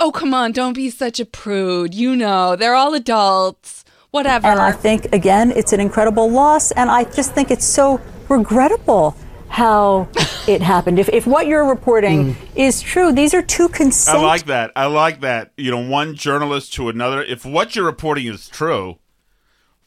"Oh, 0.00 0.10
come 0.10 0.32
on, 0.32 0.52
don't 0.52 0.72
be 0.72 0.88
such 0.88 1.20
a 1.20 1.26
prude." 1.26 1.92
You 1.92 2.16
know, 2.16 2.56
they're 2.56 2.74
all 2.74 2.94
adults. 2.94 3.83
Whatever. 4.14 4.46
And 4.46 4.60
I 4.60 4.70
think, 4.70 5.12
again, 5.12 5.50
it's 5.50 5.72
an 5.72 5.80
incredible 5.80 6.30
loss. 6.30 6.70
And 6.70 6.88
I 6.88 7.02
just 7.02 7.32
think 7.32 7.50
it's 7.50 7.64
so 7.64 8.00
regrettable 8.28 9.16
how 9.48 10.06
it 10.46 10.62
happened. 10.62 11.00
If, 11.00 11.08
if 11.08 11.26
what 11.26 11.48
you're 11.48 11.68
reporting 11.68 12.36
is 12.54 12.80
true, 12.80 13.10
these 13.10 13.34
are 13.34 13.42
two 13.42 13.68
consent. 13.70 14.16
I 14.16 14.22
like 14.22 14.44
that. 14.46 14.70
I 14.76 14.86
like 14.86 15.22
that. 15.22 15.50
You 15.56 15.72
know, 15.72 15.80
one 15.80 16.14
journalist 16.14 16.74
to 16.74 16.88
another. 16.88 17.24
If 17.24 17.44
what 17.44 17.74
you're 17.74 17.86
reporting 17.86 18.28
is 18.28 18.48
true, 18.48 19.00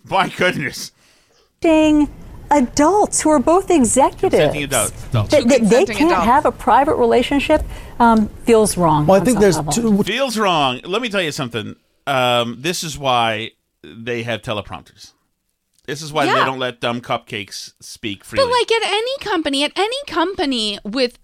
my 0.03 0.27
goodness. 0.27 0.91
adults 2.51 3.21
who 3.21 3.29
are 3.29 3.39
both 3.39 3.71
executives. 3.71 4.35
Consenting 4.35 4.63
adults. 4.63 5.05
adults. 5.07 5.31
That, 5.31 5.47
that 5.47 5.61
they 5.69 5.85
can't 5.85 6.11
adults. 6.11 6.25
have 6.25 6.45
a 6.45 6.51
private 6.51 6.95
relationship 6.95 7.63
um, 7.97 8.27
feels 8.43 8.75
wrong. 8.75 9.05
Well, 9.05 9.21
I 9.21 9.23
think 9.23 9.39
there's 9.39 9.55
level. 9.55 9.71
two. 9.71 10.03
Feels 10.03 10.37
wrong. 10.37 10.81
Let 10.83 11.01
me 11.01 11.07
tell 11.07 11.21
you 11.21 11.31
something. 11.31 11.77
Um, 12.05 12.57
this 12.59 12.83
is 12.83 12.97
why 12.97 13.51
they 13.95 14.23
have 14.23 14.41
teleprompters. 14.41 15.13
This 15.85 16.01
is 16.01 16.11
why 16.11 16.25
they 16.25 16.33
don't 16.33 16.59
let 16.59 16.81
dumb 16.81 16.99
cupcakes 16.99 17.73
speak 17.79 18.25
freely. 18.25 18.43
But 18.43 18.51
like 18.51 18.71
at 18.71 18.91
any 18.91 19.17
company, 19.19 19.63
at 19.63 19.71
any 19.77 20.03
company 20.05 20.79
with 20.83 21.17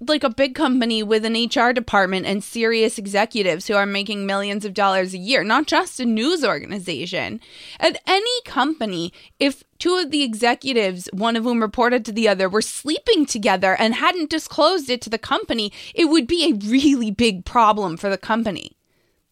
like 0.00 0.24
a 0.24 0.30
big 0.30 0.54
company 0.54 1.02
with 1.02 1.24
an 1.24 1.34
HR 1.34 1.72
department 1.72 2.26
and 2.26 2.44
serious 2.44 2.98
executives 2.98 3.66
who 3.66 3.74
are 3.74 3.86
making 3.86 4.26
millions 4.26 4.64
of 4.64 4.74
dollars 4.74 5.14
a 5.14 5.18
year, 5.18 5.42
not 5.42 5.66
just 5.66 6.00
a 6.00 6.04
news 6.04 6.44
organization. 6.44 7.40
At 7.80 8.00
any 8.06 8.42
company, 8.44 9.12
if 9.40 9.64
two 9.78 9.96
of 9.96 10.10
the 10.10 10.22
executives, 10.22 11.08
one 11.12 11.36
of 11.36 11.44
whom 11.44 11.60
reported 11.60 12.04
to 12.06 12.12
the 12.12 12.28
other, 12.28 12.48
were 12.48 12.62
sleeping 12.62 13.24
together 13.24 13.74
and 13.78 13.94
hadn't 13.94 14.30
disclosed 14.30 14.90
it 14.90 15.00
to 15.02 15.10
the 15.10 15.18
company, 15.18 15.72
it 15.94 16.06
would 16.06 16.26
be 16.26 16.50
a 16.50 16.68
really 16.68 17.10
big 17.10 17.44
problem 17.44 17.96
for 17.96 18.10
the 18.10 18.18
company. 18.18 18.72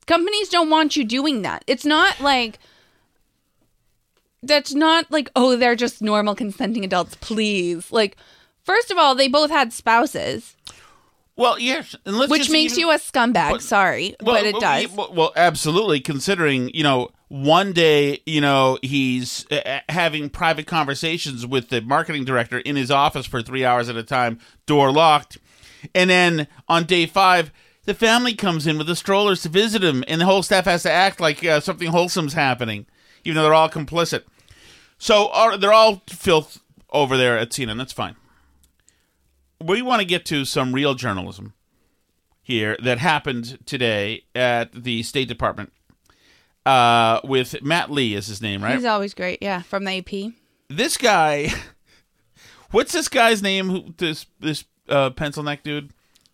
Companies 0.07 0.49
don't 0.49 0.71
want 0.71 0.97
you 0.97 1.05
doing 1.05 1.43
that. 1.43 1.65
It's 1.67 1.85
not 1.85 2.21
like 2.21 2.59
that's 4.43 4.75
not 4.75 5.11
like 5.11 5.31
oh 5.35 5.57
they're 5.57 5.75
just 5.77 6.03
normal 6.03 6.35
consenting 6.35 6.85
adults 6.85 7.17
please 7.23 7.91
like 7.91 8.15
first 8.63 8.91
of 8.91 8.99
all 8.99 9.15
they 9.15 9.27
both 9.29 9.51
had 9.51 9.73
spouses 9.73 10.55
well, 11.37 11.59
yes, 11.59 11.97
and 12.07 12.17
let's 12.17 12.31
which 12.31 12.43
just 12.43 12.53
makes 12.53 12.75
even- 12.75 12.81
you 12.83 12.91
a 12.93 12.95
scumbag 12.99 13.51
But- 13.51 13.63
sorry 13.63 14.15
Well, 14.23 14.37
but 14.37 14.47
it 14.47 14.61
does 14.61 14.89
Well, 14.93 15.13
well, 15.13 15.33
absolutely. 15.35 15.99
Considering 15.99 16.71
you 16.73 16.85
know, 16.85 17.09
one 17.27 17.73
day 17.73 18.21
you 18.25 18.41
know 18.41 18.79
he's 18.83 19.45
uh, 19.51 19.81
having 19.89 20.31
private 20.31 20.69
conversations 20.69 21.45
with 21.45 21.71
the 21.71 21.81
marketing 21.81 22.25
director 22.25 22.59
in 22.59 22.77
his 22.77 22.89
office 22.89 23.27
for 23.27 23.43
three 23.43 23.65
hours 23.65 23.89
at 23.89 23.97
a 23.97 24.05
time, 24.05 24.39
door 24.67 24.93
locked, 24.93 25.39
and 25.93 26.09
then 26.09 26.47
on 26.69 26.85
day 26.85 27.05
five. 27.07 27.51
The 27.85 27.95
family 27.95 28.35
comes 28.35 28.67
in 28.67 28.79
with 28.79 28.87
the 28.87 28.97
strollers 28.97 29.43
to 29.43 29.49
visit 29.49 29.85
him, 29.85 30.05
and 30.09 30.21
the 30.21 30.25
whole 30.25 30.43
staff 30.43 30.65
has 30.65 30.83
to 30.85 30.91
act 30.91 31.21
like 31.21 31.45
uh, 31.45 31.61
something 31.61 31.89
wholesome's 31.89 32.33
happening, 32.33 32.87
even 33.25 33.37
though 33.37 33.43
they're 33.43 33.55
all 33.55 33.69
complicit. 33.69 34.23
So 34.99 35.27
uh, 35.27 35.57
they're 35.57 35.73
all 35.73 36.03
filth 36.09 36.61
over 36.91 37.17
there 37.17 37.39
at 37.39 37.51
CNN. 37.51 37.77
That's 37.77 37.93
fine. 37.93 38.17
We 39.63 39.83
want 39.83 40.01
to 40.01 40.07
get 40.07 40.25
to 40.27 40.45
some 40.45 40.75
real 40.75 40.95
journalism 40.95 41.53
here 42.43 42.77
that 42.83 42.99
happened 42.99 43.59
today 43.67 44.25
at 44.35 44.73
the 44.73 45.03
State 45.03 45.29
Department 45.29 45.73
uh, 46.67 47.21
with 47.25 47.63
Matt 47.63 47.91
Lee 47.91 48.15
is 48.15 48.27
his 48.27 48.41
name, 48.41 48.63
right? 48.63 48.75
he's 48.77 48.85
always 48.85 49.15
great 49.15 49.39
yeah 49.43 49.63
from 49.63 49.85
the 49.85 49.99
ap 49.99 50.33
this 50.69 50.97
guy, 50.97 51.53
what's 52.71 52.93
this 52.93 53.09
guy's 53.09 53.43
name? 53.43 53.69
Who 53.69 53.95
this 53.97 54.27
this 54.41 54.65
uh, 54.89 55.11
pencil 55.11 55.43
neck 55.43 55.63
dude? 55.63 55.93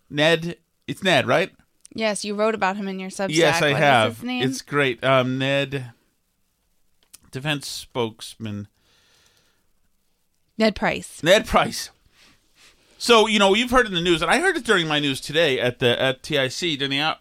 Ned. 0.09 0.57
It's 0.91 1.01
Ned, 1.01 1.25
right? 1.25 1.53
yes 1.93 2.25
you 2.25 2.35
wrote 2.35 2.53
about 2.53 2.75
him 2.75 2.89
in 2.89 2.99
your 2.99 3.09
substack 3.09 3.35
yes, 3.35 3.61
I 3.61 3.71
What 3.71 3.81
have. 3.81 4.21
It's 4.23 4.61
great. 4.61 5.01
Um, 5.03 5.37
Ned, 5.37 5.91
defense 7.31 7.65
spokesman. 7.67 8.67
ned 10.57 10.75
price 10.75 11.23
Ned 11.23 11.47
Price. 11.47 11.91
So 12.97 13.25
you 13.25 13.39
know 13.39 13.53
you've 13.53 13.71
heard 13.71 13.87
in 13.87 13.93
the 13.93 14.01
news, 14.01 14.21
and 14.21 14.29
I 14.29 14.41
heard 14.41 14.57
it 14.57 14.65
during 14.65 14.89
my 14.89 14.99
news 14.99 15.21
today 15.21 15.61
at 15.61 15.79
the 15.79 15.99
at 15.99 16.23
TIC 16.23 16.77
during 16.77 16.91
the 16.91 16.99
out, 16.99 17.19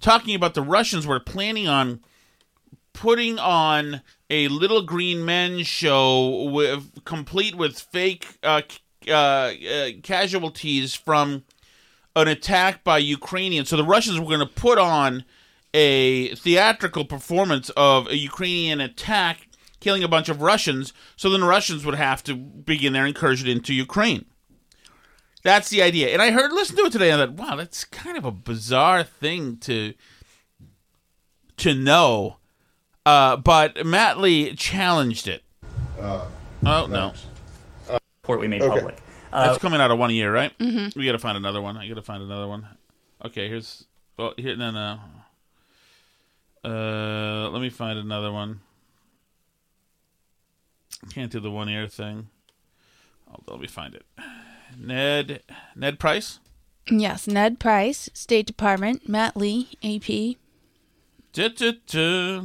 talking 0.00 0.36
about 0.36 0.54
the 0.54 0.62
Russians 0.62 1.04
were 1.04 1.18
planning 1.18 1.66
on 1.66 2.00
putting 2.92 3.40
on 3.40 4.02
a 4.30 4.46
little 4.46 4.82
green 4.82 5.24
men 5.24 5.64
show 5.64 6.44
with 6.44 7.04
complete 7.04 7.56
with 7.56 7.76
fake 7.76 8.38
uh, 8.44 8.62
uh, 9.08 9.12
uh, 9.12 9.88
casualties 10.04 10.94
from 10.94 11.42
an 12.16 12.28
attack 12.28 12.84
by 12.84 12.98
Ukrainians. 12.98 13.68
So 13.68 13.76
the 13.76 13.84
Russians 13.84 14.18
were 14.18 14.26
going 14.26 14.40
to 14.40 14.46
put 14.46 14.78
on 14.78 15.24
a 15.72 16.34
theatrical 16.34 17.04
performance 17.04 17.70
of 17.76 18.08
a 18.08 18.16
Ukrainian 18.16 18.80
attack, 18.80 19.48
killing 19.78 20.02
a 20.02 20.08
bunch 20.08 20.28
of 20.28 20.42
Russians. 20.42 20.92
So 21.16 21.30
then 21.30 21.40
the 21.40 21.46
Russians 21.46 21.84
would 21.84 21.94
have 21.94 22.22
to 22.24 22.34
begin 22.34 22.92
their 22.92 23.06
incursion 23.06 23.48
into 23.48 23.72
Ukraine. 23.72 24.24
That's 25.42 25.70
the 25.70 25.82
idea. 25.82 26.08
And 26.08 26.20
I 26.20 26.32
heard, 26.32 26.52
listen 26.52 26.76
to 26.76 26.82
it 26.82 26.92
today, 26.92 27.10
and 27.10 27.22
I 27.22 27.26
thought, 27.26 27.34
wow, 27.34 27.56
that's 27.56 27.84
kind 27.84 28.18
of 28.18 28.24
a 28.24 28.30
bizarre 28.32 29.02
thing 29.02 29.56
to 29.58 29.94
to 31.58 31.74
know. 31.74 32.36
Uh, 33.06 33.36
but 33.36 33.84
Matt 33.86 34.18
Lee 34.18 34.54
challenged 34.54 35.28
it. 35.28 35.42
oh 35.98 36.28
no, 36.62 37.12
report 38.22 38.40
we 38.40 38.48
made 38.48 38.62
Okay. 38.62 38.74
public. 38.74 38.96
That's 39.30 39.56
Uh, 39.56 39.58
coming 39.60 39.80
out 39.80 39.90
of 39.90 39.98
one 39.98 40.12
year, 40.14 40.32
right? 40.32 40.56
Mm-hmm. 40.58 40.98
We 40.98 41.06
got 41.06 41.12
to 41.12 41.18
find 41.18 41.36
another 41.36 41.60
one. 41.62 41.76
I 41.76 41.86
got 41.88 41.94
to 41.94 42.02
find 42.02 42.22
another 42.22 42.48
one. 42.48 42.66
Okay, 43.24 43.48
here's. 43.48 43.84
Well, 44.16 44.34
here 44.36 44.56
no 44.56 44.70
no. 44.70 44.98
Uh, 46.64 47.48
let 47.50 47.62
me 47.62 47.70
find 47.70 47.98
another 47.98 48.30
one. 48.32 48.60
Can't 51.10 51.30
do 51.32 51.40
the 51.40 51.50
one 51.50 51.68
year 51.68 51.86
thing. 51.88 52.28
Oh, 53.30 53.38
let 53.46 53.60
me 53.60 53.66
find 53.66 53.94
it. 53.94 54.04
Ned 54.78 55.42
Ned 55.74 55.98
Price. 55.98 56.38
yes 56.88 57.26
ned 57.26 57.58
price 57.60 58.08
state 58.14 58.46
department 58.46 59.08
matt 59.08 59.36
lee 59.36 59.68
ap 59.82 60.36
Da, 61.32 61.48
da, 61.48 61.72
da, 61.86 62.40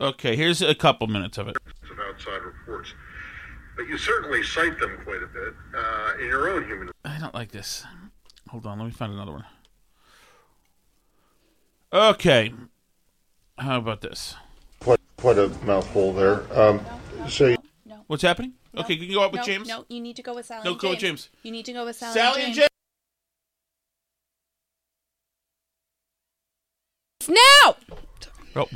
Okay, 0.00 0.36
here's 0.36 0.62
a 0.62 0.74
couple 0.74 1.06
minutes 1.08 1.36
of 1.38 1.48
it. 1.48 1.56
Of 1.90 1.98
outside 2.08 2.42
reports, 2.42 2.94
but 3.76 3.88
you 3.88 3.98
certainly 3.98 4.42
cite 4.42 4.78
them 4.78 4.98
quite 5.04 5.22
a 5.22 5.26
bit 5.26 5.54
uh, 5.76 6.12
in 6.20 6.26
your 6.26 6.48
own 6.48 6.64
human. 6.66 6.90
I 7.04 7.18
don't 7.18 7.34
like 7.34 7.50
this. 7.50 7.84
Hold 8.48 8.66
on, 8.66 8.78
let 8.78 8.84
me 8.86 8.92
find 8.92 9.12
another 9.12 9.32
one. 9.32 9.44
Okay, 11.92 12.54
how 13.58 13.78
about 13.78 14.00
this? 14.00 14.36
Quite, 14.78 15.00
quite 15.16 15.38
a 15.38 15.48
mouthful 15.64 16.12
there. 16.12 16.42
Um, 16.58 16.80
no, 17.18 17.26
so, 17.26 17.48
you- 17.48 17.56
no, 17.84 18.04
what's 18.06 18.22
happening? 18.22 18.52
Okay, 18.76 18.96
can 18.96 19.06
you 19.08 19.14
go 19.16 19.24
out 19.24 19.32
with 19.32 19.42
James? 19.42 19.66
No, 19.66 19.84
you 19.88 20.00
need 20.00 20.14
to 20.16 20.22
go 20.22 20.34
with 20.34 20.46
Sally. 20.46 20.62
No, 20.64 20.74
go 20.74 20.80
James. 20.80 20.92
with 20.92 21.00
James. 21.00 21.28
You 21.42 21.50
need 21.50 21.64
to 21.64 21.72
go 21.72 21.84
with 21.84 21.96
Sally. 21.96 22.14
Sally 22.14 22.42
and 22.44 22.54
James. 22.54 22.56
And 22.56 22.56
James. 22.56 22.68
Now 27.28 27.76
Oh, 28.56 28.68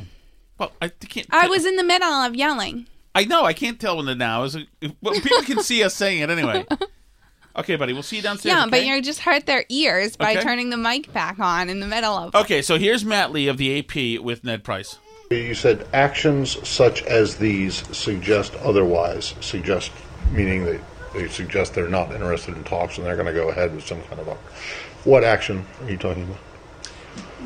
well, 0.57 0.71
I 0.81 0.87
can't. 0.87 1.27
i 1.31 1.47
was 1.47 1.65
in 1.65 1.75
the 1.75 1.83
middle 1.83 2.07
of 2.07 2.35
yelling 2.35 2.87
I 3.17 3.23
know. 3.23 3.45
I 3.45 3.53
can't 3.53 3.79
tell 3.79 3.95
when 3.95 4.07
the 4.07 4.13
now 4.15 4.43
is. 4.43 4.57
Well, 5.01 5.13
people 5.13 5.41
can 5.43 5.63
see 5.63 5.81
us 5.83 5.95
saying 5.95 6.19
it 6.19 6.29
anyway. 6.29 6.65
Okay, 7.57 7.77
buddy. 7.77 7.93
We'll 7.93 8.03
see 8.03 8.17
you 8.17 8.21
downstairs. 8.21 8.53
yeah 8.53 8.65
but 8.65 8.79
okay? 8.79 8.87
you 8.87 9.01
just 9.01 9.21
hurt 9.21 9.45
their 9.45 9.63
ears 9.69 10.17
by 10.17 10.33
Okay. 10.33 10.41
turning 10.41 10.71
the 10.71 10.77
mic 10.77 11.13
back 11.13 11.39
on 11.39 11.69
in 11.69 11.79
the 11.79 11.87
middle 11.87 12.13
of 12.13 12.35
Okay, 12.35 12.61
so 12.61 12.77
here's 12.77 13.05
Matt 13.05 13.31
Lee 13.31 13.47
of 13.47 13.55
the 13.57 13.79
AP 13.79 14.21
with 14.21 14.43
Ned 14.43 14.65
Price. 14.65 14.97
you 15.31 15.55
said 15.55 15.87
actions 15.93 16.67
such 16.67 17.01
as 17.03 17.37
these 17.37 17.75
suggest 17.95 18.53
otherwise. 18.55 19.35
Suggest 19.39 19.93
meaning 20.31 20.65
that 20.65 20.81
they 21.13 21.29
suggest 21.29 21.73
they're 21.73 21.87
not 21.87 22.13
interested 22.13 22.57
in 22.57 22.63
talks 22.65 22.97
and 22.97 23.07
they're 23.07 23.15
going 23.15 23.25
to 23.27 23.31
go 23.33 23.49
ahead 23.49 23.73
with 23.73 23.87
some 23.87 24.01
kind 24.03 24.19
of 24.19 24.27
a. 24.27 24.33
What 25.07 25.23
action 25.23 25.65
are 25.83 25.89
you 25.89 25.97
talking 25.97 26.23
about? 26.23 26.37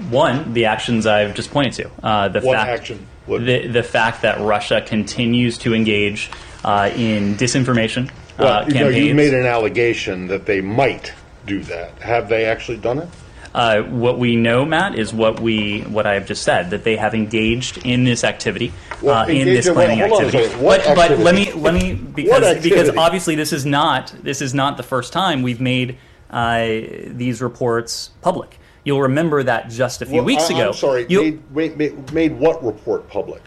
One, 0.09 0.53
the 0.53 0.65
actions 0.65 1.05
I've 1.05 1.33
just 1.35 1.51
pointed 1.51 1.73
to. 1.73 1.91
Uh, 2.05 2.27
the 2.29 2.41
What 2.41 2.57
fact, 2.57 2.69
action? 2.81 3.07
What- 3.25 3.45
The, 3.45 3.67
the 3.67 3.83
fact 3.83 4.21
that 4.21 4.39
Russia 4.39 4.81
continues 4.85 5.57
to 5.59 5.73
engage 5.73 6.29
uh, 6.63 6.89
in 6.95 7.35
disinformation 7.35 8.09
Well, 8.37 8.47
uh, 8.47 8.65
you 8.67 8.73
know, 8.73 8.79
campaigns. 8.85 9.05
you've 9.05 9.15
made 9.15 9.33
an 9.33 9.45
allegation 9.45 10.27
that 10.27 10.45
they 10.45 10.61
might 10.61 11.13
do 11.45 11.61
that. 11.63 11.99
Have 12.01 12.29
they 12.29 12.45
actually 12.45 12.77
done 12.77 12.99
it? 12.99 13.07
Uh, 13.53 13.81
what 13.81 14.19
we 14.19 14.35
know, 14.35 14.63
Matt, 14.63 14.97
is 14.99 15.11
what 15.11 15.39
we 15.39 15.81
what 15.81 16.05
I 16.05 16.13
have 16.13 16.27
just 16.27 16.43
said 16.43 16.69
that 16.69 16.83
they 16.83 16.95
have 16.97 17.15
engaged 17.15 17.79
in 17.83 18.03
this 18.03 18.23
activity, 18.23 18.71
Well, 19.01 19.23
uh, 19.23 19.27
in 19.27 19.47
this 19.47 19.67
planning 19.67 20.01
a 20.01 20.03
activity. 20.03 20.55
but, 20.61 20.83
but 20.95 21.17
let 21.17 21.33
me 21.33 21.51
let 21.53 21.73
me 21.73 21.95
because 21.95 22.61
because 22.61 22.89
obviously 22.95 23.33
this 23.33 23.51
is 23.51 23.65
not 23.65 24.13
this 24.21 24.41
is 24.43 24.53
not 24.53 24.77
the 24.77 24.83
first 24.83 25.11
time 25.13 25.41
we've 25.41 25.59
made 25.59 25.97
uh, 26.29 26.59
these 27.07 27.41
reports 27.41 28.11
public. 28.21 28.58
You'll 28.83 29.01
remember 29.01 29.43
that 29.43 29.69
just 29.69 30.01
a 30.01 30.05
few 30.05 30.17
Well, 30.17 30.25
weeks 30.25 30.49
I- 30.49 30.53
ago. 30.55 30.67
I'm 30.67 30.73
sorry. 30.73 31.05
you- 31.09 31.41
Made, 31.51 31.77
made, 31.77 32.13
made, 32.13 32.39
what 32.39 32.63
report 32.65 33.09
public? 33.09 33.41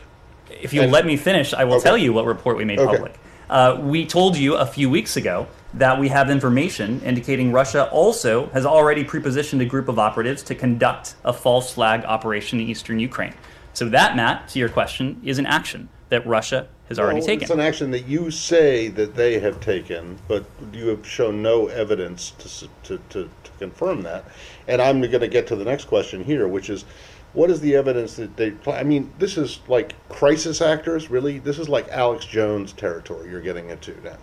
if 0.60 0.72
you'll 0.72 0.84
And- 0.84 0.92
let 0.92 1.06
me 1.06 1.16
finish, 1.16 1.52
I 1.54 1.64
will 1.64 1.76
Okay. 1.76 1.82
tell 1.84 1.98
you 1.98 2.12
what 2.12 2.24
report 2.26 2.56
we 2.56 2.64
made 2.64 2.78
Okay. 2.78 2.92
public. 2.92 3.14
Uh, 3.50 3.78
we 3.80 4.04
told 4.06 4.36
you 4.36 4.54
a 4.54 4.66
few 4.66 4.88
weeks 4.88 5.16
ago 5.16 5.46
that 5.74 5.98
we 5.98 6.08
have 6.08 6.30
information 6.30 7.00
indicating 7.04 7.50
Russia 7.52 7.88
also 7.90 8.48
has 8.52 8.64
already 8.64 9.02
prepositioned 9.02 9.60
a 9.60 9.64
group 9.64 9.88
of 9.88 9.98
operatives 9.98 10.42
to 10.44 10.54
conduct 10.54 11.14
a 11.24 11.32
false 11.32 11.72
flag 11.72 12.04
operation 12.04 12.60
in 12.60 12.68
eastern 12.68 12.98
Ukraine. 12.98 13.32
So 13.72 13.86
that, 13.88 14.14
Matt, 14.14 14.48
to 14.48 14.58
your 14.58 14.68
question, 14.68 15.20
is 15.24 15.38
an 15.38 15.46
action. 15.46 15.88
that 16.10 16.26
Russia 16.26 16.66
has 16.90 16.98
already 16.98 17.20
Well, 17.20 17.26
taken. 17.26 17.42
It's 17.44 17.50
an 17.50 17.58
action 17.60 17.90
that 17.92 18.06
you 18.06 18.30
say 18.30 18.88
that 18.88 19.16
they 19.16 19.38
have 19.38 19.60
taken, 19.62 20.18
but 20.28 20.44
you 20.74 20.88
have 20.88 21.06
shown 21.08 21.40
no 21.40 21.68
evidence 21.68 22.34
to, 22.38 22.68
to, 22.82 22.98
to, 23.08 23.22
to 23.44 23.50
confirm 23.58 24.02
that. 24.02 24.26
And 24.68 24.80
I'm 24.80 25.00
going 25.00 25.20
to 25.20 25.28
get 25.28 25.46
to 25.48 25.56
the 25.56 25.64
next 25.64 25.86
question 25.86 26.22
here, 26.24 26.46
which 26.48 26.70
is, 26.70 26.84
what 27.32 27.50
is 27.50 27.60
the 27.60 27.74
evidence 27.74 28.16
that 28.16 28.36
they? 28.36 28.54
I 28.66 28.82
mean, 28.82 29.12
this 29.18 29.36
is 29.38 29.60
like 29.66 29.94
crisis 30.08 30.60
actors, 30.60 31.10
really. 31.10 31.38
This 31.38 31.58
is 31.58 31.68
like 31.68 31.88
Alex 31.88 32.26
Jones 32.26 32.72
territory 32.72 33.30
you're 33.30 33.40
getting 33.40 33.70
into 33.70 33.96
now. 34.02 34.18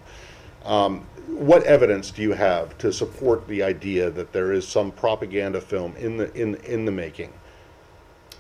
Um, 0.63 1.07
what 1.27 1.63
evidence 1.63 2.11
do 2.11 2.21
you 2.21 2.33
have 2.33 2.77
to 2.79 2.91
support 2.91 3.47
the 3.47 3.63
idea 3.63 4.09
that 4.11 4.31
there 4.33 4.51
is 4.51 4.67
some 4.67 4.91
propaganda 4.91 5.61
film 5.61 5.95
in 5.95 6.17
the 6.17 6.33
in 6.33 6.55
in 6.57 6.85
the 6.85 6.91
making? 6.91 7.33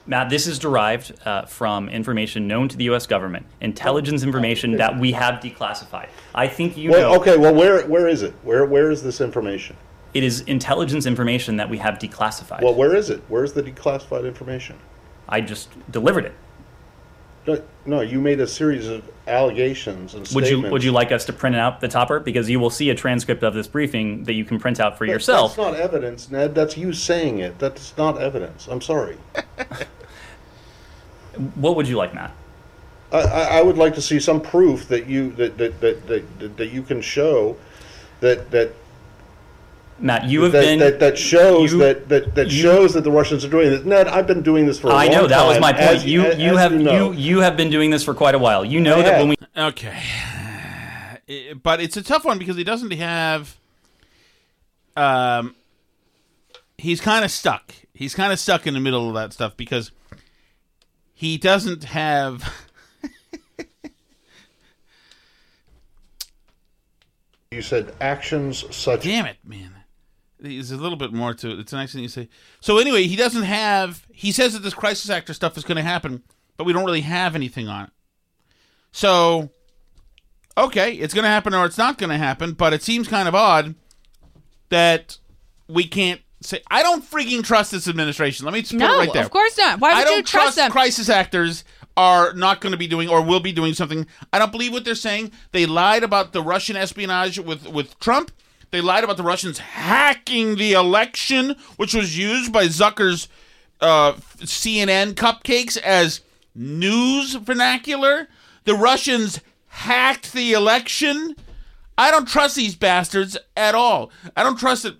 Matt, 0.05 0.29
this 0.29 0.47
is 0.47 0.57
derived 0.57 1.13
uh, 1.25 1.45
from 1.45 1.87
information 1.87 2.47
known 2.47 2.67
to 2.69 2.77
the 2.77 2.85
U.S. 2.85 3.05
government, 3.05 3.45
intelligence 3.61 4.23
information 4.23 4.77
that 4.77 4.97
we 4.97 5.11
have 5.11 5.35
declassified. 5.35 6.09
I 6.33 6.47
think 6.47 6.77
you 6.77 6.89
well, 6.89 7.13
know 7.13 7.19
okay. 7.21 7.37
Well, 7.37 7.53
where 7.53 7.85
where 7.87 8.07
is 8.07 8.23
it? 8.23 8.33
Where 8.43 8.65
where 8.65 8.89
is 8.89 9.03
this 9.03 9.21
information? 9.21 9.75
It 10.13 10.23
is 10.23 10.41
intelligence 10.41 11.05
information 11.05 11.57
that 11.57 11.69
we 11.69 11.77
have 11.77 11.95
declassified. 11.95 12.61
Well, 12.61 12.75
where 12.75 12.95
is 12.95 13.09
it? 13.09 13.21
Where's 13.27 13.53
the 13.53 13.63
declassified 13.63 14.25
information? 14.25 14.77
I 15.27 15.41
just 15.41 15.69
delivered 15.91 16.25
it. 16.25 16.33
No, 17.47 17.61
no, 17.85 18.01
you 18.01 18.19
made 18.19 18.39
a 18.39 18.47
series 18.47 18.87
of 18.87 19.03
allegations 19.27 20.13
and 20.13 20.27
Would 20.29 20.47
you. 20.47 20.61
Would 20.69 20.83
you 20.83 20.91
like 20.91 21.11
us 21.11 21.25
to 21.25 21.33
print 21.33 21.55
out 21.55 21.79
the 21.79 21.87
topper 21.87 22.19
because 22.19 22.49
you 22.49 22.59
will 22.59 22.69
see 22.69 22.89
a 22.89 22.95
transcript 22.95 23.43
of 23.43 23.53
this 23.53 23.67
briefing 23.67 24.23
that 24.25 24.33
you 24.33 24.43
can 24.43 24.59
print 24.59 24.79
out 24.79 24.97
for 24.97 25.05
That- 25.05 25.13
yourself. 25.13 25.55
That's 25.55 25.71
not 25.71 25.79
evidence, 25.79 26.29
Ned. 26.29 26.53
That's 26.53 26.77
you 26.77 26.93
saying 26.93 27.39
it. 27.39 27.57
That's 27.59 27.95
not 27.97 28.21
evidence. 28.21 28.67
I'm 28.67 28.81
sorry. 28.81 29.17
What 31.55 31.75
would 31.77 31.87
you 31.87 31.95
like, 31.95 32.13
Matt? 32.13 32.33
I, 33.11 33.21
I, 33.21 33.41
I 33.59 33.61
would 33.61 33.77
like 33.77 33.95
to 33.95 34.01
see 34.01 34.19
some 34.19 34.41
proof 34.41 34.87
that 34.89 35.07
you 35.07 35.31
that 35.33 35.57
that, 35.57 35.79
that, 35.79 36.07
that, 36.07 36.57
that 36.57 36.67
you 36.67 36.81
can 36.81 37.01
show 37.01 37.55
that 38.19 38.51
that 38.51 38.73
Matt, 40.01 40.25
you 40.25 40.43
have 40.43 40.51
that, 40.53 40.61
been 40.61 40.79
that, 40.79 40.99
that 40.99 41.17
shows 41.17 41.71
you- 41.73 41.79
that 41.79 42.07
that, 42.09 42.35
that 42.35 42.45
you- 42.51 42.61
shows 42.61 42.93
that 42.93 43.03
the 43.03 43.11
Russians 43.11 43.43
are 43.45 43.49
doing 43.49 43.69
this. 43.69 43.83
Ned, 43.85 44.07
I've 44.07 44.27
been 44.27 44.41
doing 44.41 44.65
this 44.65 44.79
for 44.79 44.87
a 44.89 44.93
I 44.93 45.05
long 45.05 45.13
know 45.15 45.27
that 45.27 45.45
was 45.47 45.59
my 45.59 45.71
point. 45.73 45.83
as- 45.85 46.05
you 46.05 46.21
as- 46.21 46.37
you 46.39 46.51
as 46.51 46.57
have 46.59 46.71
you, 46.73 46.79
know. 46.79 47.11
you 47.11 47.17
you 47.17 47.39
have 47.41 47.55
been 47.57 47.69
doing 47.69 47.89
this 47.89 48.03
for 48.03 48.13
quite 48.13 48.35
a 48.35 48.39
while. 48.39 48.63
You 48.63 48.79
know 48.79 48.99
I 48.99 49.01
that 49.03 49.13
have. 49.13 49.19
when 49.27 49.29
we 49.29 49.35
Okay. 49.57 49.97
I- 51.27 51.53
But 51.63 51.79
it's 51.81 51.95
a 51.97 52.01
tough 52.01 52.25
one 52.25 52.39
because 52.39 52.55
he 52.57 52.63
doesn't 52.63 52.91
have. 52.93 53.55
Um, 54.97 55.55
he's 56.77 56.99
kind 57.01 57.23
of 57.23 57.29
stuck. 57.31 57.73
He's 57.93 58.15
kind 58.15 58.33
of 58.33 58.39
stuck 58.39 58.65
in 58.65 58.73
the 58.73 58.79
middle 58.79 59.07
of 59.09 59.13
that 59.15 59.33
stuff 59.33 59.55
because 59.55 59.91
he 61.13 61.37
doesn't 61.37 61.83
have. 61.83 62.43
You 67.51 67.61
said 67.63 67.95
actions 67.99 68.63
such. 68.75 69.03
Damn 69.03 69.25
it, 69.25 69.37
man. 69.43 69.73
There's 70.39 70.71
a 70.71 70.77
little 70.77 70.97
bit 70.97 71.11
more 71.11 71.33
to 71.33 71.51
it. 71.51 71.59
It's 71.59 71.73
nice 71.73 71.91
thing 71.93 72.01
you 72.01 72.07
say. 72.07 72.29
So 72.61 72.77
anyway, 72.77 73.03
he 73.07 73.15
doesn't 73.15 73.43
have. 73.43 74.05
He 74.11 74.31
says 74.31 74.53
that 74.53 74.59
this 74.59 74.73
crisis 74.73 75.09
actor 75.09 75.33
stuff 75.33 75.57
is 75.57 75.63
going 75.63 75.75
to 75.77 75.83
happen, 75.83 76.23
but 76.57 76.63
we 76.63 76.73
don't 76.73 76.85
really 76.85 77.01
have 77.01 77.35
anything 77.35 77.67
on 77.67 77.85
it. 77.85 77.89
So, 78.91 79.49
okay, 80.57 80.93
it's 80.93 81.13
going 81.13 81.23
to 81.23 81.29
happen 81.29 81.53
or 81.53 81.65
it's 81.65 81.77
not 81.77 81.97
going 81.97 82.09
to 82.09 82.17
happen. 82.17 82.53
But 82.53 82.73
it 82.73 82.81
seems 82.83 83.07
kind 83.07 83.27
of 83.27 83.35
odd 83.35 83.75
that 84.69 85.17
we 85.67 85.85
can't 85.85 86.21
say. 86.41 86.61
I 86.71 86.83
don't 86.83 87.03
freaking 87.03 87.43
trust 87.43 87.71
this 87.71 87.87
administration. 87.87 88.45
Let 88.45 88.53
me 88.53 88.61
just 88.61 88.71
put 88.71 88.79
No, 88.79 88.95
it 88.95 88.97
right 88.99 89.13
there. 89.13 89.23
of 89.25 89.31
course 89.31 89.57
not. 89.57 89.79
Why 89.79 89.91
I 89.91 89.99
would 89.99 90.05
don't 90.05 90.17
you 90.17 90.23
trust 90.23 90.55
them? 90.55 90.71
crisis 90.71 91.09
actors 91.09 91.63
are 91.97 92.33
not 92.33 92.61
going 92.61 92.71
to 92.71 92.77
be 92.77 92.87
doing 92.87 93.09
or 93.09 93.21
will 93.21 93.41
be 93.41 93.51
doing 93.51 93.73
something. 93.73 94.07
I 94.31 94.39
don't 94.39 94.51
believe 94.51 94.71
what 94.71 94.85
they're 94.85 94.95
saying. 94.95 95.31
They 95.51 95.65
lied 95.65 96.03
about 96.03 96.31
the 96.31 96.41
Russian 96.41 96.75
espionage 96.77 97.39
with 97.39 97.67
with 97.67 97.99
Trump. 97.99 98.31
They 98.71 98.81
lied 98.81 99.03
about 99.03 99.17
the 99.17 99.23
Russians 99.23 99.59
hacking 99.59 100.55
the 100.55 100.73
election, 100.73 101.55
which 101.77 101.93
was 101.93 102.17
used 102.17 102.51
by 102.53 102.65
Zucker's 102.65 103.27
uh, 103.81 104.13
CNN 104.39 105.13
cupcakes 105.13 105.77
as 105.77 106.21
news 106.53 107.35
vernacular. 107.35 108.27
The 108.65 108.75
Russians 108.75 109.39
hacked 109.67 110.33
the 110.33 110.53
election. 110.53 111.35
I 111.97 112.11
don't 112.11 112.27
trust 112.27 112.55
these 112.55 112.75
bastards 112.75 113.37
at 113.57 113.75
all. 113.75 114.11
I 114.35 114.43
don't 114.43 114.59
trust 114.59 114.83
that 114.83 114.97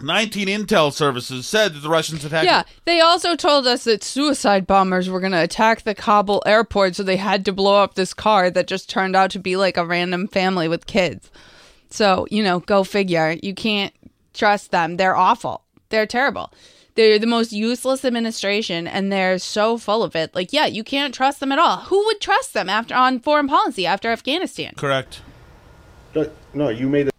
19 0.00 0.46
intel 0.46 0.92
services 0.92 1.46
said 1.46 1.74
that 1.74 1.80
the 1.80 1.88
Russians 1.88 2.22
had 2.22 2.30
hacked. 2.32 2.44
Yeah, 2.44 2.62
they 2.84 3.00
also 3.00 3.34
told 3.34 3.66
us 3.66 3.84
that 3.84 4.04
suicide 4.04 4.66
bombers 4.66 5.08
were 5.08 5.20
going 5.20 5.32
to 5.32 5.42
attack 5.42 5.82
the 5.82 5.94
Kabul 5.94 6.42
airport, 6.46 6.94
so 6.94 7.02
they 7.02 7.16
had 7.16 7.44
to 7.46 7.52
blow 7.52 7.82
up 7.82 7.94
this 7.94 8.14
car 8.14 8.50
that 8.50 8.68
just 8.68 8.88
turned 8.88 9.16
out 9.16 9.30
to 9.32 9.38
be 9.38 9.56
like 9.56 9.76
a 9.76 9.84
random 9.84 10.28
family 10.28 10.68
with 10.68 10.86
kids. 10.86 11.30
So, 11.90 12.26
you 12.30 12.42
know, 12.42 12.60
go 12.60 12.84
figure. 12.84 13.36
You 13.42 13.54
can't 13.54 13.94
trust 14.34 14.70
them. 14.70 14.96
They're 14.96 15.16
awful. 15.16 15.62
They're 15.88 16.06
terrible. 16.06 16.52
They're 16.94 17.18
the 17.18 17.26
most 17.26 17.52
useless 17.52 18.04
administration 18.04 18.88
and 18.88 19.12
they're 19.12 19.38
so 19.38 19.78
full 19.78 20.02
of 20.02 20.16
it. 20.16 20.34
Like, 20.34 20.52
yeah, 20.52 20.66
you 20.66 20.82
can't 20.82 21.14
trust 21.14 21.38
them 21.38 21.52
at 21.52 21.58
all. 21.58 21.78
Who 21.82 22.04
would 22.06 22.20
trust 22.20 22.54
them 22.54 22.68
after 22.68 22.94
on 22.94 23.20
foreign 23.20 23.46
policy 23.46 23.86
after 23.86 24.10
Afghanistan? 24.10 24.74
Correct. 24.76 25.22
No, 26.14 26.30
no, 26.54 26.68
you 26.70 26.88
made 26.88 27.08
it. 27.08 27.14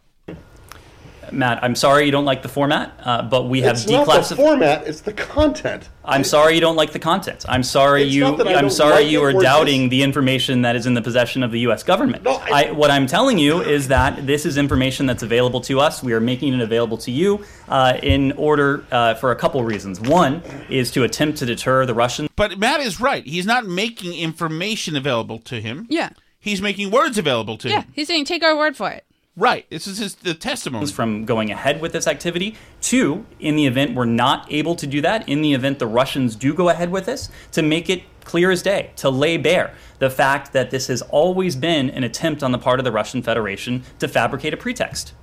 Matt, 1.31 1.63
I'm 1.63 1.75
sorry 1.75 2.05
you 2.05 2.11
don't 2.11 2.25
like 2.25 2.41
the 2.41 2.49
format, 2.49 2.93
uh, 3.03 3.21
but 3.23 3.43
we 3.47 3.61
have 3.61 3.75
It's 3.75 3.87
not 3.87 4.05
the 4.07 4.35
format; 4.35 4.87
it's 4.87 5.01
the 5.01 5.13
content. 5.13 5.89
I'm 6.05 6.23
sorry 6.23 6.55
you 6.55 6.61
don't 6.61 6.75
like 6.75 6.91
the 6.91 6.99
content. 6.99 7.45
I'm 7.47 7.61
sorry 7.63 8.03
It's 8.03 8.13
you. 8.13 8.21
not 8.21 8.37
that 8.39 8.47
I 8.47 8.53
I'm 8.55 8.61
don't 8.61 8.69
sorry 8.71 9.03
like 9.03 9.11
you 9.11 9.19
it, 9.19 9.31
are 9.31 9.35
we're 9.35 9.41
doubting 9.41 9.81
just- 9.83 9.91
the 9.91 10.03
information 10.03 10.63
that 10.63 10.75
is 10.75 10.85
in 10.85 10.93
the 10.95 11.01
possession 11.01 11.43
of 11.43 11.51
the 11.51 11.59
U.S. 11.61 11.83
government. 11.83 12.25
I, 12.27 12.71
what 12.71 12.89
I'm 12.91 13.05
telling 13.07 13.37
you 13.37 13.61
is 13.61 13.87
that 13.89 14.25
this 14.25 14.45
is 14.45 14.57
information 14.57 15.05
that's 15.05 15.21
available 15.23 15.61
to 15.61 15.79
us. 15.79 16.01
We 16.01 16.13
are 16.13 16.19
making 16.19 16.53
it 16.53 16.61
available 16.61 16.97
to 16.99 17.11
you 17.11 17.43
uh, 17.67 17.97
in 18.01 18.31
order 18.33 18.83
uh, 18.91 19.13
for 19.15 19.31
a 19.31 19.35
couple 19.35 19.63
reasons. 19.63 19.99
One 20.01 20.41
is 20.69 20.89
to 20.91 21.03
attempt 21.03 21.37
to 21.39 21.45
deter 21.45 21.85
the 21.85 21.93
Russians. 21.93 22.29
But 22.35 22.57
Matt 22.57 22.79
is 22.79 22.99
right. 22.99 23.25
He's 23.25 23.45
not 23.45 23.65
making 23.67 24.13
information 24.13 24.95
available 24.95 25.39
to 25.39 25.61
him. 25.61 25.85
Yeah. 25.89 26.09
He's 26.39 26.61
making 26.61 26.89
words 26.89 27.17
available 27.17 27.57
to 27.57 27.69
Yeah, 27.69 27.81
him. 27.81 27.91
he's 27.93 28.07
saying 28.07 28.23
take 28.25 28.43
our 28.43 28.55
word 28.57 28.77
for 28.77 28.89
it. 28.89 29.05
Right. 29.39 29.65
This 29.69 29.87
is 29.87 29.97
his, 29.99 30.15
the 30.15 30.33
testimony. 30.33 30.85
from 30.87 31.23
going 31.23 31.49
ahead 31.49 31.79
with 31.79 31.93
this 31.93 32.07
activity. 32.07 32.55
Two, 32.81 33.25
in 33.39 33.55
the 33.55 33.65
event 33.67 33.95
we're 33.95 34.03
not 34.03 34.45
able 34.51 34.75
to 34.75 34.85
do 34.85 34.99
that, 35.01 35.27
in 35.29 35.41
the 35.41 35.53
event 35.53 35.79
the 35.79 35.87
Russians 35.87 36.35
do 36.35 36.53
go 36.53 36.67
ahead 36.67 36.91
with 36.91 37.05
this, 37.05 37.29
to 37.53 37.61
make 37.61 37.89
it 37.89 38.03
clear 38.25 38.51
as 38.51 38.61
day, 38.61 38.91
to 38.97 39.09
lay 39.09 39.37
bare 39.37 39.73
the 39.99 40.09
fact 40.09 40.51
that 40.53 40.71
this 40.71 40.87
has 40.87 41.01
always 41.03 41.55
been 41.55 41.89
an 41.89 42.03
attempt 42.03 42.43
on 42.43 42.51
the 42.51 42.57
part 42.57 42.79
of 42.79 42.83
the 42.83 42.91
Russian 42.91 43.21
Federation 43.23 43.83
to 43.99 44.07
fabricate 44.09 44.53
a 44.53 44.57
pretext. 44.57 45.13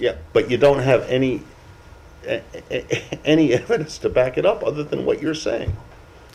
Yeah, 0.00 0.16
but 0.32 0.50
you 0.50 0.58
don't 0.58 0.80
have 0.80 1.02
any 1.08 1.42
a- 2.26 2.42
a- 2.70 3.18
any 3.24 3.52
evidence 3.62 3.96
to 3.98 4.08
back 4.08 4.36
it 4.36 4.44
up 4.44 4.64
other 4.64 4.82
than 4.82 5.06
what 5.06 5.22
you're 5.22 5.34
saying. 5.36 5.76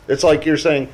It's 0.08 0.24
like 0.24 0.46
you're 0.46 0.56
saying 0.56 0.88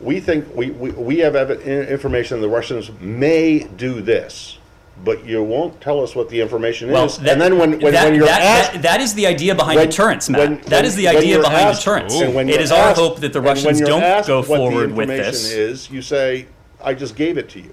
we 0.00 0.20
think 0.20 0.46
we 0.56 0.70
we, 0.70 0.90
we 0.92 1.18
have 1.18 1.34
evi- 1.34 1.60
i- 1.60 1.88
information 1.88 2.40
the 2.40 2.48
Russians 2.48 2.90
may 2.98 3.60
do 3.60 4.00
this, 4.00 4.58
but 5.04 5.24
you 5.26 5.42
won't 5.42 5.80
tell 5.80 6.00
us 6.02 6.14
what 6.14 6.28
the 6.28 6.40
information 6.40 6.90
Well, 6.90 7.06
is. 7.06 7.18
that- 7.18 7.32
and 7.32 7.40
then 7.40 7.58
when 7.58 7.80
when, 7.80 7.92
that- 7.92 8.04
when 8.04 8.14
you're 8.14 8.26
that- 8.26 8.40
asked, 8.42 8.72
that- 8.74 8.82
that 8.82 9.00
is 9.00 9.14
the 9.14 9.26
idea 9.26 9.54
behind 9.54 9.76
when- 9.78 9.88
deterrence, 9.88 10.28
Matt. 10.28 10.40
when- 10.40 10.60
that 10.66 10.84
is 10.84 10.94
the 10.96 11.08
idea 11.08 11.40
behind 11.40 11.68
asked- 11.70 11.80
deterrence. 11.80 12.14
It 12.20 12.60
you're 12.60 12.70
our 12.72 12.94
hope 12.94 13.20
that 13.20 13.32
the 13.32 13.40
Russians 13.40 13.80
don't 13.80 14.02
asked 14.02 14.28
go 14.28 14.42
forward 14.42 14.92
with 14.94 15.08
this. 15.08 15.50
Is 15.50 15.90
you 15.90 16.02
say 16.02 16.46
I 16.84 16.94
just 16.94 17.16
gave 17.16 17.36
it 17.38 17.48
to 17.50 17.60
you, 17.60 17.70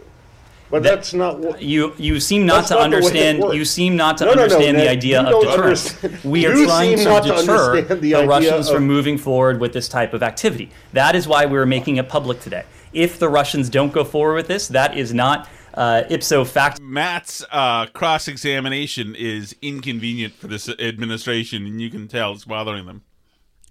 but 0.71 0.81
that's 0.83 1.13
not 1.13 1.39
what 1.39 1.61
You 1.61 1.93
you 1.97 2.19
seem 2.19 2.45
not 2.45 2.67
to 2.67 2.75
not 2.75 2.89
the 2.89 2.97
way 2.97 3.01
it 3.01 3.03
understand. 3.35 3.53
You 3.53 3.65
seem 3.65 3.95
not 3.95 4.17
to 4.19 4.25
No, 4.25 4.31
no, 4.31 4.35
no, 4.37 4.43
understand 4.43 4.79
the 4.79 4.89
idea 4.89 5.21
of 5.21 5.41
deterrence. 5.43 5.95
understand- 6.03 6.17
We 6.23 6.45
are 6.47 6.55
you 6.55 6.65
trying 6.65 6.97
to 6.97 7.03
deter 7.03 7.81
the 7.81 7.95
the, 8.13 8.27
Russians 8.27 8.67
of- 8.69 8.75
from 8.75 8.87
moving 8.87 9.17
forward 9.17 9.59
with 9.59 9.73
this 9.73 9.87
type 9.87 10.13
of 10.13 10.23
activity. 10.23 10.69
That 10.93 11.15
is 11.15 11.27
why 11.27 11.45
we're 11.45 11.65
making 11.65 11.97
it 11.97 12.07
public 12.09 12.39
today. 12.41 12.63
If 12.93 13.19
the 13.19 13.29
Russians 13.29 13.69
don't 13.69 13.93
go 13.93 14.03
forward 14.03 14.35
with 14.35 14.47
this, 14.47 14.67
that 14.69 14.97
is 14.97 15.13
not 15.13 15.47
uh, 15.79 16.03
ipso 16.09 16.43
facto. 16.43 16.83
Matt's 16.83 17.43
uh, 17.51 17.85
cross 17.87 18.27
examination 18.27 19.15
is 19.15 19.55
inconvenient 19.61 20.33
for 20.33 20.47
this 20.47 20.67
administration, 20.67 21.65
and 21.65 21.81
you 21.81 21.89
can 21.89 22.07
tell 22.07 22.33
it's 22.33 22.43
bothering 22.45 22.85
them. 22.85 23.01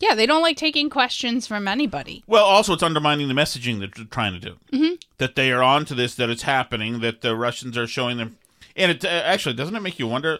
Yeah, 0.00 0.14
they 0.14 0.26
don't 0.26 0.42
like 0.42 0.56
taking 0.56 0.88
questions 0.88 1.46
from 1.46 1.68
anybody. 1.68 2.24
Well, 2.26 2.44
also, 2.44 2.72
it's 2.72 2.82
undermining 2.82 3.28
the 3.28 3.34
messaging 3.34 3.80
that 3.80 3.94
they're 3.94 4.06
trying 4.06 4.32
to 4.32 4.38
do. 4.38 4.56
Mhm. 4.72 5.02
That 5.18 5.36
they 5.36 5.52
are 5.52 5.62
onto 5.62 5.94
this, 5.94 6.14
that 6.14 6.30
it's 6.30 6.42
happening, 6.42 7.00
that 7.00 7.20
the 7.20 7.36
Russians 7.36 7.76
are 7.76 7.86
showing 7.86 8.16
them. 8.16 8.38
And 8.74 8.90
it 8.90 9.04
uh, 9.04 9.08
actually 9.08 9.54
doesn't 9.56 9.76
it 9.76 9.82
make 9.82 9.98
you 9.98 10.06
wonder? 10.06 10.38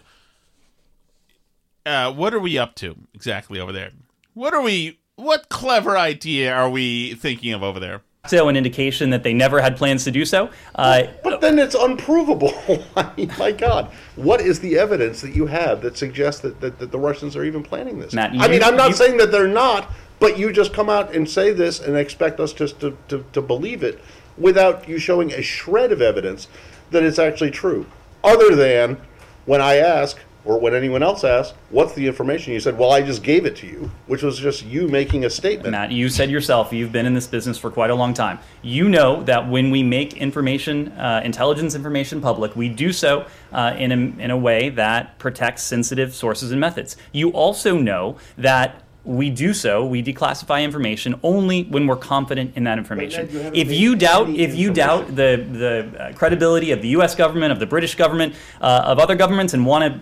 Uh, 1.84 2.12
what 2.12 2.32
are 2.32 2.40
we 2.40 2.56
up 2.56 2.76
to 2.76 2.96
exactly 3.12 3.60
over 3.60 3.72
there? 3.72 3.90
What 4.32 4.54
are 4.54 4.62
we? 4.62 5.00
What 5.16 5.48
clever 5.48 5.98
idea 5.98 6.54
are 6.54 6.70
we 6.70 7.14
thinking 7.14 7.52
of 7.52 7.62
over 7.62 7.80
there? 7.80 8.02
So, 8.28 8.48
an 8.48 8.56
indication 8.56 9.10
that 9.10 9.22
they 9.22 9.32
never 9.32 9.60
had 9.60 9.76
plans 9.76 10.04
to 10.04 10.10
do 10.10 10.24
so. 10.24 10.50
Uh, 10.74 11.04
But 11.24 11.40
then 11.40 11.58
it's 11.58 11.74
unprovable. 11.74 12.52
I 12.96 13.10
mean, 13.16 13.32
my 13.38 13.52
God, 13.52 13.90
what 14.16 14.40
is 14.40 14.60
the 14.60 14.78
evidence 14.78 15.20
that 15.22 15.34
you 15.34 15.46
have 15.46 15.80
that 15.82 15.96
suggests 15.96 16.40
that, 16.42 16.60
that, 16.60 16.78
that 16.78 16.90
the 16.92 16.98
Russians 16.98 17.36
are 17.36 17.44
even 17.44 17.62
planning 17.62 17.98
this? 17.98 18.12
Matt, 18.12 18.32
I 18.38 18.48
mean, 18.48 18.62
I'm 18.62 18.76
not 18.76 18.90
you- 18.90 18.96
saying 18.96 19.16
that 19.18 19.32
they're 19.32 19.48
not, 19.48 19.90
but 20.20 20.38
you 20.38 20.52
just 20.52 20.72
come 20.72 20.90
out 20.90 21.14
and 21.14 21.28
say 21.28 21.52
this 21.52 21.80
and 21.80 21.96
expect 21.96 22.38
us 22.40 22.52
just 22.52 22.80
to, 22.80 22.96
to, 23.08 23.24
to 23.32 23.40
believe 23.40 23.82
it 23.82 24.00
without 24.36 24.88
you 24.88 24.98
showing 24.98 25.32
a 25.32 25.42
shred 25.42 25.90
of 25.92 26.02
evidence 26.02 26.48
that 26.90 27.02
it's 27.02 27.18
actually 27.18 27.50
true. 27.50 27.86
Other 28.22 28.54
than 28.54 29.00
when 29.46 29.60
I 29.60 29.76
ask, 29.76 30.18
or 30.48 30.58
when 30.58 30.74
anyone 30.74 31.02
else 31.02 31.24
asks, 31.24 31.54
what's 31.68 31.92
the 31.92 32.06
information? 32.06 32.54
You 32.54 32.60
said, 32.60 32.78
well, 32.78 32.90
I 32.90 33.02
just 33.02 33.22
gave 33.22 33.44
it 33.44 33.54
to 33.56 33.66
you, 33.66 33.90
which 34.06 34.22
was 34.22 34.38
just 34.38 34.64
you 34.64 34.88
making 34.88 35.26
a 35.26 35.30
statement. 35.30 35.72
Matt, 35.72 35.92
you 35.92 36.08
said 36.08 36.30
yourself 36.30 36.72
you've 36.72 36.90
been 36.90 37.04
in 37.04 37.12
this 37.12 37.26
business 37.26 37.58
for 37.58 37.70
quite 37.70 37.90
a 37.90 37.94
long 37.94 38.14
time. 38.14 38.38
You 38.62 38.88
know 38.88 39.22
that 39.24 39.46
when 39.46 39.70
we 39.70 39.82
make 39.82 40.16
information, 40.16 40.88
uh, 40.92 41.20
intelligence 41.22 41.74
information 41.74 42.22
public, 42.22 42.56
we 42.56 42.70
do 42.70 42.94
so 42.94 43.26
uh, 43.52 43.74
in, 43.76 43.92
a, 43.92 44.22
in 44.22 44.30
a 44.30 44.38
way 44.38 44.70
that 44.70 45.18
protects 45.18 45.64
sensitive 45.64 46.14
sources 46.14 46.50
and 46.50 46.58
methods. 46.58 46.96
You 47.12 47.28
also 47.28 47.76
know 47.76 48.16
that 48.38 48.82
we 49.04 49.30
do 49.30 49.52
so, 49.54 49.86
we 49.86 50.02
declassify 50.02 50.62
information 50.62 51.18
only 51.22 51.64
when 51.64 51.86
we're 51.86 51.96
confident 51.96 52.56
in 52.56 52.64
that 52.64 52.78
information. 52.78 53.30
You 53.30 53.50
if 53.54 53.70
you 53.70 53.96
doubt, 53.96 54.28
if 54.28 54.54
you 54.54 54.72
doubt 54.72 55.08
the 55.08 55.46
the 55.50 55.98
uh, 55.98 56.12
credibility 56.12 56.72
of 56.72 56.82
the 56.82 56.88
U.S. 56.88 57.14
government, 57.14 57.52
of 57.52 57.58
the 57.58 57.66
British 57.66 57.94
government, 57.94 58.34
uh, 58.60 58.82
of 58.84 58.98
other 58.98 59.14
governments, 59.14 59.54
and 59.54 59.64
want 59.64 59.94
to, 59.94 60.00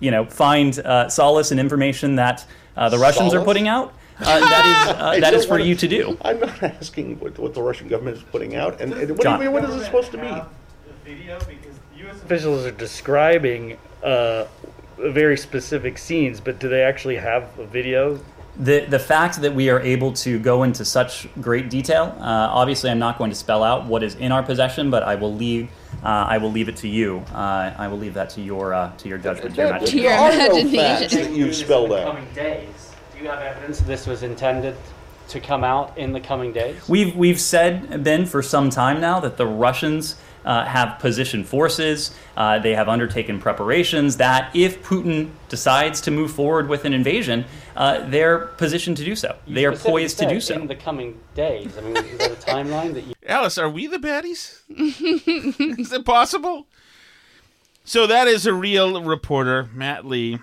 you 0.00 0.10
know, 0.10 0.24
find 0.26 0.78
uh, 0.80 1.08
solace 1.08 1.52
in 1.52 1.58
information 1.58 2.16
that 2.16 2.44
uh, 2.76 2.88
the 2.88 2.98
Russians 2.98 3.32
are 3.34 3.44
putting 3.44 3.68
out, 3.68 3.94
uh, 4.20 4.24
that 4.40 4.66
is 4.66 4.96
uh, 4.96 5.20
that 5.30 5.44
for 5.44 5.50
wanna- 5.52 5.64
you 5.64 5.74
to 5.76 5.88
do. 5.88 6.18
I'm 6.22 6.40
not 6.40 6.62
asking 6.62 7.18
what, 7.20 7.38
what 7.38 7.54
the 7.54 7.62
Russian 7.62 7.88
government 7.88 8.16
is 8.16 8.22
putting 8.24 8.56
out, 8.56 8.80
and, 8.80 8.92
and 8.92 9.10
what, 9.16 9.38
do 9.38 9.44
you- 9.44 9.50
what 9.50 9.64
is 9.64 9.74
it 9.74 9.84
supposed 9.84 10.12
to 10.12 10.18
be? 10.18 10.30
video 11.04 11.38
because 11.40 11.74
U.S. 11.98 12.16
officials 12.22 12.64
are 12.64 12.70
describing 12.70 13.76
uh, 14.02 14.46
very 14.98 15.36
specific 15.36 15.98
scenes, 15.98 16.40
but 16.40 16.58
do 16.58 16.68
they 16.68 16.82
actually 16.82 17.16
have 17.16 17.58
a 17.58 17.66
video? 17.66 18.18
The 18.56 18.86
the 18.88 18.98
fact 18.98 19.40
that 19.42 19.54
we 19.54 19.68
are 19.68 19.80
able 19.80 20.12
to 20.14 20.38
go 20.38 20.62
into 20.62 20.84
such 20.84 21.28
great 21.42 21.68
detail, 21.68 22.16
uh, 22.20 22.22
obviously, 22.50 22.88
I'm 22.88 22.98
not 23.00 23.18
going 23.18 23.30
to 23.30 23.36
spell 23.36 23.62
out 23.62 23.84
what 23.86 24.02
is 24.02 24.14
in 24.14 24.32
our 24.32 24.42
possession, 24.42 24.90
but 24.90 25.02
I 25.02 25.14
will 25.16 25.34
leave. 25.34 25.68
Uh, 26.04 26.26
I 26.28 26.36
will 26.38 26.52
leave 26.52 26.68
it 26.68 26.76
to 26.78 26.88
you. 26.88 27.24
Uh, 27.32 27.72
I 27.78 27.88
will 27.88 27.96
leave 27.98 28.14
that 28.14 28.28
to 28.30 28.42
your 28.42 28.74
uh, 28.74 28.92
to 28.98 29.08
your 29.08 29.16
judgment, 29.18 29.56
Your 29.56 29.66
There 29.68 29.72
Majesty. 29.74 30.00
your 30.00 30.12
imagination. 30.12 31.22
that 31.22 31.30
you've 31.32 31.54
spelled 31.56 31.92
out. 31.92 32.04
Coming 32.14 32.28
days. 32.34 32.92
Do 33.16 33.22
you 33.22 33.30
have 33.30 33.40
evidence 33.40 33.80
this 33.80 34.06
was 34.06 34.22
intended 34.22 34.76
to 35.28 35.40
come 35.40 35.64
out 35.64 35.96
in 35.96 36.12
the 36.12 36.20
coming 36.20 36.52
days? 36.52 36.86
We've 36.88 37.16
we've 37.16 37.40
said 37.40 38.04
Ben 38.04 38.26
for 38.26 38.42
some 38.42 38.68
time 38.68 39.00
now 39.00 39.18
that 39.20 39.38
the 39.38 39.46
Russians 39.46 40.16
uh, 40.44 40.64
have 40.64 40.98
positioned 40.98 41.46
forces. 41.46 42.14
Uh, 42.36 42.58
they 42.58 42.74
have 42.74 42.88
undertaken 42.88 43.40
preparations 43.40 44.16
that 44.18 44.54
if 44.54 44.82
Putin 44.82 45.30
decides 45.48 46.00
to 46.02 46.10
move 46.10 46.32
forward 46.32 46.68
with 46.68 46.84
an 46.84 46.92
invasion, 46.92 47.44
uh, 47.76 48.08
they're 48.08 48.38
positioned 48.38 48.96
to 48.96 49.04
do 49.04 49.16
so. 49.16 49.36
You 49.46 49.54
they 49.54 49.64
are 49.66 49.72
specifically 49.72 50.02
poised 50.02 50.18
to 50.18 50.28
do 50.28 50.40
so. 50.40 50.54
in 50.54 50.66
the 50.66 50.76
coming 50.76 51.20
days. 51.34 51.76
I 51.76 51.80
mean, 51.80 51.96
is 51.96 52.18
that 52.18 52.32
a 52.32 52.34
timeline 52.36 52.94
that 52.94 53.04
you? 53.04 53.14
Alice, 53.26 53.58
are 53.58 53.68
we 53.68 53.86
the 53.86 53.98
baddies? 53.98 54.60
is 55.78 55.92
it 55.92 56.04
possible? 56.04 56.66
So 57.84 58.06
that 58.06 58.28
is 58.28 58.46
a 58.46 58.54
real 58.54 59.02
reporter, 59.02 59.68
Matt 59.74 60.06
Lee, 60.06 60.38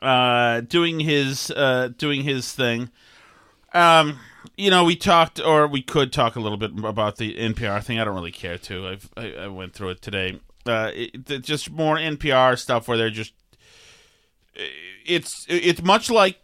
uh, 0.00 0.60
doing 0.60 1.00
his 1.00 1.50
uh, 1.50 1.90
doing 1.98 2.22
his 2.22 2.52
thing. 2.52 2.90
Um, 3.74 4.18
you 4.56 4.70
know, 4.70 4.84
we 4.84 4.96
talked, 4.96 5.40
or 5.40 5.66
we 5.66 5.82
could 5.82 6.12
talk 6.12 6.36
a 6.36 6.40
little 6.40 6.58
bit 6.58 6.72
about 6.84 7.16
the 7.16 7.34
NPR 7.34 7.82
thing. 7.82 7.98
I 7.98 8.04
don't 8.04 8.14
really 8.14 8.32
care 8.32 8.58
to. 8.58 8.88
I've 8.88 9.10
I, 9.16 9.32
I 9.32 9.48
went 9.48 9.74
through 9.74 9.90
it 9.90 10.02
today. 10.02 10.40
Uh, 10.66 10.90
it, 10.94 11.42
just 11.42 11.70
more 11.70 11.96
NPR 11.96 12.58
stuff 12.58 12.88
where 12.88 12.96
they're 12.96 13.10
just. 13.10 13.32
It's 15.04 15.44
it's 15.48 15.82
much 15.82 16.10
like 16.10 16.38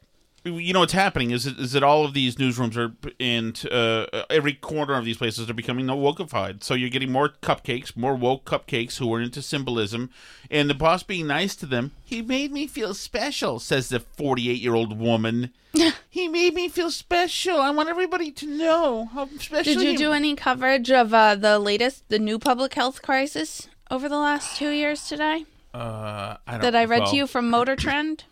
you 0.44 0.72
know 0.72 0.80
what's 0.80 0.92
happening 0.92 1.30
is 1.30 1.44
that, 1.44 1.58
is 1.58 1.72
that 1.72 1.82
all 1.82 2.04
of 2.04 2.14
these 2.14 2.36
newsrooms 2.36 2.76
are 2.76 2.94
in 3.18 3.54
uh, 3.70 4.24
every 4.30 4.54
corner 4.54 4.94
of 4.94 5.04
these 5.04 5.18
places 5.18 5.50
are 5.50 5.54
becoming 5.54 5.86
wokeified. 5.86 6.62
So 6.62 6.74
you're 6.74 6.88
getting 6.88 7.12
more 7.12 7.30
cupcakes, 7.42 7.96
more 7.96 8.14
woke 8.14 8.44
cupcakes 8.44 8.98
who 8.98 9.12
are 9.12 9.20
into 9.20 9.42
symbolism, 9.42 10.10
and 10.50 10.70
the 10.70 10.74
boss 10.74 11.02
being 11.02 11.26
nice 11.26 11.54
to 11.56 11.66
them. 11.66 11.92
He 12.04 12.22
made 12.22 12.52
me 12.52 12.66
feel 12.66 12.94
special, 12.94 13.58
says 13.58 13.90
the 13.90 14.00
48 14.00 14.60
year 14.60 14.74
old 14.74 14.98
woman. 14.98 15.50
he 16.10 16.28
made 16.28 16.54
me 16.54 16.68
feel 16.68 16.90
special. 16.90 17.60
I 17.60 17.70
want 17.70 17.88
everybody 17.88 18.30
to 18.32 18.46
know 18.46 19.06
how 19.06 19.28
special. 19.38 19.74
Did 19.74 19.82
you 19.82 19.96
do 19.96 20.12
any 20.12 20.34
coverage 20.34 20.90
of 20.90 21.12
uh, 21.12 21.34
the 21.34 21.58
latest, 21.58 22.08
the 22.08 22.18
new 22.18 22.38
public 22.38 22.74
health 22.74 23.02
crisis 23.02 23.68
over 23.90 24.08
the 24.08 24.18
last 24.18 24.56
two 24.56 24.70
years 24.70 25.08
today 25.08 25.44
Uh, 25.74 26.36
I 26.46 26.52
don't 26.52 26.62
that 26.62 26.74
I 26.74 26.84
read 26.84 27.02
well, 27.02 27.10
to 27.10 27.16
you 27.16 27.26
from 27.26 27.50
Motor 27.50 27.76
Trend? 27.76 28.24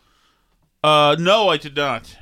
Uh, 0.83 1.17
no, 1.19 1.49
I 1.49 1.57
did 1.57 1.77
not. 1.77 2.17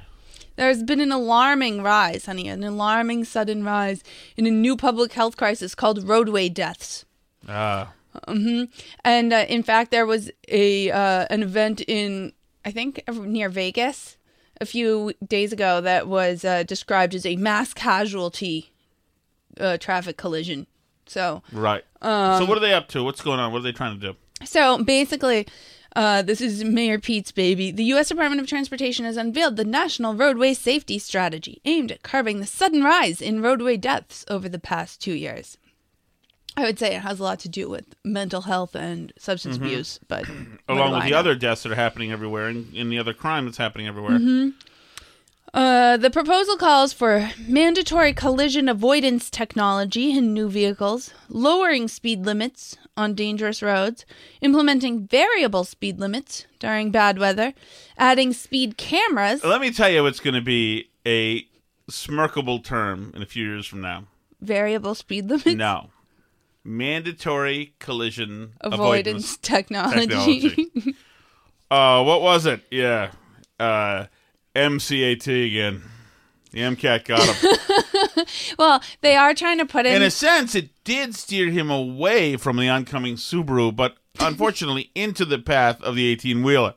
There's 0.57 0.82
been 0.82 1.00
an 1.00 1.12
alarming 1.12 1.82
rise, 1.82 2.26
honey, 2.26 2.48
an 2.48 2.64
alarming 2.64 3.24
sudden 3.24 3.62
rise 3.62 4.02
in 4.36 4.46
a 4.46 4.50
new 4.50 4.76
public 4.76 5.12
health 5.12 5.36
crisis 5.36 5.74
called 5.74 6.09
roadway 6.09 6.48
deaths. 6.48 7.04
Ah, 7.48 7.92
hmm 8.26 8.64
And 9.04 9.32
uh, 9.32 9.44
in 9.48 9.62
fact, 9.62 9.90
there 9.90 10.07
was 10.07 10.30
a 10.48 10.90
uh, 10.90 11.26
an 11.28 11.42
event 11.42 11.82
in 11.86 12.32
I 12.64 12.70
think 12.70 13.02
near 13.12 13.50
Vegas 13.50 14.16
a 14.61 14.66
few 14.66 15.12
days 15.26 15.52
ago 15.52 15.82
that 15.82 16.09
was 16.09 16.44
uh, 16.44 16.62
described 16.62 17.14
as 17.14 17.26
a 17.26 17.36
mass 17.36 17.74
casualty 17.74 18.72
uh, 19.61 19.76
traffic 19.76 20.16
collision. 20.16 20.66
So 21.07 21.42
right. 21.52 21.84
Um, 22.00 22.38
so 22.42 22.46
what 22.46 22.57
are 22.57 22.62
they 22.62 22.72
up 22.72 22.88
to? 22.88 23.04
What's 23.04 23.20
going 23.20 23.38
on? 23.38 23.52
What 23.52 23.59
are 23.59 23.62
they 23.62 23.72
trying 23.72 24.00
to 24.00 24.07
do? 24.12 24.16
So 24.44 24.82
basically, 24.82 25.46
uh, 25.97 26.22
this 26.22 26.40
is 26.40 26.62
Mayor 26.62 26.99
Pete's 27.01 27.32
baby. 27.32 27.70
The 27.72 27.84
U.S. 27.84 28.09
Department 28.11 28.40
of 28.40 28.47
Transportation 28.47 29.05
has 29.05 29.16
unveiled 29.16 29.57
the 29.57 29.64
National 29.64 30.14
Roadway 30.14 30.55
Safety 30.55 30.99
Strategy 30.99 31.61
aimed 31.64 31.90
at 31.90 32.03
curbing 32.03 32.38
the 32.38 32.47
sudden 32.47 32.84
rise 32.84 33.20
in 33.20 33.42
roadway 33.42 33.76
deaths 33.76 34.24
over 34.28 34.49
the 34.49 34.59
past 34.59 35.01
two 35.01 35.14
years. 35.14 35.59
I 36.59 36.62
would 36.64 36.78
say 36.78 36.94
it 36.94 37.01
has 37.03 37.20
a 37.20 37.22
lot 37.22 37.38
to 37.40 37.49
do 37.49 37.68
with 37.68 37.94
mental 38.05 38.42
health 38.42 38.74
and 38.74 39.12
substance 39.18 39.59
Mhm. 39.59 39.62
abuse, 39.62 40.01
but 40.09 40.24
Along 40.68 40.92
with 40.94 41.05
the 41.05 41.12
other 41.14 41.34
deaths 41.34 41.64
that 41.64 41.72
are 41.72 41.76
happening 41.76 42.12
everywhere, 42.12 42.49
and, 42.49 42.72
and 42.74 42.90
the 42.92 42.99
other 42.99 43.12
crime 43.12 43.44
that's 43.44 43.59
happening 43.59 43.86
everywhere. 43.86 44.18
Mhm. 44.18 44.55
Uh, 45.57 45.96
the 45.96 46.11
proposal 46.11 46.59
calls 46.59 46.92
for 46.92 47.30
mandatory 47.48 48.12
collision 48.12 48.68
avoidance 48.68 49.30
technology 49.30 50.11
in 50.16 50.34
new 50.34 50.50
vehicles, 50.50 51.14
lowering 51.30 51.88
speed 51.88 52.26
limits 52.26 52.76
on 52.94 53.14
dangerous 53.14 53.62
roads, 53.62 54.04
implementing 54.42 55.07
variable 55.07 55.64
speed 55.64 55.98
limits 55.98 56.44
during 56.59 56.90
bad 56.90 57.18
weather, 57.18 57.54
adding 57.96 58.34
speed 58.34 58.76
cameras, 58.76 59.42
Let 59.42 59.62
me 59.62 59.70
tell 59.72 59.88
you 59.88 60.02
what's 60.02 60.20
going 60.20 60.34
to 60.34 60.42
be 60.42 60.90
a 61.07 61.46
smirkable 61.90 62.62
term 62.62 63.11
in 63.14 63.22
a 63.22 63.26
few 63.26 63.46
years 63.46 63.66
from 63.66 63.80
now. 63.80 64.04
variable 64.42 64.94
speed 64.94 65.24
limits, 65.24 65.46
No. 65.46 65.88
Mandatory 66.64 67.72
collision 67.78 68.52
avoidance 68.61 68.74
avoidance 69.32 69.36
technology. 69.38 70.66
Uh, 71.68 72.04
what 72.04 72.22
was 72.22 72.46
it? 72.46 72.61
Yeah. 72.70 73.11
Uh, 73.59 74.07
MCAT 74.57 75.46
again. 75.46 75.82
The 76.52 76.61
MCAT 76.61 77.04
got 77.04 77.20
him. 77.28 78.26
well, 78.59 78.82
they 79.02 79.14
are 79.16 79.34
trying 79.34 79.59
to 79.59 79.66
put 79.66 79.84
in. 79.86 79.94
in 79.96 80.02
a 80.02 80.11
sense, 80.11 80.54
it 80.54 80.70
did 80.84 81.14
steer 81.14 81.50
him 81.50 81.70
away 81.70 82.36
from 82.36 82.57
the 82.57 82.68
oncoming 82.68 83.16
Subaru, 83.16 83.74
but 83.74 83.96
unfortunately 84.20 84.90
into 84.94 85.24
the 85.24 85.38
path 85.38 85.82
of 85.82 85.96
the 85.96 86.07
18 86.07 86.42
wheeler. 86.42 86.74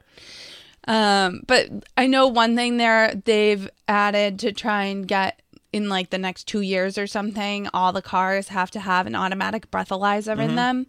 Um, 0.88 1.42
but 1.48 1.68
I 1.96 2.08
know 2.08 2.28
one 2.28 2.56
thing 2.56 2.78
there 2.78 3.14
they've 3.26 3.70
added 3.88 4.40
to 4.40 4.52
try 4.52 4.86
and 4.86 5.08
get 5.08 5.42
in 5.72 5.88
like 5.88 6.10
the 6.10 6.18
next 6.18 6.46
two 6.48 6.62
years 6.62 6.98
or 6.98 7.06
something, 7.06 7.70
all 7.74 7.94
the 7.94 8.02
cars 8.02 8.48
have 8.48 8.72
to 8.72 8.80
have 8.80 9.06
an 9.06 9.14
automatic 9.16 9.70
breathalyzer 9.70 10.38
in 10.40 10.52
Mhm. 10.52 10.56
them. 10.56 10.88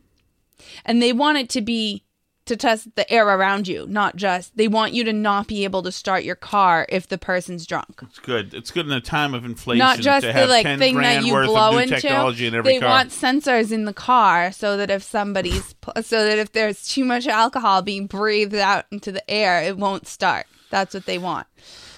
And 0.87 1.03
they 1.03 1.13
want 1.13 1.39
it 1.39 1.49
to 1.51 1.61
be 1.61 2.03
to 2.47 2.57
test 2.57 2.95
the 2.97 3.11
air 3.13 3.27
around 3.27 3.69
you, 3.69 3.87
not 3.87 4.17
just 4.17 4.57
they 4.57 4.69
want 4.69 4.93
you 4.93 5.05
to 5.05 5.13
not 5.13 5.47
be 5.47 5.65
able 5.65 5.83
to 5.83 5.93
start 5.93 6.25
your 6.25 6.35
car 6.35 6.87
if 6.89 7.09
the 7.09 7.19
person's 7.19 7.67
drunk. 7.67 8.01
It's 8.03 8.19
good. 8.19 8.55
It's 8.55 8.71
good 8.71 8.87
in 8.87 8.93
a 8.93 9.01
time 9.01 9.35
of 9.35 9.45
inflation 9.45 9.79
not 9.79 9.99
just 9.99 10.23
to 10.23 10.29
the 10.29 10.33
have 10.33 10.49
like 10.49 10.65
10 10.65 10.79
thing 10.79 10.97
that 10.97 11.25
you 11.25 11.33
blow 11.33 11.79
into. 11.79 12.01
technology 12.01 12.47
in 12.47 12.63
they 12.63 12.81
car. 12.81 12.89
want 12.89 13.11
sensors 13.11 13.73
in 13.73 13.85
the 13.85 13.95
car 13.95 14.53
so 14.53 14.77
that 14.77 14.91
if 14.91 15.03
somebody's 15.03 15.75
so 16.03 16.25
that 16.25 16.39
if 16.39 16.53
there's 16.53 16.89
too 16.89 17.05
much 17.05 17.27
alcohol 17.27 17.83
being 17.83 18.07
breathed 18.07 18.55
out 18.55 18.87
into 18.91 19.13
the 19.13 19.31
air, 19.31 19.63
it 19.63 19.77
won't 19.77 20.07
start. 20.07 20.47
That's 20.71 20.95
what 20.95 21.07
they 21.07 21.19
want. 21.19 21.47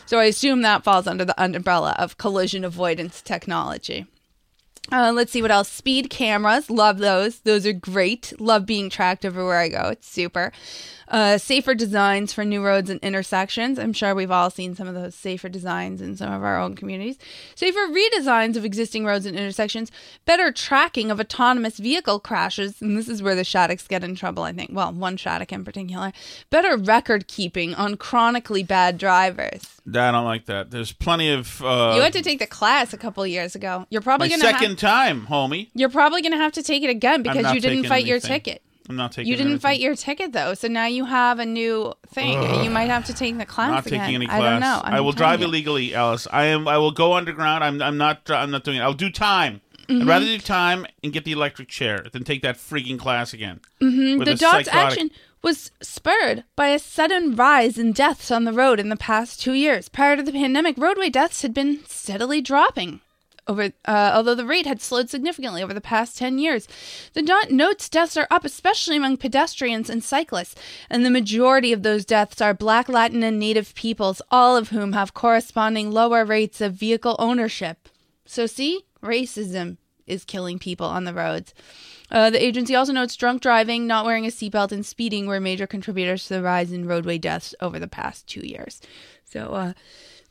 So 0.07 0.19
I 0.19 0.25
assume 0.25 0.63
that 0.63 0.85
falls 0.85 1.07
under 1.07 1.25
the 1.25 1.43
umbrella 1.43 1.95
of 1.99 2.19
collision 2.19 2.65
avoidance 2.65 3.23
technology. 3.23 4.07
Uh, 4.91 5.13
let's 5.15 5.33
see 5.33 5.41
what 5.41 5.51
else. 5.51 5.71
Speed 5.71 6.11
cameras, 6.11 6.69
love 6.69 6.99
those. 6.99 7.41
Those 7.41 7.67
are 7.67 7.73
great. 7.73 8.33
Love 8.41 8.67
being 8.67 8.91
tracked 8.91 9.25
everywhere 9.25 9.59
I 9.59 9.69
go. 9.69 9.89
It's 9.91 10.09
super. 10.09 10.53
Uh, 11.13 11.37
safer 11.37 11.75
designs 11.75 12.33
for 12.33 12.43
new 12.43 12.65
roads 12.65 12.89
and 12.89 12.99
intersections. 13.01 13.79
I'm 13.79 13.93
sure 13.93 14.15
we've 14.15 14.31
all 14.31 14.49
seen 14.49 14.75
some 14.75 14.89
of 14.89 14.95
those 14.95 15.15
safer 15.15 15.51
designs 15.51 16.01
in 16.01 16.17
some 16.17 16.33
of 16.33 16.43
our 16.43 16.59
own 16.59 16.75
communities. 16.75 17.19
Safer 17.55 17.81
redesigns 17.81 18.57
of 18.57 18.65
existing 18.65 19.05
roads 19.05 19.27
and 19.27 19.37
intersections. 19.37 19.93
Better 20.25 20.51
tracking 20.51 21.11
of 21.11 21.21
autonomous 21.21 21.79
vehicle 21.79 22.19
crashes. 22.19 22.81
And 22.81 22.97
this 22.97 23.11
is 23.11 23.23
where 23.23 23.35
the 23.35 23.45
Shattucks 23.45 23.87
get 23.87 24.03
in 24.03 24.15
trouble, 24.15 24.43
I 24.43 24.55
think. 24.55 24.71
Well, 24.73 24.91
one 24.91 25.19
Shattuck 25.19 25.53
in 25.53 25.67
particular. 25.67 26.13
Better 26.49 26.79
record 26.79 27.29
keeping 27.29 27.75
on 27.75 27.99
chronically 27.99 28.63
bad 28.63 28.97
drivers. 28.97 29.83
I 29.87 30.11
don't 30.13 30.25
like 30.25 30.47
that. 30.47 30.71
There's 30.71 30.93
plenty 30.93 31.31
of. 31.31 31.63
Uh, 31.63 31.93
you 31.95 32.01
had 32.01 32.15
to 32.15 32.23
take 32.23 32.39
the 32.39 32.47
class 32.47 32.95
a 32.95 32.97
couple 32.97 33.27
years 33.27 33.55
ago. 33.55 33.87
You're 33.91 34.01
probably 34.01 34.29
going 34.29 34.41
to 34.41 34.47
second 34.47 34.63
second 34.63 34.79
time, 34.79 35.27
homie. 35.27 35.69
You're 35.75 35.89
probably 35.89 36.23
going 36.23 36.33
to 36.33 36.39
have 36.39 36.53
to 36.53 36.63
take 36.63 36.83
it 36.83 36.91
again 36.91 37.23
because 37.23 37.53
you 37.53 37.61
didn't 37.61 37.87
fight 37.87 38.07
your 38.07 38.21
ticket. 38.21 38.63
I'm 38.89 38.97
not 38.97 39.13
taking. 39.13 39.31
You 39.31 39.37
didn't 39.37 39.53
anything. 39.53 39.61
fight 39.61 39.81
your 39.81 39.95
ticket 39.95 40.33
though, 40.33 40.55
so 40.55 40.69
now 40.69 40.87
you 40.87 41.05
have 41.05 41.39
a 41.39 41.47
new 41.47 41.93
thing. 42.09 42.39
Ugh. 42.39 42.65
You 42.65 42.71
might 42.71 42.89
have 42.91 43.05
to 43.07 43.15
take 43.15 43.39
the 43.39 43.47
class 43.47 43.69
I'm 43.69 43.75
not 43.77 43.87
again. 43.87 44.01
taking 44.01 44.15
any 44.17 44.27
class. 44.27 44.41
I 44.41 44.51
don't 44.51 44.61
know. 44.61 44.81
I'm 44.85 44.95
I 44.95 45.01
will 45.01 45.13
drive 45.13 45.41
you. 45.41 45.47
illegally, 45.47 45.95
Alice. 45.95 46.27
I 46.33 46.45
am. 46.47 46.67
I 46.67 46.79
will 46.79 46.91
go 46.91 47.15
underground. 47.15 47.63
I'm. 47.65 47.81
I'm 47.81 47.97
not. 47.97 48.29
I'm 48.31 48.51
not 48.51 48.65
doing 48.65 48.79
it. 48.79 48.81
I'll 48.81 48.93
do 48.95 49.11
time. 49.11 49.61
Mhm. 49.89 50.03
I'd 50.03 50.07
rather 50.09 50.27
do 50.27 50.39
time 50.39 50.87
and 51.03 51.13
get 51.13 51.25
the 51.25 51.33
electric 51.33 51.69
chair 51.69 52.05
than 52.13 52.25
take 52.25 52.43
that 52.43 52.57
freaking 52.57 52.99
class 52.99 53.33
again. 53.33 53.61
Mm-hmm. 53.81 54.19
The 54.25 54.35
dog's 54.35 54.67
psychotic- 54.67 54.75
action 54.75 55.11
was 55.43 55.73
spurred 55.83 56.45
by 56.55 56.69
a 56.69 56.79
sudden 56.79 57.35
rise 57.35 57.77
in 57.77 57.91
deaths 57.93 58.31
on 58.31 58.45
the 58.45 58.53
road 58.53 58.79
in 58.79 58.91
the 58.91 58.97
past 58.97 59.41
two 59.41 59.53
years. 59.55 59.89
Prior 59.89 60.17
to 60.17 60.23
the 60.23 60.31
pandemic, 60.33 60.79
roadway 60.79 61.09
deaths 61.11 61.43
had 61.43 61.53
been 61.53 61.81
steadily 61.87 62.41
dropping. 62.41 63.01
Over, 63.49 63.73
uh, 63.85 64.13
although 64.15 64.37
the 64.37 64.47
rate 64.47 64.67
had 64.67 64.81
slowed 64.81 65.11
significantly 65.11 65.65
over 65.65 65.75
the 65.75 65.81
past 65.81 66.17
10 66.17 66.39
years. 66.39 66.69
The 67.13 67.23
dot 67.23 67.51
notes 67.51 67.89
deaths 67.89 68.17
are 68.17 68.29
up, 68.31 68.45
especially 68.45 68.97
among 68.97 69.17
pedestrians 69.17 69.91
and 69.91 70.05
cyclists, 70.05 70.55
and 70.89 71.05
the 71.05 71.11
majority 71.11 71.73
of 71.73 71.83
those 71.83 72.05
deaths 72.05 72.41
are 72.41 72.55
Black, 72.55 72.89
Latin, 72.89 73.25
and 73.25 73.41
Native 73.41 73.75
peoples, 73.75 74.23
all 74.31 74.57
of 74.57 74.69
whom 74.69 74.93
have 74.93 75.13
corresponding 75.13 75.91
lower 75.91 76.25
rates 76.25 76.61
of 76.61 76.75
vehicle 76.75 77.17
ownership. 77.19 77.89
So, 78.25 78.47
see, 78.47 78.85
racism 79.03 79.77
is 80.07 80.25
killing 80.25 80.59
people 80.59 80.87
on 80.87 81.05
the 81.05 81.15
roads. 81.15 81.53
Uh, 82.11 82.29
the 82.31 82.45
agency 82.45 82.75
also 82.75 82.93
notes 82.93 83.17
drunk 83.17 83.41
driving, 83.41 83.87
not 83.87 84.05
wearing 84.05 84.27
a 84.27 84.29
seatbelt, 84.29 84.71
and 84.71 84.85
speeding 84.85 85.27
were 85.27 85.41
major 85.41 85.67
contributors 85.67 86.27
to 86.27 86.35
the 86.35 86.43
rise 86.43 86.71
in 86.71 86.87
roadway 86.87 87.19
deaths 87.19 87.55
over 87.61 87.79
the 87.79 87.89
past 87.89 88.27
two 88.27 88.47
years. 88.47 88.81
So 89.25 89.55
uh, 89.55 89.73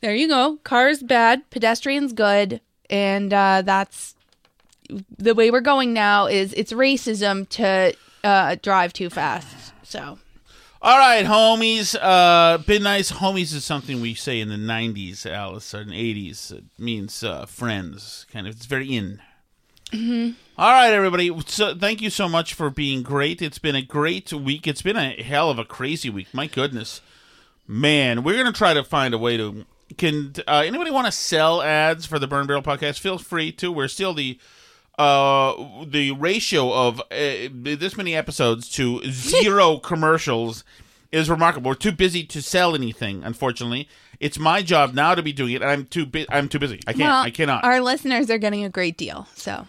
there 0.00 0.14
you 0.14 0.28
go. 0.28 0.58
Cars 0.62 1.02
bad, 1.02 1.50
pedestrians 1.50 2.12
good, 2.12 2.60
and 2.90 3.32
uh, 3.32 3.62
that's 3.62 4.14
the 5.18 5.34
way 5.34 5.50
we're 5.50 5.60
going 5.60 5.92
now. 5.92 6.26
Is 6.26 6.52
it's 6.54 6.72
racism 6.72 7.48
to 7.50 7.94
uh, 8.24 8.56
drive 8.62 8.92
too 8.92 9.10
fast. 9.10 9.72
So 9.82 10.18
All 10.80 10.98
right, 10.98 11.24
homies. 11.24 11.96
Uh, 12.00 12.58
been 12.58 12.82
nice. 12.82 13.12
Homies 13.12 13.54
is 13.54 13.64
something 13.64 14.00
we 14.00 14.14
say 14.14 14.40
in 14.40 14.48
the 14.48 14.56
'90s, 14.56 15.24
Alice, 15.26 15.74
or 15.74 15.82
in 15.82 15.88
the 15.90 16.14
'80s. 16.30 16.52
It 16.52 16.64
means 16.78 17.22
uh, 17.22 17.46
friends. 17.46 18.26
Kind 18.32 18.46
of. 18.46 18.56
It's 18.56 18.66
very 18.66 18.94
in. 18.94 19.20
mhm. 19.92 20.34
All 20.58 20.70
right, 20.70 20.92
everybody. 20.92 21.30
So, 21.46 21.74
thank 21.74 22.02
you 22.02 22.10
so 22.10 22.28
much 22.28 22.52
for 22.54 22.68
being 22.70 23.02
great. 23.02 23.40
It's 23.40 23.58
been 23.58 23.74
a 23.74 23.82
great 23.82 24.32
week. 24.32 24.66
It's 24.66 24.82
been 24.82 24.96
a 24.98 25.22
hell 25.22 25.50
of 25.50 25.58
a 25.58 25.64
crazy 25.64 26.10
week. 26.10 26.28
My 26.32 26.46
goodness, 26.46 27.00
man. 27.66 28.22
We're 28.22 28.36
gonna 28.36 28.52
try 28.52 28.74
to 28.74 28.84
find 28.84 29.14
a 29.14 29.18
way 29.18 29.36
to. 29.38 29.64
Can 30.02 30.32
uh, 30.48 30.64
anybody 30.66 30.90
want 30.90 31.06
to 31.06 31.12
sell 31.12 31.62
ads 31.62 32.06
for 32.06 32.18
the 32.18 32.26
Burn 32.26 32.48
Barrel 32.48 32.60
podcast? 32.60 32.98
Feel 32.98 33.18
free 33.18 33.52
to. 33.52 33.70
We're 33.70 33.86
still 33.86 34.12
the 34.12 34.36
uh 34.98 35.54
the 35.86 36.10
ratio 36.10 36.72
of 36.72 36.98
uh, 36.98 37.48
this 37.52 37.96
many 37.96 38.12
episodes 38.16 38.68
to 38.70 39.00
zero 39.12 39.76
commercials 39.76 40.64
is 41.12 41.30
remarkable. 41.30 41.68
We're 41.68 41.76
too 41.76 41.92
busy 41.92 42.24
to 42.24 42.42
sell 42.42 42.74
anything. 42.74 43.22
Unfortunately, 43.22 43.88
it's 44.18 44.40
my 44.40 44.60
job 44.60 44.92
now 44.92 45.14
to 45.14 45.22
be 45.22 45.32
doing 45.32 45.52
it, 45.52 45.62
and 45.62 45.70
I'm 45.70 45.84
too 45.84 46.04
bu- 46.04 46.26
I'm 46.30 46.48
too 46.48 46.58
busy. 46.58 46.80
I 46.84 46.94
can't. 46.94 47.04
Well, 47.04 47.22
I 47.22 47.30
cannot. 47.30 47.62
Our 47.62 47.80
listeners 47.80 48.28
are 48.28 48.38
getting 48.38 48.64
a 48.64 48.70
great 48.70 48.96
deal. 48.96 49.28
So 49.36 49.68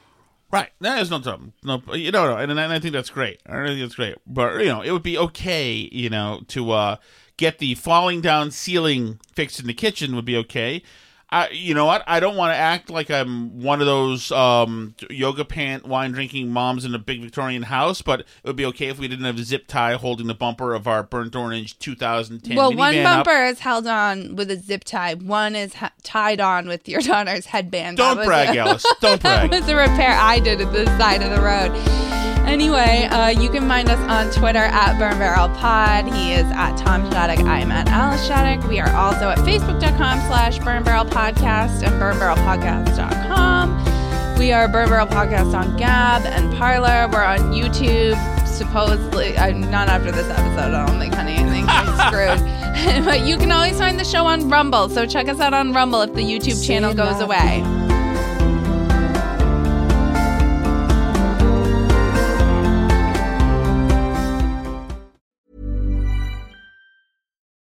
Right. 0.54 0.70
That 0.82 1.02
is 1.02 1.10
no 1.10 1.20
problem. 1.20 1.54
No, 1.64 1.82
you 1.96 2.12
know, 2.12 2.28
no, 2.28 2.38
and, 2.38 2.52
and 2.52 2.60
I 2.60 2.80
think 2.80 2.94
that's 2.94 3.10
great. 3.10 3.42
I 3.48 3.66
think 3.66 3.80
that's 3.80 3.96
great. 3.96 4.18
But 4.28 4.60
you 4.60 4.68
know, 4.68 4.82
it 4.82 4.92
would 4.92 5.02
be 5.02 5.18
okay, 5.18 5.90
you 5.92 6.12
know, 6.12 6.42
to 6.50 6.70
uh, 6.70 6.98
get 7.38 7.60
the 7.60 7.76
falling 7.76 8.22
down 8.22 8.52
ceiling 8.52 9.20
fixed 9.34 9.60
in 9.60 9.68
the 9.68 9.74
kitchen 9.74 10.16
would 10.16 10.26
be 10.26 10.38
okay. 10.38 10.84
I, 11.30 11.50
you 11.50 11.74
know 11.74 11.86
what? 11.86 12.04
I 12.06 12.20
don't 12.20 12.36
want 12.38 12.54
to 12.54 12.56
act 12.56 12.92
like 12.92 13.10
I'm 13.10 13.60
one 13.60 13.82
of 13.82 13.88
those 13.88 14.32
um, 14.32 14.94
yoga 15.10 15.44
pant 15.44 15.84
wine 15.88 16.12
drinking 16.12 16.50
moms 16.52 16.86
in 16.86 16.94
a 16.94 17.00
big 17.00 17.24
Victorian 17.24 17.64
house, 17.64 18.04
but 18.04 18.20
it 18.20 18.28
would 18.46 18.56
be 18.56 18.66
okay 18.68 18.90
if 18.90 19.00
we 19.00 19.08
didn't 19.08 19.26
have 19.26 19.40
a 19.40 19.44
zip 19.44 19.66
tie 19.66 19.96
holding 19.96 20.28
the 20.28 20.36
bumper 20.36 20.76
of 20.76 20.88
our 20.88 21.02
burnt 21.02 21.36
orange 21.36 21.80
2010 21.80 22.56
well, 22.56 22.72
one 22.72 22.94
minivan 22.94 23.06
up. 23.06 23.26
bumper 23.26 23.46
is 23.46 23.62
held 23.62 23.88
on 23.88 24.36
with 24.36 24.52
a 24.52 24.58
zip 24.58 24.84
tie. 24.84 25.16
One 25.16 25.56
is 25.56 25.74
ha- 25.74 25.92
tied 26.04 26.40
on 26.40 26.68
with 26.68 26.88
your 26.88 27.02
daughter's 27.12 27.48
headband. 27.48 27.98
Don't 27.98 28.24
brag, 28.24 28.56
a- 28.56 28.60
Alice. 28.60 28.86
Don't 29.02 29.20
brag. 29.24 29.50
that 29.50 29.60
was 29.62 29.68
a 29.70 29.76
repair 29.76 30.12
I 30.16 30.38
did 30.40 30.62
at 30.62 30.72
the 30.72 30.86
side 31.00 31.24
of 31.24 31.32
the 31.32 31.42
road. 31.42 32.33
Anyway, 32.46 33.08
uh, 33.10 33.30
you 33.30 33.50
can 33.50 33.68
find 33.68 33.90
us 33.90 34.00
on 34.10 34.30
Twitter 34.32 34.60
at 34.60 34.98
Burn 35.00 35.18
Barrel 35.18 35.50
Pod. 35.58 36.06
He 36.14 36.34
is 36.34 36.46
at 36.52 36.76
Tom 36.78 37.10
Shattuck. 37.12 37.40
I'm 37.46 37.72
at 37.72 37.88
Alice 37.90 38.26
Shattuck. 38.28 38.68
We 38.70 38.80
are 38.80 38.94
also 38.96 39.30
at 39.30 39.40
Facebook.com 39.40 40.20
slash 40.28 40.60
Burn 40.60 40.84
Barrel 40.84 41.06
Podcast 41.06 41.82
and 41.84 41.94
BurnBarrelPodcast.com. 42.02 44.38
We 44.38 44.52
are 44.52 44.68
Burn 44.68 44.90
Barrel 44.90 45.08
Podcast 45.08 45.54
on 45.54 45.78
Gab 45.78 46.24
and 46.26 46.54
Parler. 46.58 47.08
We're 47.12 47.24
on 47.24 47.54
YouTube. 47.54 48.18
Supposedly, 48.48 49.38
I'm 49.38 49.62
not 49.72 49.88
after 49.88 50.12
this 50.12 50.28
episode. 50.30 50.74
I 50.74 50.86
don't 50.86 51.00
think, 51.00 51.14
honey. 51.16 51.36
I 51.36 51.50
think 51.50 51.68
I'm 51.70 51.98
screwed. 52.12 52.42
but 53.06 53.22
you 53.22 53.38
can 53.38 53.52
always 53.52 53.78
find 53.78 54.00
the 54.00 54.04
show 54.06 54.26
on 54.26 54.50
Rumble. 54.50 54.90
So 54.90 55.06
check 55.06 55.28
us 55.28 55.40
out 55.40 55.54
on 55.54 55.74
Rumble 55.74 56.02
if 56.02 56.14
the 56.14 56.22
YouTube 56.22 56.66
channel 56.66 56.94
goes 56.94 57.20
away. 57.22 57.62